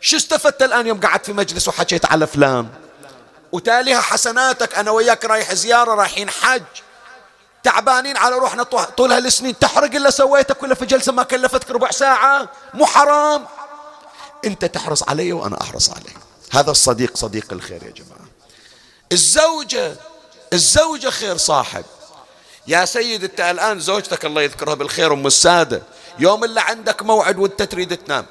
شو 0.00 0.16
استفدت 0.16 0.62
الآن 0.62 0.86
يوم 0.86 1.00
قعدت 1.00 1.26
في 1.26 1.32
مجلس 1.32 1.68
وحكيت 1.68 2.06
على 2.06 2.26
فلان؟ 2.26 2.68
وتاليها 3.52 4.00
حسناتك 4.00 4.78
أنا 4.78 4.90
وياك 4.90 5.24
رايح 5.24 5.54
زيارة 5.54 5.94
رايحين 5.94 6.30
حج. 6.30 6.62
تعبانين 7.62 8.16
على 8.16 8.36
روحنا 8.36 8.62
طول 8.96 9.12
هالسنين. 9.12 9.58
تحرق 9.58 9.94
اللي 9.94 10.10
سويته 10.10 10.54
كله 10.54 10.74
في 10.74 10.86
جلسة 10.86 11.12
ما 11.12 11.22
كلفتك 11.22 11.70
ربع 11.70 11.90
ساعة. 11.90 12.48
مو 12.74 12.86
حرام. 12.86 13.46
أنت 14.44 14.64
تحرص 14.64 15.02
علي 15.02 15.32
وأنا 15.32 15.60
أحرص 15.60 15.90
عليك 15.90 16.16
هذا 16.52 16.70
الصديق 16.70 17.16
صديق 17.16 17.52
الخير 17.52 17.82
يا 17.82 17.90
جماعة. 17.90 18.28
الزوجة 19.12 19.96
الزوجة 20.52 21.10
خير 21.10 21.36
صاحب. 21.36 21.84
يا 22.66 22.84
سيد 22.84 23.24
أنت 23.24 23.40
الآن 23.40 23.80
زوجتك 23.80 24.24
الله 24.24 24.42
يذكرها 24.42 24.74
بالخير 24.74 25.12
أم 25.12 25.26
السادة. 25.26 25.82
يوم 26.18 26.44
اللي 26.44 26.60
عندك 26.60 27.02
موعد 27.02 27.38
وأنت 27.38 27.62
تريد 27.62 27.96
تنام. 27.96 28.26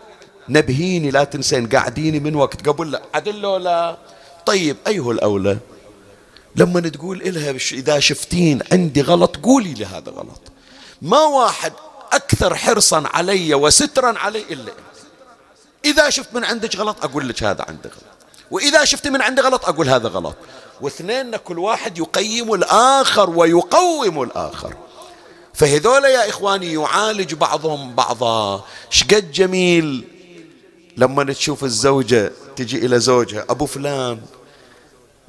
نبهيني 0.50 1.12
لا 1.12 1.24
تنسين. 1.24 1.70
قاعديني 1.70 2.20
من 2.20 2.36
وقت. 2.36 2.68
قبل 2.68 2.92
لا. 2.92 3.02
عدل 3.14 3.64
لا. 3.64 3.98
طيب 4.46 4.78
إيه 4.88 5.12
الأولى؟ 5.12 5.58
لما 6.56 6.80
تقول 6.80 7.22
إلها 7.22 7.56
إذا 7.72 8.00
شفتين 8.00 8.60
عندي 8.72 9.02
غلط 9.02 9.38
قولي 9.38 9.74
لي 9.74 9.86
هذا 9.86 10.12
غلط. 10.12 10.42
ما 11.02 11.24
واحد 11.24 11.74
أكثر 12.12 12.56
حرصا 12.56 13.04
علي 13.14 13.54
وسترا 13.54 14.20
علي 14.20 14.44
إلا 14.50 14.72
إذا 15.86 16.10
شفت 16.10 16.34
من 16.34 16.44
عندك 16.44 16.76
غلط 16.76 17.04
أقول 17.04 17.30
لك 17.30 17.44
هذا 17.44 17.66
عندك 17.68 17.92
غلط. 17.92 18.04
وإذا 18.52 18.86
شفت 18.86 19.08
من 19.08 19.22
عندي 19.22 19.42
غلط 19.42 19.66
أقول 19.66 19.90
هذا 19.90 20.08
غلط. 20.08 20.36
واثنين 20.82 21.36
كل 21.36 21.60
واحد 21.60 21.98
يقيم 21.98 22.54
الآخر 22.54 23.30
ويقوم 23.30 24.24
الآخر. 24.24 24.74
فهذول 25.54 26.06
يا 26.06 26.30
إخواني 26.30 26.74
يعالج 26.74 27.34
بعضهم 27.34 27.96
بعضا. 27.96 28.66
شقد 28.90 29.32
جميل. 29.32 30.08
لما 30.98 31.34
تشوف 31.34 31.64
الزوجة 31.64 32.32
تجي 32.56 32.86
إلى 32.86 33.00
زوجها 33.00 33.46
أبو 33.50 33.66
فلان 33.66 34.22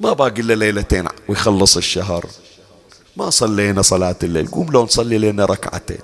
ما 0.01 0.13
باقي 0.13 0.41
إلا 0.41 0.53
ليلتين 0.53 1.07
ويخلص 1.27 1.77
الشهر. 1.77 2.25
ما 3.17 3.29
صلينا 3.29 3.81
صلاة 3.81 4.15
الليل. 4.23 4.47
قوم 4.47 4.71
لو 4.71 4.83
نصلي 4.83 5.17
لنا 5.17 5.45
ركعتين. 5.45 5.99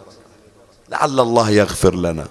لعل 0.90 1.20
الله 1.20 1.50
يغفر 1.50 1.96
لنا. 1.96 2.28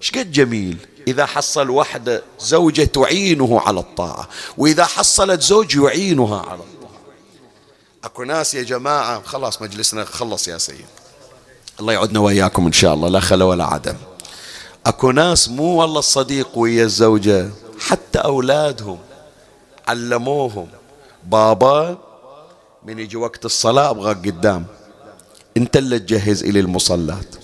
شقد 0.00 0.32
جميل. 0.32 0.76
إذا 1.08 1.26
حصل 1.26 1.70
وحدة 1.70 2.22
زوجة 2.40 2.84
تعينه 2.84 3.60
على 3.60 3.80
الطاعة. 3.80 4.28
وإذا 4.58 4.84
حصلت 4.84 5.42
زوج 5.42 5.76
يعينها 5.76 6.40
على 6.40 6.60
الطاعة. 6.60 7.00
أكو 8.04 8.24
ناس 8.24 8.54
يا 8.54 8.62
جماعة 8.62 9.22
خلاص 9.22 9.62
مجلسنا 9.62 10.04
خلص 10.04 10.48
يا 10.48 10.58
سيد. 10.58 10.86
الله 11.80 11.92
يعودنا 11.92 12.20
وإياكم 12.20 12.66
إن 12.66 12.72
شاء 12.72 12.94
الله 12.94 13.08
لا 13.08 13.20
خلا 13.20 13.44
ولا 13.44 13.64
عدم. 13.64 13.96
أكو 14.86 15.10
ناس 15.10 15.48
مو 15.48 15.80
والله 15.80 15.98
الصديق 15.98 16.58
ويا 16.58 16.84
الزوجة 16.84 17.50
حتى 17.80 18.18
أولادهم 18.18 18.98
علموهم. 19.88 20.68
بابا 21.28 21.98
من 22.84 22.98
يجي 22.98 23.16
وقت 23.16 23.44
الصلاة 23.44 23.90
أبغاك 23.90 24.16
قدام. 24.16 24.66
أنت 25.56 25.76
اللي 25.76 25.98
تجهز 25.98 26.42
إلي 26.42 26.60
المصلات. 26.60 27.34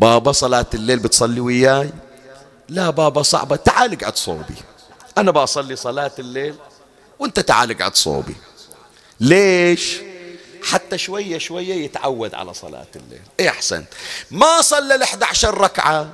بابا 0.00 0.32
صلاة 0.32 0.66
الليل 0.74 0.98
بتصلي 0.98 1.40
وياي؟ 1.40 1.90
لا 2.68 2.90
بابا 2.90 3.22
صعبة. 3.22 3.56
تعال 3.56 3.92
اقعد 3.92 4.16
صوبي. 4.16 4.54
أنا 5.18 5.30
بصلي 5.30 5.76
صلاة 5.76 6.10
الليل 6.18 6.54
وأنت 7.18 7.40
تعال 7.40 7.70
اقعد 7.70 7.96
صوبي. 7.96 8.34
ليش؟ 9.20 10.00
حتى 10.62 10.98
شوية 10.98 11.38
شوية 11.38 11.74
يتعود 11.74 12.34
على 12.34 12.54
صلاة 12.54 12.86
الليل. 12.96 13.22
إيه 13.40 13.48
أحسن 13.48 13.84
ما 14.30 14.60
صلى 14.60 14.94
ال 14.94 15.02
11 15.02 15.60
ركعة. 15.60 16.08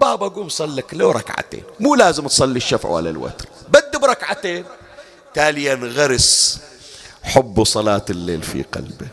بابا 0.00 0.28
قوم 0.28 0.48
صلك 0.48 0.94
لو 0.94 1.10
ركعتين. 1.10 1.62
مو 1.80 1.94
لازم 1.94 2.26
تصلي 2.26 2.56
الشفع 2.56 2.88
ولا 2.88 3.10
الوتر. 3.10 3.46
بد 3.68 4.00
بركعتين. 4.00 4.64
تالي 5.36 5.64
ينغرس 5.64 6.60
حب 7.22 7.64
صلاة 7.64 8.04
الليل 8.10 8.42
في 8.42 8.62
قلبه. 8.62 9.08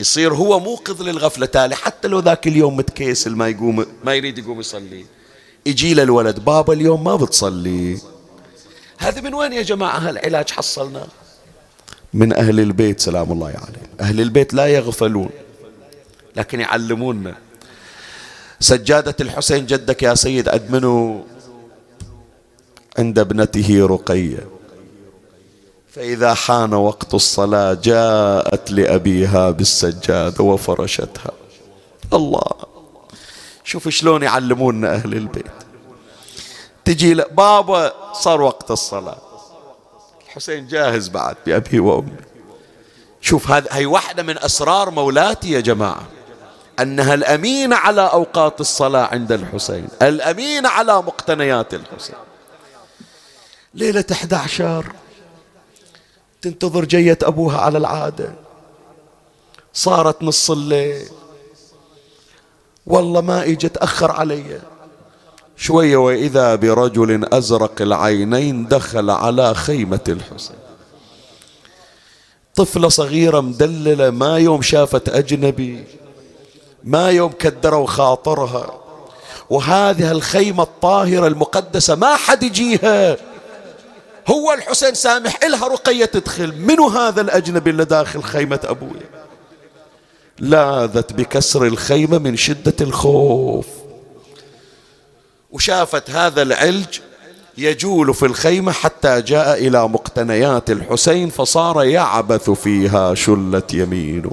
يصير 0.00 0.34
هو 0.34 0.60
موقظ 0.60 1.02
للغفلة 1.02 1.46
تالي 1.46 1.74
حتى 1.76 2.08
لو 2.08 2.18
ذاك 2.20 2.46
اليوم 2.46 2.76
متكيسل 2.76 3.36
ما 3.36 3.48
يقوم 3.48 3.86
ما 4.04 4.14
يريد 4.14 4.38
يقوم 4.38 4.60
يصلي. 4.60 5.04
يجي 5.66 5.94
له 5.94 6.02
الولد 6.02 6.38
بابا 6.40 6.72
اليوم 6.72 7.04
ما 7.04 7.16
بتصلي. 7.16 7.98
هذا 8.98 9.20
من 9.20 9.34
وين 9.34 9.52
يا 9.52 9.62
جماعة 9.62 9.98
هالعلاج 9.98 10.50
حصلنا؟ 10.50 11.06
من 12.14 12.32
أهل 12.32 12.60
البيت 12.60 13.00
سلام 13.00 13.32
الله 13.32 13.46
عليهم. 13.46 13.88
أهل 14.00 14.20
البيت 14.20 14.54
لا 14.54 14.66
يغفلون. 14.66 15.30
لكن 16.36 16.60
يعلموننا 16.60 17.34
سجادة 18.60 19.16
الحسين 19.20 19.66
جدك 19.66 20.02
يا 20.02 20.14
سيد 20.14 20.48
أدمنوا 20.48 21.22
عند 22.98 23.18
ابنته 23.18 23.86
رقية. 23.86 24.57
فإذا 25.94 26.34
حان 26.34 26.74
وقت 26.74 27.14
الصلاة 27.14 27.74
جاءت 27.74 28.70
لأبيها 28.70 29.50
بالسجادة 29.50 30.44
وفرشتها. 30.44 31.30
الله. 32.12 32.50
شوف 33.64 33.88
شلون 33.88 34.22
يعلمونا 34.22 34.94
أهل 34.94 35.12
البيت. 35.12 35.46
تجي 36.84 37.14
بابا 37.14 38.12
صار 38.12 38.42
وقت 38.42 38.70
الصلاة. 38.70 39.18
الحسين 40.26 40.66
جاهز 40.66 41.08
بعد 41.08 41.36
بأبي 41.46 41.80
وأمي. 41.80 42.16
شوف 43.20 43.50
هذه 43.50 43.66
هي 43.70 43.86
واحدة 43.86 44.22
من 44.22 44.38
أسرار 44.38 44.90
مولاتي 44.90 45.50
يا 45.50 45.60
جماعة. 45.60 46.06
أنها 46.80 47.14
الأمينة 47.14 47.76
على 47.76 48.00
أوقات 48.00 48.60
الصلاة 48.60 49.06
عند 49.06 49.32
الحسين. 49.32 49.88
الأمينة 50.02 50.68
على 50.68 50.96
مقتنيات 50.96 51.74
الحسين. 51.74 52.16
ليلة 53.74 54.04
11 54.12 54.92
تنتظر 56.42 56.84
جية 56.84 57.18
أبوها 57.22 57.58
على 57.58 57.78
العادة. 57.78 58.32
صارت 59.72 60.22
نص 60.22 60.50
الليل. 60.50 61.08
والله 62.86 63.20
ما 63.20 63.44
إجت 63.44 63.74
تأخر 63.74 64.10
علي. 64.10 64.60
شوية 65.56 65.96
وإذا 65.96 66.54
برجل 66.54 67.24
أزرق 67.32 67.82
العينين 67.82 68.68
دخل 68.68 69.10
على 69.10 69.54
خيمة 69.54 70.00
الحسين. 70.08 70.56
طفلة 72.54 72.88
صغيرة 72.88 73.40
مدللة 73.40 74.10
ما 74.10 74.38
يوم 74.38 74.62
شافت 74.62 75.08
أجنبي 75.08 75.84
ما 76.84 77.10
يوم 77.10 77.32
كدروا 77.32 77.86
خاطرها 77.86 78.74
وهذه 79.50 80.12
الخيمة 80.12 80.62
الطاهرة 80.62 81.26
المقدسة 81.26 81.94
ما 81.94 82.16
حد 82.16 82.42
يجيها. 82.42 83.16
هو 84.28 84.52
الحسين 84.52 84.94
سامح 84.94 85.38
إلها 85.44 85.68
رقية 85.68 86.04
تدخل. 86.04 86.54
منو 86.54 86.88
هذا 86.88 87.20
الأجنبي 87.20 87.70
اللي 87.70 87.84
داخل 87.84 88.22
خيمة 88.22 88.60
أبويا 88.64 89.08
لاذت 90.38 91.12
بكسر 91.12 91.64
الخيمة 91.66 92.18
من 92.18 92.36
شدة 92.36 92.74
الخوف. 92.80 93.66
وشافت 95.50 96.10
هذا 96.10 96.42
العلج 96.42 96.98
يجول 97.58 98.14
في 98.14 98.26
الخيمة 98.26 98.72
حتى 98.72 99.22
جاء 99.22 99.66
إلى 99.66 99.88
مقتنيات 99.88 100.70
الحسين 100.70 101.30
فصار 101.30 101.84
يعبث 101.84 102.50
فيها 102.50 103.14
شلت 103.14 103.74
يمينه. 103.74 104.30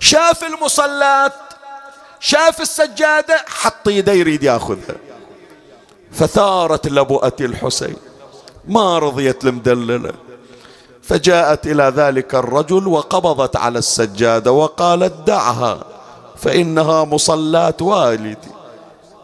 شاف 0.00 0.44
المصلات 0.44 1.32
شاف 2.20 2.60
السجادة 2.60 3.44
حط 3.46 3.88
يديه 3.88 4.12
يريد 4.12 4.42
ياخذها. 4.42 4.96
فثارت 6.12 6.88
لبؤة 6.88 7.36
الحسين. 7.40 7.96
ما 8.68 8.98
رضيت 8.98 9.44
المدللة 9.44 10.12
فجاءت 11.02 11.66
إلى 11.66 11.92
ذلك 11.96 12.34
الرجل 12.34 12.88
وقبضت 12.88 13.56
على 13.56 13.78
السجادة 13.78 14.52
وقالت 14.52 15.14
دعها 15.26 15.84
فإنها 16.36 17.04
مصلاة 17.04 17.76
والدي. 17.80 18.36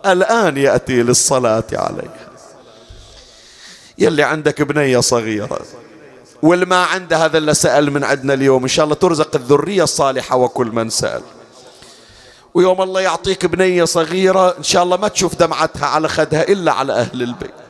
الآن 0.06 0.56
يأتي 0.56 1.02
للصلاة 1.02 1.64
عليها. 1.72 2.28
يلي 3.98 4.22
عندك 4.22 4.62
بنية 4.62 5.00
صغيرة. 5.00 5.60
واللي 6.42 6.66
ما 6.66 6.84
عنده 6.84 7.24
هذا 7.24 7.38
اللي 7.38 7.54
سأل 7.54 7.90
من 7.90 8.04
عندنا 8.04 8.34
اليوم. 8.34 8.62
إن 8.62 8.68
شاء 8.68 8.84
الله 8.84 8.94
ترزق 8.94 9.36
الذرية 9.36 9.82
الصالحة 9.82 10.36
وكل 10.36 10.66
من 10.66 10.90
سأل. 10.90 11.22
ويوم 12.54 12.82
الله 12.82 13.00
يعطيك 13.00 13.46
بنية 13.46 13.84
صغيرة 13.84 14.58
إن 14.58 14.62
شاء 14.62 14.82
الله 14.82 14.96
ما 14.96 15.08
تشوف 15.08 15.34
دمعتها 15.34 15.86
على 15.86 16.08
خدها 16.08 16.42
إلا 16.42 16.72
على 16.72 16.92
أهل 16.92 17.22
البيت. 17.22 17.67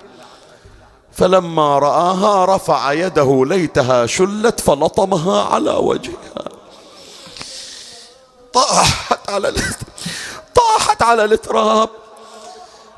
فلما 1.19 1.79
رآها 1.79 2.57
رفع 2.57 2.93
يده 2.93 3.45
ليتها 3.47 4.07
شلت 4.07 4.61
فلطمها 4.61 5.43
على 5.45 5.71
وجهها. 5.71 6.49
طاحت 8.53 9.31
على 9.31 9.55
طاحت 10.55 11.03
على 11.03 11.25
التراب 11.25 11.89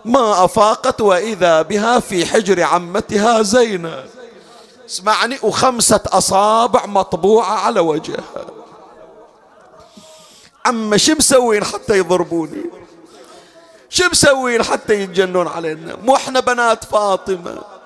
ما 0.05 0.45
أفاقت 0.45 1.01
وإذا 1.01 1.63
بها 1.63 2.01
في 2.01 2.27
حجر 2.27 2.63
عمتها 2.63 3.43
زينب. 3.43 4.05
اسمعني 4.89 5.39
وخمسة 5.43 6.01
أصابع 6.07 6.87
مطبوعة 6.87 7.55
على 7.55 7.81
وجهها. 7.81 8.47
عم 10.67 10.97
شو 10.97 11.13
مسوين 11.13 11.65
حتى 11.65 11.99
يضربوني؟ 11.99 12.65
شو 13.89 14.05
مسوين 14.11 14.63
حتى 14.63 14.95
يتجنون 14.95 15.49
علينا؟ 15.49 15.97
مو 15.97 16.17
إحنا 16.17 16.41
بنات 16.41 16.85
فاطمة. 16.85 17.80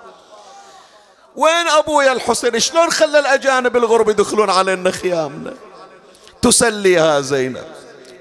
وين 1.37 1.69
أبويا 1.69 2.13
الحسين؟ 2.13 2.61
شلون 2.61 2.91
خلى 2.91 3.19
الأجانب 3.19 3.77
الغرب 3.77 4.09
يدخلون 4.09 4.51
علينا 4.51 4.91
خيامنا؟ 4.91 5.55
تسليها 6.43 7.21
زينب. 7.21 7.65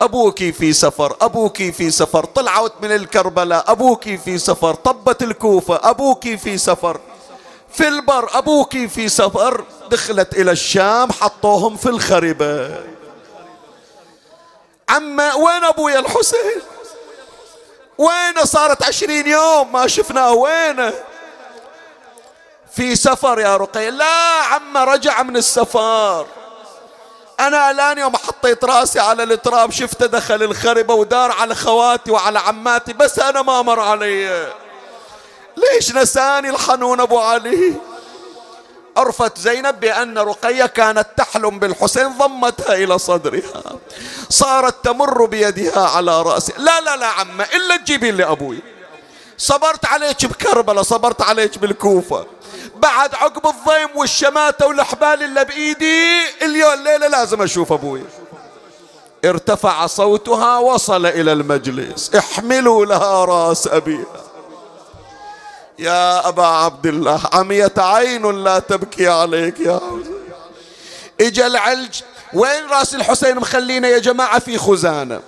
أبوك 0.01 0.38
في 0.38 0.74
سفر 0.74 1.18
أبوك 1.22 1.57
في 1.57 1.91
سفر. 1.91 2.26
طلعت 2.26 2.74
من 2.82 2.91
الكربلاء 2.91 3.72
أبوك 3.72 4.03
في 4.03 4.38
سفر. 4.38 4.74
طبت 4.74 5.24
الكوفة 5.24 5.80
أبوك 5.84 6.36
في 6.36 6.57
سفر. 6.57 6.99
في 7.74 7.88
البر 7.88 8.38
أبوك 8.38 8.78
في 8.78 9.09
سفر. 9.09 9.64
دخلت 9.89 10.34
إلى 10.34 10.51
الشام 10.51 11.11
حطوهم 11.11 11.78
في 11.78 11.89
الخربة 11.89 12.84
عما 14.89 15.34
وين 15.34 15.64
أبويا 15.64 15.99
الحسين؟ 15.99 16.61
وين 17.97 18.45
صارت 18.45 18.84
عشرين 18.84 19.28
يوم؟ 19.28 19.72
ما 19.72 19.88
شفناه. 19.88 20.34
وينه؟ 20.34 20.93
في 22.76 22.95
سفر 22.95 23.39
يا 23.39 23.57
رقية 23.57 23.89
لا 23.89 24.43
عم 24.43 24.78
رجع 24.78 25.24
من 25.24 25.38
السفر. 25.38 26.28
أنا 27.39 27.71
الآن 27.71 27.97
يوم 27.97 28.15
حطيت 28.15 28.65
رأسي 28.65 28.99
على 28.99 29.24
التراب 29.24 29.71
شفته 29.71 30.05
دخل 30.05 30.43
الخربة 30.43 30.93
ودار 30.93 31.32
على 31.32 31.55
خواتي 31.55 32.11
وعلى 32.11 32.39
عماتي 32.39 32.93
بس 32.93 33.19
أنا 33.19 33.41
ما 33.41 33.61
مر 33.61 33.80
علي. 33.80 34.53
ليش 35.57 35.95
نساني 35.95 36.49
الحنون 36.49 36.99
أبو 36.99 37.19
علي؟ 37.19 37.74
عرفت 38.97 39.38
زينب 39.38 39.80
بأن 39.80 40.17
رقية 40.17 40.65
كانت 40.65 41.07
تحلم 41.17 41.59
بالحسين 41.59 42.17
ضمتها 42.17 42.74
إلى 42.74 42.99
صدرها. 42.99 43.63
صارت 44.30 44.86
تمر 44.86 45.26
بيدها 45.26 45.89
على 45.89 46.21
رأسه 46.21 46.53
لا 46.57 46.82
لا 46.82 46.95
لا 46.95 47.07
عمة 47.07 47.43
إلا 47.43 47.78
تجيبين 47.78 48.17
لي 48.17 48.24
أبوي 48.24 48.59
صبرت 49.38 49.86
عليك 49.86 50.26
بكربلاء 50.26 50.84
صبرت 50.84 51.21
عليك 51.21 51.57
بالكوفة. 51.57 52.26
بعد 52.84 53.15
عقب 53.15 53.47
الضيم 53.47 53.89
والشماتة 53.95 54.67
والحبال 54.67 55.23
اللي 55.23 55.45
بإيدي 55.45 56.09
اليوم 56.41 56.73
الليلة 56.73 57.07
لازم 57.07 57.41
أشوف 57.41 57.73
أبوي. 57.73 58.01
ارتفع 59.25 59.88
صوتها 59.88 60.57
وصل 60.57 61.05
إلى 61.05 61.34
المجلس. 61.34 62.15
احملوا 62.15 62.86
لها 62.86 63.25
رأس 63.25 63.67
أبيها 63.67 64.23
يا 65.79 66.27
أبا 66.27 66.45
عبد 66.45 66.86
الله 66.86 67.21
عميت 67.34 67.79
عين 67.79 68.43
لا 68.43 68.59
تبكي 68.59 69.07
عليك 69.07 69.59
يا 69.59 69.79
إجا 71.21 71.47
العلج. 71.47 72.01
وين 72.34 72.65
رأس 72.71 72.95
الحسين 72.95 73.36
مخلينا 73.36 73.88
يا 73.88 73.99
جماعة؟ 73.99 74.39
في 74.39 74.57
خزانة. 74.57 75.21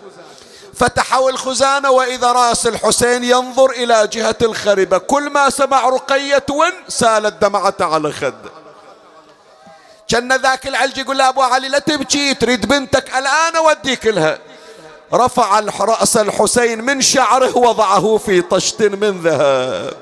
فتحوا 0.75 1.29
الخزانة 1.29 1.91
وإذا 1.91 2.31
رأس 2.31 2.67
الحسين 2.67 3.23
ينظر 3.23 3.69
إلى 3.69 4.07
جهة 4.07 4.35
الخربة. 4.41 4.97
كل 4.97 5.29
ما 5.29 5.49
سمع 5.49 5.89
رقية 5.89 6.45
ون 6.49 6.71
سالت 6.87 7.41
دمعته 7.41 7.85
على 7.85 8.11
خده 8.11 8.51
كان 10.07 10.33
ذاك 10.33 10.67
العلج 10.67 10.97
يقول 10.97 11.21
أبو 11.21 11.41
علي 11.41 11.67
لا 11.67 11.79
تبكي 11.79 12.33
تريد 12.33 12.65
بنتك. 12.65 13.17
الآن 13.17 13.55
أوديك 13.55 14.05
لها. 14.05 14.39
رفع 15.13 15.59
رأس 15.59 16.17
الحسين 16.17 16.83
من 16.83 17.01
شعره 17.01 17.57
وضعه 17.57 18.17
في 18.17 18.41
طشت 18.41 18.81
من 18.81 19.21
ذهب. 19.21 19.93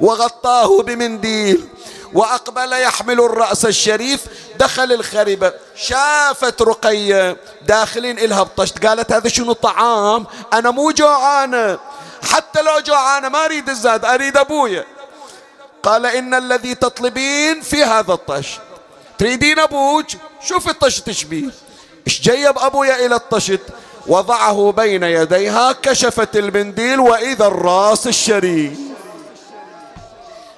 وغطاه 0.00 0.82
بمنديل. 0.82 1.68
وأقبل 2.14 2.72
يحمل 2.72 3.20
الرأس 3.20 3.66
الشريف 3.66 4.20
دخل 4.58 4.92
الخربة 4.92 5.52
شافت 5.76 6.62
رقية 6.62 7.36
داخلين 7.66 8.18
إلها 8.18 8.42
بطشت. 8.42 8.86
قالت 8.86 9.12
هذا 9.12 9.28
شنو 9.28 9.52
طعام؟ 9.52 10.26
أنا 10.52 10.70
مو 10.70 10.90
جوعانة. 10.90 11.78
حتى 12.30 12.62
لو 12.62 12.80
جوعانة 12.86 13.28
ما 13.28 13.44
أريد 13.44 13.68
الزاد 13.68 14.04
أريد 14.04 14.36
أبويا 14.36 14.84
قال 15.82 16.06
إن 16.06 16.34
الذي 16.34 16.74
تطلبين 16.74 17.60
في 17.60 17.84
هذا 17.84 18.12
الطشت 18.12 18.60
تريدين 19.18 19.58
أبوك؟ 19.58 20.06
شوف 20.44 20.68
الطشت 20.68 21.06
تشبيه. 21.06 21.50
إيش 22.06 22.20
جيب 22.20 22.58
أبويا 22.58 23.06
إلى 23.06 23.14
الطشت؟ 23.14 23.60
وضعه 24.06 24.72
بين 24.76 25.02
يديها 25.02 25.72
كشفت 25.72 26.36
المنديل 26.36 27.00
وإذا 27.00 27.46
الراس 27.46 28.06
الشريف. 28.06 28.72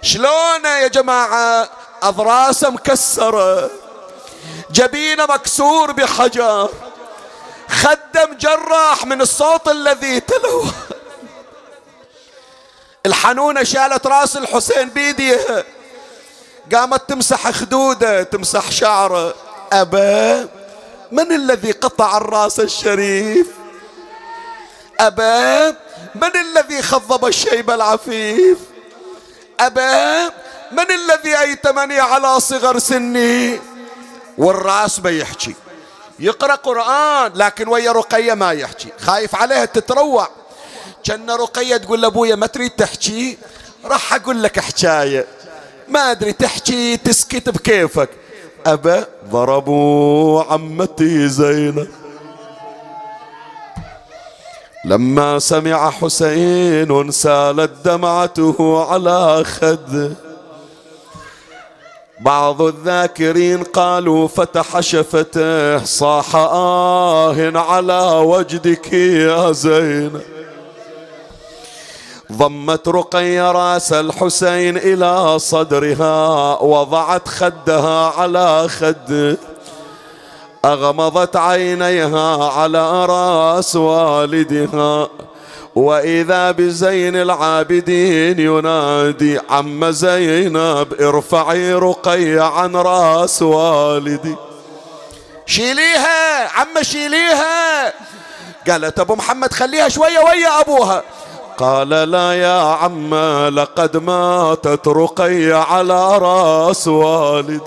شلون 0.05 0.65
يا 0.65 0.89
جماعة؟ 0.89 1.69
أضراسه 2.03 2.71
مكسرة. 2.71 3.71
جبينه 4.71 5.25
مكسور 5.27 5.93
بحجر. 5.93 6.71
خدم 7.69 8.37
جراح 8.39 9.07
من 9.07 9.21
الصوت 9.21 9.69
الذي 9.69 10.21
تلو 10.21 10.65
الحنونة 13.07 13.63
شالت 13.63 14.07
راس 14.07 14.37
الحسين 14.37 14.89
بيديها 14.89 15.65
قامت 16.75 17.09
تمسح 17.09 17.51
خدوده 17.51 18.23
تمسح 18.23 18.71
شعره. 18.71 19.35
أبا 19.73 20.49
من 21.13 21.33
الذي 21.33 21.71
قطع 21.71 22.17
الراس 22.17 22.61
الشريف؟ 22.61 23.47
أبا 25.01 25.69
من 26.15 26.37
الذي 26.37 26.83
خضب 26.83 27.27
الشيب 27.27 27.71
العفيف؟ 27.71 28.59
أبا 29.61 30.25
من 30.73 30.87
الذي 30.91 31.41
أيتمني 31.41 32.01
على 32.01 32.41
صغر 32.41 32.79
سني؟ 32.79 33.61
والرأس 34.39 35.01
ما 35.01 35.11
يحكي. 35.11 35.55
يقرأ 36.19 36.55
قرآن 36.55 37.33
لكن 37.35 37.69
ويا 37.69 37.93
رقية 37.93 38.35
ما 38.35 38.53
يحكي. 38.53 38.89
خايف 39.01 39.35
عليها 39.35 39.65
تتروع. 39.65 40.29
كأن 41.05 41.31
رقية 41.31 41.77
تقول 41.77 42.03
لأبويا 42.03 42.35
ما 42.37 42.47
تريد 42.47 42.71
تحكي؟ 42.71 43.39
راح 43.85 44.15
أقول 44.15 44.43
لك 44.43 44.61
حكاية. 44.61 45.27
ما 45.89 46.11
أدري 46.11 46.33
تحكي 46.33 46.97
تسكت 46.97 47.49
بكيفك. 47.49 48.11
أبا 48.67 49.07
ضربوا 49.29 50.45
عمتي 50.45 51.29
زينب. 51.29 52.04
لما 54.85 55.39
سمع 55.39 55.91
حسين 55.91 57.11
سالت 57.11 57.71
دمعته 57.85 58.87
على 58.91 59.45
خده 59.45 60.11
بعض 62.21 62.63
الذاكرين 62.63 63.63
قالوا 63.63 64.29
فتح 64.29 64.81
شفته 64.81 65.85
صاح 65.85 66.37
آه 66.37 67.53
على 67.59 68.01
وجدك 68.25 68.93
يا 68.93 69.53
زينب 69.53 70.21
ضمت 72.33 72.89
رقي 72.89 73.39
راس 73.39 73.93
الحسين 73.93 74.77
إلى 74.77 75.39
صدرها 75.39 76.59
وضعت 76.63 77.29
خدها 77.29 78.07
على 78.21 78.69
خده 78.69 79.37
أغمضت 80.65 81.37
عينيها 81.37 82.53
على 82.53 83.07
رأس 83.07 83.77
والدها 83.77 85.09
وإذا 85.75 86.51
بزين 86.51 87.17
العابدين 87.17 88.39
ينادي 88.39 89.41
عم 89.51 89.91
زينب 89.91 90.95
ارفعي 91.01 91.75
رقي 91.75 92.39
عن 92.39 92.77
رأس 92.77 93.43
والدي. 93.43 94.37
شيليها 95.47 96.49
عم 96.49 96.83
شيليها. 96.83 97.93
قالت 98.69 99.01
أبو 99.01 99.15
محمد 99.15 99.53
خليها 99.53 99.89
شوية 99.89 100.19
ويا 100.19 100.61
أبوها. 100.61 101.03
قال 101.59 101.89
لا 101.89 102.33
يا 102.33 102.61
عم 102.61 103.15
لقد 103.55 103.97
ماتت 103.97 104.89
رقي 104.89 105.53
على 105.53 106.19
رأس 106.19 106.89
والد 106.89 107.61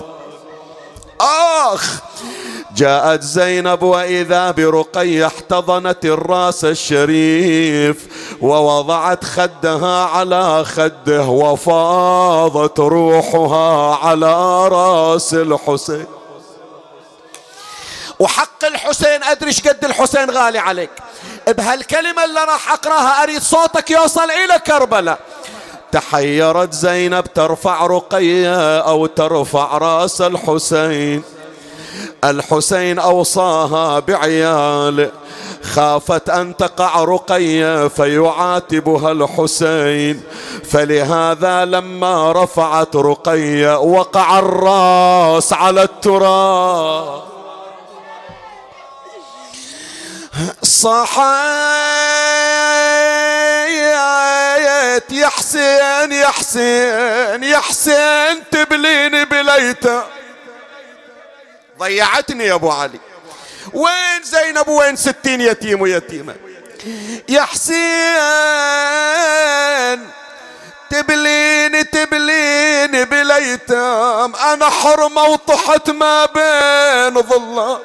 آخ 1.20 2.00
جاءت 2.78 3.22
زينب 3.22 3.82
وإذا 3.82 4.50
برقية 4.50 5.26
احتضنت 5.26 6.04
الرأس 6.04 6.64
الشريف 6.64 8.06
ووضعت 8.40 9.24
خدها 9.24 10.04
على 10.04 10.64
خده 10.64 11.22
وفاضت 11.22 12.80
روحها 12.80 13.96
على 13.96 14.68
رأس 14.68 15.34
الحسين. 15.34 16.06
وحق 18.18 18.64
الحسين 18.64 19.22
أدري 19.22 19.50
قد 19.50 19.84
الحسين 19.84 20.30
غالي 20.30 20.58
عليك. 20.58 20.90
بهالكلمة 21.48 22.24
اللي 22.24 22.44
راح 22.44 22.72
أقراها 22.72 23.22
أريد 23.22 23.42
صوتك 23.42 23.90
يوصل 23.90 24.30
إلى 24.30 24.58
كربلاء. 24.66 25.18
تحيرت 25.92 26.72
زينب 26.72 27.24
ترفع 27.32 27.86
رقية 27.86 28.80
أو 28.80 29.06
ترفع 29.06 29.78
رأس 29.78 30.20
الحسين. 30.20 31.22
الحسين 32.24 32.98
أوصاها 32.98 33.98
بعيال 33.98 35.10
خافت 35.62 36.30
أن 36.30 36.56
تقع 36.56 37.04
رقية 37.04 37.88
فيعاتبها 37.88 39.12
الحسين. 39.12 40.22
فلهذا 40.70 41.64
لما 41.64 42.32
رفعت 42.32 42.96
رقية 42.96 43.78
وقع 43.78 44.38
الراس 44.38 45.52
على 45.52 45.82
التراب. 45.82 47.22
صحيت 50.62 51.18
يا 55.12 55.28
حسين 55.28 56.12
يا 56.12 56.26
حسين 56.26 57.42
يا 57.42 57.58
حسين 57.58 58.42
تبليني 58.50 59.24
بليته. 59.24 60.02
ضيعتني 61.78 62.46
يا 62.46 62.54
أبو 62.54 62.70
علي. 62.70 63.00
وين 63.72 64.22
زينب 64.22 64.68
وين 64.68 64.96
ستين 64.96 65.40
يتيم 65.40 65.80
ويتيمة؟ 65.80 66.36
يا 67.28 67.42
حسين 67.42 67.78
تبليني 70.90 71.84
تبليني 71.84 73.04
بالأيتام. 73.04 74.36
أنا 74.36 74.68
حرمة 74.68 75.22
وطحت 75.22 75.90
ما 75.90 76.24
بين 76.24 77.22
ظلام 77.22 77.78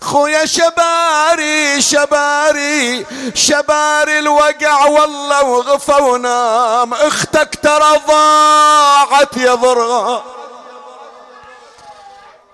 خويا 0.00 0.44
شباري 0.46 1.82
شباري 1.82 3.06
شباري 3.34 4.18
الوقع 4.18 4.84
والله 4.84 5.42
وغفى 5.42 5.92
ونام. 5.92 6.94
أختك 6.94 7.58
ترى 7.62 8.00
ضاعت 8.08 9.36
يا 9.36 9.54
ضرغام 9.54 10.22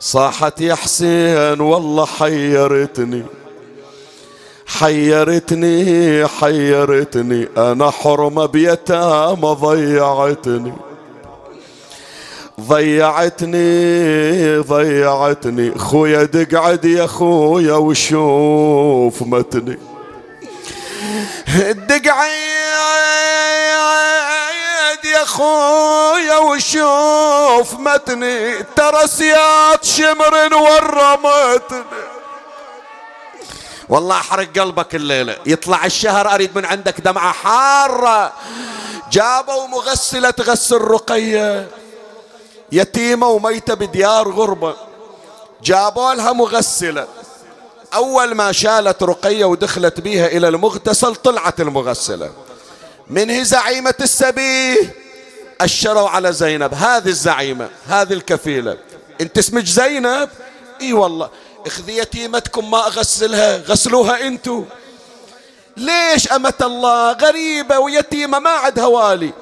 صاحت 0.00 0.60
يا 0.60 0.74
حسين 0.74 1.60
والله 1.60 2.06
حيرتني 2.06 3.22
حيرتني 4.66 6.26
حيرتني 6.26 7.48
أنا 7.56 7.90
حرمة 7.90 8.46
بيتامى 8.46 9.56
ضيعتني 9.60 10.72
ضيعتني 12.60 14.58
ضيعتني. 14.58 15.78
خويا 15.78 16.24
دقعد 16.24 16.84
يا 16.84 17.06
خويا 17.06 17.74
وشوف 17.74 19.22
متني. 19.22 19.78
دقعد 21.88 23.35
يا 25.06 25.24
خويا 25.24 26.38
وشوف 26.38 27.74
متني. 27.74 28.62
ترى 28.62 29.06
سياط 29.06 29.84
شمر 29.84 30.54
ورمتني. 30.54 31.84
والله 33.88 34.16
احرق 34.16 34.58
قلبك 34.58 34.94
الليلة. 34.94 35.36
يطلع 35.46 35.86
الشهر 35.86 36.34
أريد 36.34 36.56
من 36.56 36.64
عندك 36.64 37.00
دمعة 37.00 37.32
حارة. 37.32 38.32
جابوا 39.12 39.66
مغسله 39.66 40.30
تغسل 40.30 40.80
رقيه 40.80 41.68
يتيمة 42.72 43.28
وميتة 43.28 43.74
بديار 43.74 44.30
غربة. 44.30 44.74
جابوا 45.62 46.14
لها 46.14 46.32
مغسلة. 46.32 47.06
أول 47.94 48.34
ما 48.34 48.52
شالت 48.52 49.02
رقية 49.02 49.44
ودخلت 49.44 50.00
بيها 50.00 50.26
إلى 50.26 50.48
المغتسل 50.48 51.14
طلعت 51.14 51.60
المغسلة. 51.60 52.30
من 53.10 53.30
هي 53.30 53.44
زعيمة 53.44 53.94
السبيه 54.00 54.94
اشروا 55.60 56.08
على 56.08 56.32
زينب. 56.32 56.74
هذه 56.74 57.08
الزعيمة 57.08 57.68
هذه 57.88 58.12
الكفيلة. 58.12 58.76
انت 59.20 59.38
اسمك 59.38 59.64
زينب؟ 59.64 60.28
إي 60.80 60.92
والله. 60.92 61.30
اخذي 61.66 61.96
يتيمتكم 61.96 62.70
ما 62.70 62.86
أغسلها 62.86 63.56
غسلوها 63.56 64.26
انتو. 64.26 64.64
ليش 65.76 66.32
أمة 66.32 66.54
الله 66.62 67.12
غريبة 67.12 67.78
ويتيمة؟ 67.78 68.38
ما 68.38 68.50
عندها 68.50 68.86
والي 68.86 69.32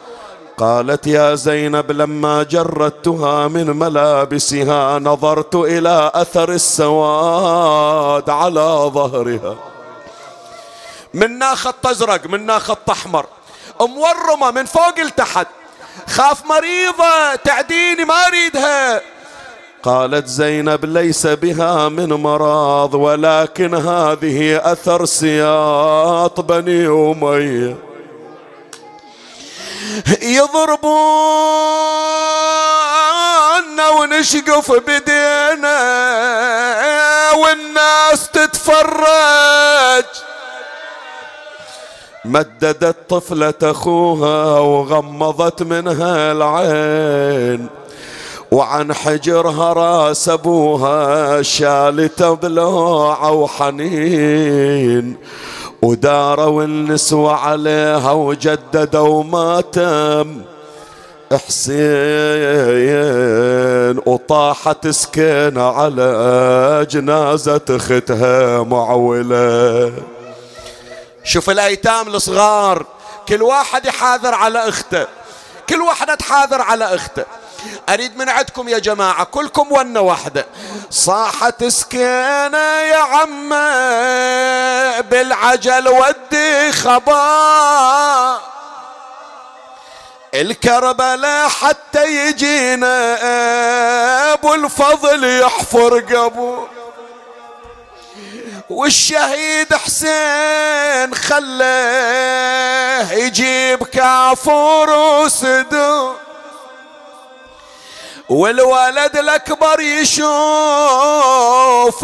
قالت 0.58 1.06
يا 1.06 1.34
زينب 1.34 1.92
لما 1.92 2.42
جردتها 2.42 3.48
من 3.48 3.66
ملابسها 3.66 4.98
نظرت 4.98 5.54
إلى 5.54 6.10
أثر 6.14 6.52
السواد 6.52 8.30
على 8.30 8.90
ظهرها. 8.94 9.56
منا 11.14 11.54
خط 11.54 11.86
أزرق 11.86 12.26
منا 12.26 12.58
خط 12.58 12.90
أحمر. 12.90 13.26
مورمة 13.80 14.50
من 14.50 14.64
فوق 14.64 15.00
لتحت. 15.00 15.46
خاف 16.08 16.44
مريضة 16.44 17.34
تعديني 17.34 18.04
ما 18.04 18.26
أريدها. 18.26 19.00
قالت 19.82 20.26
زينب 20.26 20.84
ليس 20.84 21.26
بها 21.26 21.88
من 21.88 22.08
مرض 22.08 22.94
ولكن 22.94 23.74
هذه 23.74 24.72
أثر 24.72 25.04
سياط 25.04 26.40
بني 26.40 26.86
اميه 26.86 27.76
يضربونا 30.22 30.94
ونشقف 33.88 34.72
بدينا 34.72 35.80
والناس 37.32 38.30
تتفرج. 38.32 40.04
مددت 42.24 42.96
طفلة 43.08 43.54
أخوها 43.62 44.58
وغمضت 44.58 45.62
منها 45.62 46.32
العين. 46.32 47.66
وعن 48.52 48.92
حجرها 48.92 49.72
راس 49.72 50.28
أبوها 50.28 51.42
شالته 51.42 52.34
بلوعه 52.34 53.32
وحنين. 53.32 55.16
وداروا 55.82 56.64
النسوة 56.64 57.32
عليها 57.32 58.12
وجددوا 58.12 59.22
ماتم 59.22 60.42
حسين 61.32 61.84
وطاحت 64.06 64.88
سكينة 64.88 65.62
على 65.62 66.86
جنازة 66.90 67.60
اختها 67.70 68.62
معولة. 68.62 69.92
شوف 71.24 71.50
الأيتام 71.50 72.08
الصغار. 72.08 72.86
كل 73.28 73.42
واحد 73.42 73.86
يحاذر 73.86 74.34
على 74.34 74.68
أخته. 74.68 75.06
كل 75.68 75.82
واحدة 75.82 76.14
تحاذر 76.14 76.62
على 76.62 76.94
أخته. 76.94 77.24
أريد 77.88 78.16
من 78.18 78.28
عندكم 78.28 78.68
يا 78.68 78.78
جماعة 78.78 79.24
كلكم 79.24 79.72
ونة 79.72 80.00
واحدة. 80.00 80.46
صاحت 80.90 81.64
سكينة 81.64 82.58
يا 82.58 82.98
عم 82.98 83.48
بالعجل 85.08 85.88
ودي 85.88 86.72
خبا. 86.72 88.40
الكربلاء 90.34 91.48
حتى 91.48 92.28
يجينا 92.28 93.18
أبو 94.32 94.54
الفضل 94.54 95.40
يحفر 95.40 96.00
قبو. 96.00 96.66
والشهيد 98.74 99.74
حسين 99.74 101.14
خليه 101.14 103.12
يجيب 103.12 103.84
كافور 103.84 104.90
وسدود. 104.90 106.16
والولد 108.28 109.16
الأكبر 109.16 109.80
يشوف 109.80 110.24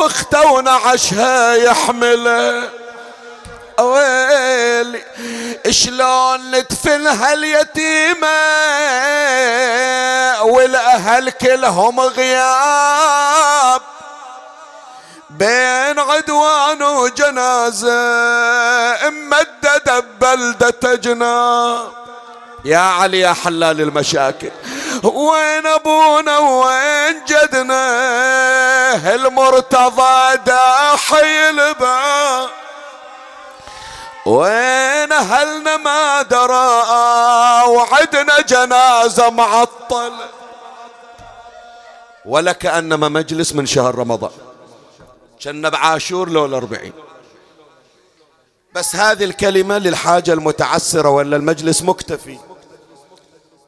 أخته 0.00 0.52
ونعشها 0.52 1.54
يحمله. 1.54 2.68
ويلي 3.80 5.02
شلون 5.70 6.50
ندفن 6.50 7.06
هاليتيمة 7.06 8.28
والأهل 10.42 11.30
كلهم 11.30 12.00
غياب. 12.00 13.82
بين 15.40 15.98
عدوان 15.98 16.82
وجنازة 16.82 17.90
ممددة 19.10 20.00
ببلدة 20.00 20.94
جناب 20.94 21.88
يا 22.64 22.78
علي 22.78 23.20
يا 23.20 23.32
حلال 23.32 23.80
المشاكل 23.80 24.50
وين 25.04 25.66
أبونا 25.66 26.38
وين 26.38 27.24
جدنا؟ 27.28 29.14
المرتضى 29.14 30.36
داحي 30.46 31.50
الباب. 31.50 32.48
وين 34.26 35.12
أهلنا 35.12 35.76
ما 35.76 36.22
درى 36.22 36.82
وعدنا 37.68 38.40
جنازة 38.40 39.30
معطل 39.30 40.12
ولا 42.24 42.52
كأنما 42.52 43.08
مجلس 43.08 43.54
من 43.54 43.66
شهر 43.66 43.94
رمضان. 43.94 44.49
كنا 45.42 45.68
بعاشور 45.68 46.28
لو 46.30 46.46
الأربعين. 46.46 46.92
بس 48.74 48.96
هذه 48.96 49.24
الكلمة 49.24 49.78
للحاجة 49.78 50.32
المتعسرة 50.32 51.08
ولا 51.08 51.36
المجلس 51.36 51.82
مكتفي. 51.82 52.38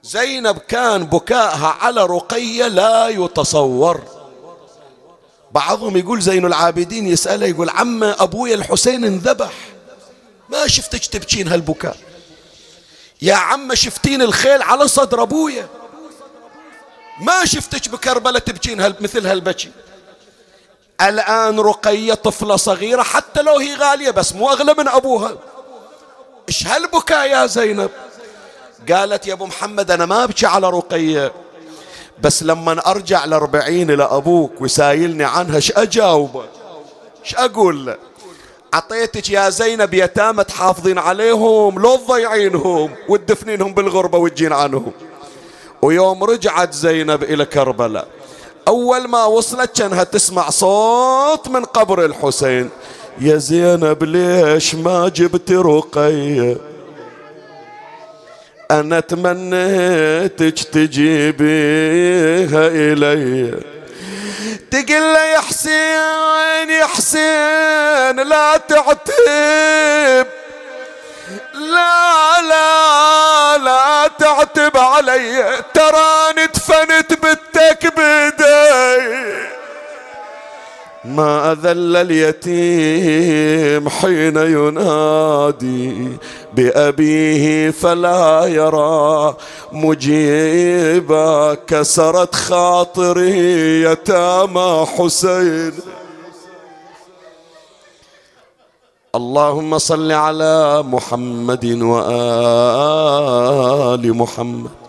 زينب 0.03 0.59
كان 0.59 1.05
بكائها 1.05 1.77
على 1.81 2.07
رقية 2.07 2.69
لا 2.69 3.09
يتصور. 3.09 4.03
بعضهم 5.53 5.97
يقول 5.97 6.20
زين 6.23 6.47
العابدين 6.47 7.07
يسأله 7.07 7.47
يقول 7.47 7.70
عم 7.70 8.05
أبويا 8.05 8.55
الحسين 8.55 9.05
انذبح. 9.05 9.53
ما 10.49 10.66
شفتك 10.66 11.07
تبكين 11.07 11.49
هالبكاء. 11.49 11.97
يا 13.23 13.35
عم 13.35 13.74
شفتين 13.74 14.23
الخيل 14.23 14.62
على 14.62 14.89
صدر 14.89 15.23
أبويا. 15.23 15.69
ما 17.20 17.44
شفتك 17.44 17.89
بكربلة 17.89 18.39
تبكين 18.39 18.94
مثل 19.01 19.27
هالبكي. 19.27 19.70
الآن 21.03 21.61
رقية 21.61 22.15
طفلة 22.15 22.57
صغيرة 22.57 23.03
حتى 23.03 23.43
لو 23.43 23.57
هي 23.57 23.74
غالية 23.74 24.11
بس 24.11 24.35
مو 24.35 24.51
أغلى 24.51 24.74
من 24.79 24.89
أبوها. 24.89 25.37
إيش 26.49 26.66
هالبكاء 26.66 27.31
يا 27.31 27.47
زينب؟ 27.47 27.91
قالت 28.91 29.27
يا 29.27 29.33
أبو 29.33 29.47
محمد 29.47 29.91
أنا 29.91 30.07
ما 30.07 30.24
أبكي 30.24 30.47
على 30.47 30.70
رقية 30.70 31.33
بس 32.23 32.43
لما 32.43 32.91
أرجع 32.91 33.24
لأربعين 33.24 33.91
لابوك 33.91 34.61
وسايلني 34.61 35.24
عنها 35.24 35.57
إيش 35.57 35.73
اجاوبه 35.73 36.45
إيش 37.24 37.35
أقول؟ 37.35 37.87
له 37.87 37.97
عطيتك 38.74 39.31
يا 39.31 39.51
زينب 39.51 39.95
يتامى 39.95 40.45
تحافظين 40.45 40.99
عليهم 40.99 41.79
لو 41.79 41.97
تضيعينهم 41.97 42.95
وتدفنينهم 43.09 43.74
بالغربة 43.74 44.19
وتجين 44.19 44.53
عنهم. 44.53 44.93
ويوم 45.83 46.24
رجعت 46.24 46.74
زينب 46.74 47.23
إلى 47.23 47.45
كربلاء 47.45 48.09
أول 48.68 49.09
ما 49.09 49.24
وصلت 49.24 49.78
كانها 49.78 50.05
تسمع 50.05 50.51
صوت 50.51 51.48
من 51.48 51.64
قبر 51.64 52.05
الحسين. 52.05 52.70
يا 53.20 53.36
زينب 53.36 54.05
ليش 54.05 54.74
ما 54.74 55.09
جبت 55.09 55.52
رقيه 55.52 56.56
أنا 58.70 59.01
تمنيتك 59.01 60.59
تجيبيها 60.72 62.66
إلي. 62.66 63.62
يقول 64.72 65.02
له 65.14 65.24
يا 65.24 65.40
حسين 65.40 66.70
يا 66.70 66.86
حسين 66.86 68.16
لا 68.28 68.56
تعتب. 68.56 70.26
لا 71.55 72.40
لا 72.40 73.59
لا 73.59 74.10
تعتب 74.18 74.76
علي. 74.76 75.62
تراني 75.74 76.47
دفنت 76.47 76.91
ما 81.16 81.52
أذل 81.52 81.97
اليتيم 81.97 83.89
حين 83.89 84.36
ينادي 84.36 86.18
بأبيه 86.55 87.70
فلا 87.70 88.47
يرى 88.47 89.36
مجيبا 89.72 91.55
كسرت 91.55 92.34
خاطري 92.34 93.82
يتامى 93.82 94.86
حسين. 94.97 95.72
اللهم 99.14 99.78
صل 99.78 100.12
على 100.12 100.82
محمد 100.82 101.64
وآل 101.82 103.24
محمد. 104.16 104.82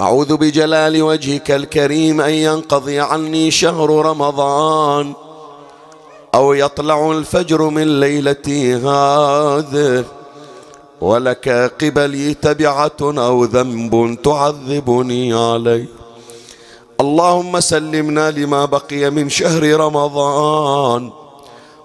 أعوذ 0.00 0.36
بجلال 0.36 1.02
وجهك 1.02 1.50
الكريم 1.50 2.20
أن 2.20 2.30
ينقضي 2.30 3.00
عني 3.00 3.50
شهر 3.50 3.90
رمضان 3.90 5.12
أو 6.34 6.52
يطلع 6.52 7.10
الفجر 7.10 7.62
من 7.62 8.00
ليلتي 8.00 8.74
هذه 8.74 10.04
ولك 11.00 11.48
قبلي 11.80 12.34
تبعة 12.34 13.00
أو 13.02 13.44
ذنب 13.44 14.18
تعذبني 14.22 15.34
عليه. 15.34 15.88
اللهم 17.00 17.60
سلمنا 17.60 18.30
لما 18.30 18.64
بقي 18.64 19.10
من 19.10 19.28
شهر 19.28 19.62
رمضان 19.80 21.10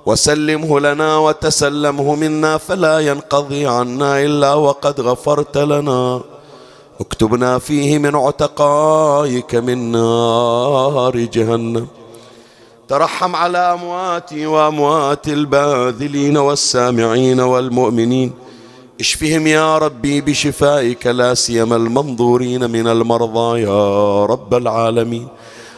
وسلمه 0.06 0.80
لنا 0.80 1.18
وتسلمه 1.18 2.16
منا 2.16 2.58
فلا 2.58 3.00
ينقضي 3.00 3.68
عنا 3.68 4.22
إلا 4.22 4.54
وقد 4.54 5.02
غفرت 5.02 5.58
لنا. 5.58 6.22
اكتبنا 7.00 7.60
فيه 7.60 7.98
من 7.98 8.16
عتقائك 8.16 9.56
من 9.56 9.92
نار 9.92 11.18
جهنم. 11.18 11.88
ترحم 12.88 13.36
على 13.36 13.58
امواتي 13.58 14.46
وأموات 14.46 15.28
الباذلين 15.28 16.38
والسامعين 16.38 17.40
والمؤمنين. 17.40 18.32
اشفهم 19.00 19.48
يا 19.48 19.78
ربي 19.78 20.22
بشفائك 20.22 21.08
لا 21.08 21.34
سيما 21.34 21.76
المنظورين 21.76 22.70
من 22.70 22.88
المرضى 22.88 23.62
يا 23.62 24.26
رب 24.26 24.54
العالمين. 24.54 25.28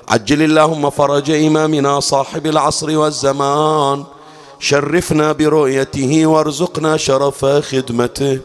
عجل 0.10 0.41
اللهم 0.41 0.89
فرج 0.89 1.31
إمامنا 1.31 1.99
صاحب 1.99 2.45
العصر 2.45 2.98
والزمان. 2.98 4.03
شرفنا 4.60 5.31
برؤيته 5.31 6.26
وارزقنا 6.26 6.98
شرف 6.98 7.45
خدمته. 7.45 8.39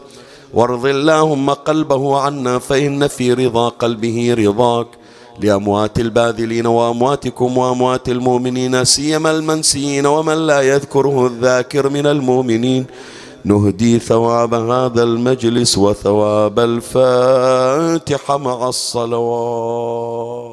وارض 0.53 0.85
اللهم 0.85 1.49
قلبه 1.49 2.17
عنا 2.19 2.59
فإن 2.59 3.07
في 3.07 3.33
رضا 3.33 3.69
قلبه 3.69 4.33
رضاك. 4.37 4.87
لأموات 5.39 5.99
الباذلين 5.99 6.65
وأمواتكم 6.67 7.57
وأموات 7.57 8.09
المؤمنين 8.09 8.85
سيما 8.85 9.31
المنسيين 9.31 10.05
ومن 10.05 10.47
لا 10.47 10.61
يذكره 10.61 11.27
الذاكر 11.27 11.89
من 11.89 12.05
المؤمنين. 12.05 12.85
نهدي 13.45 13.99
ثواب 13.99 14.53
هذا 14.53 15.03
المجلس 15.03 15.77
وثواب 15.77 16.59
الفاتحة 16.59 18.37
مع 18.37 18.69
الصلوات. 18.69 20.52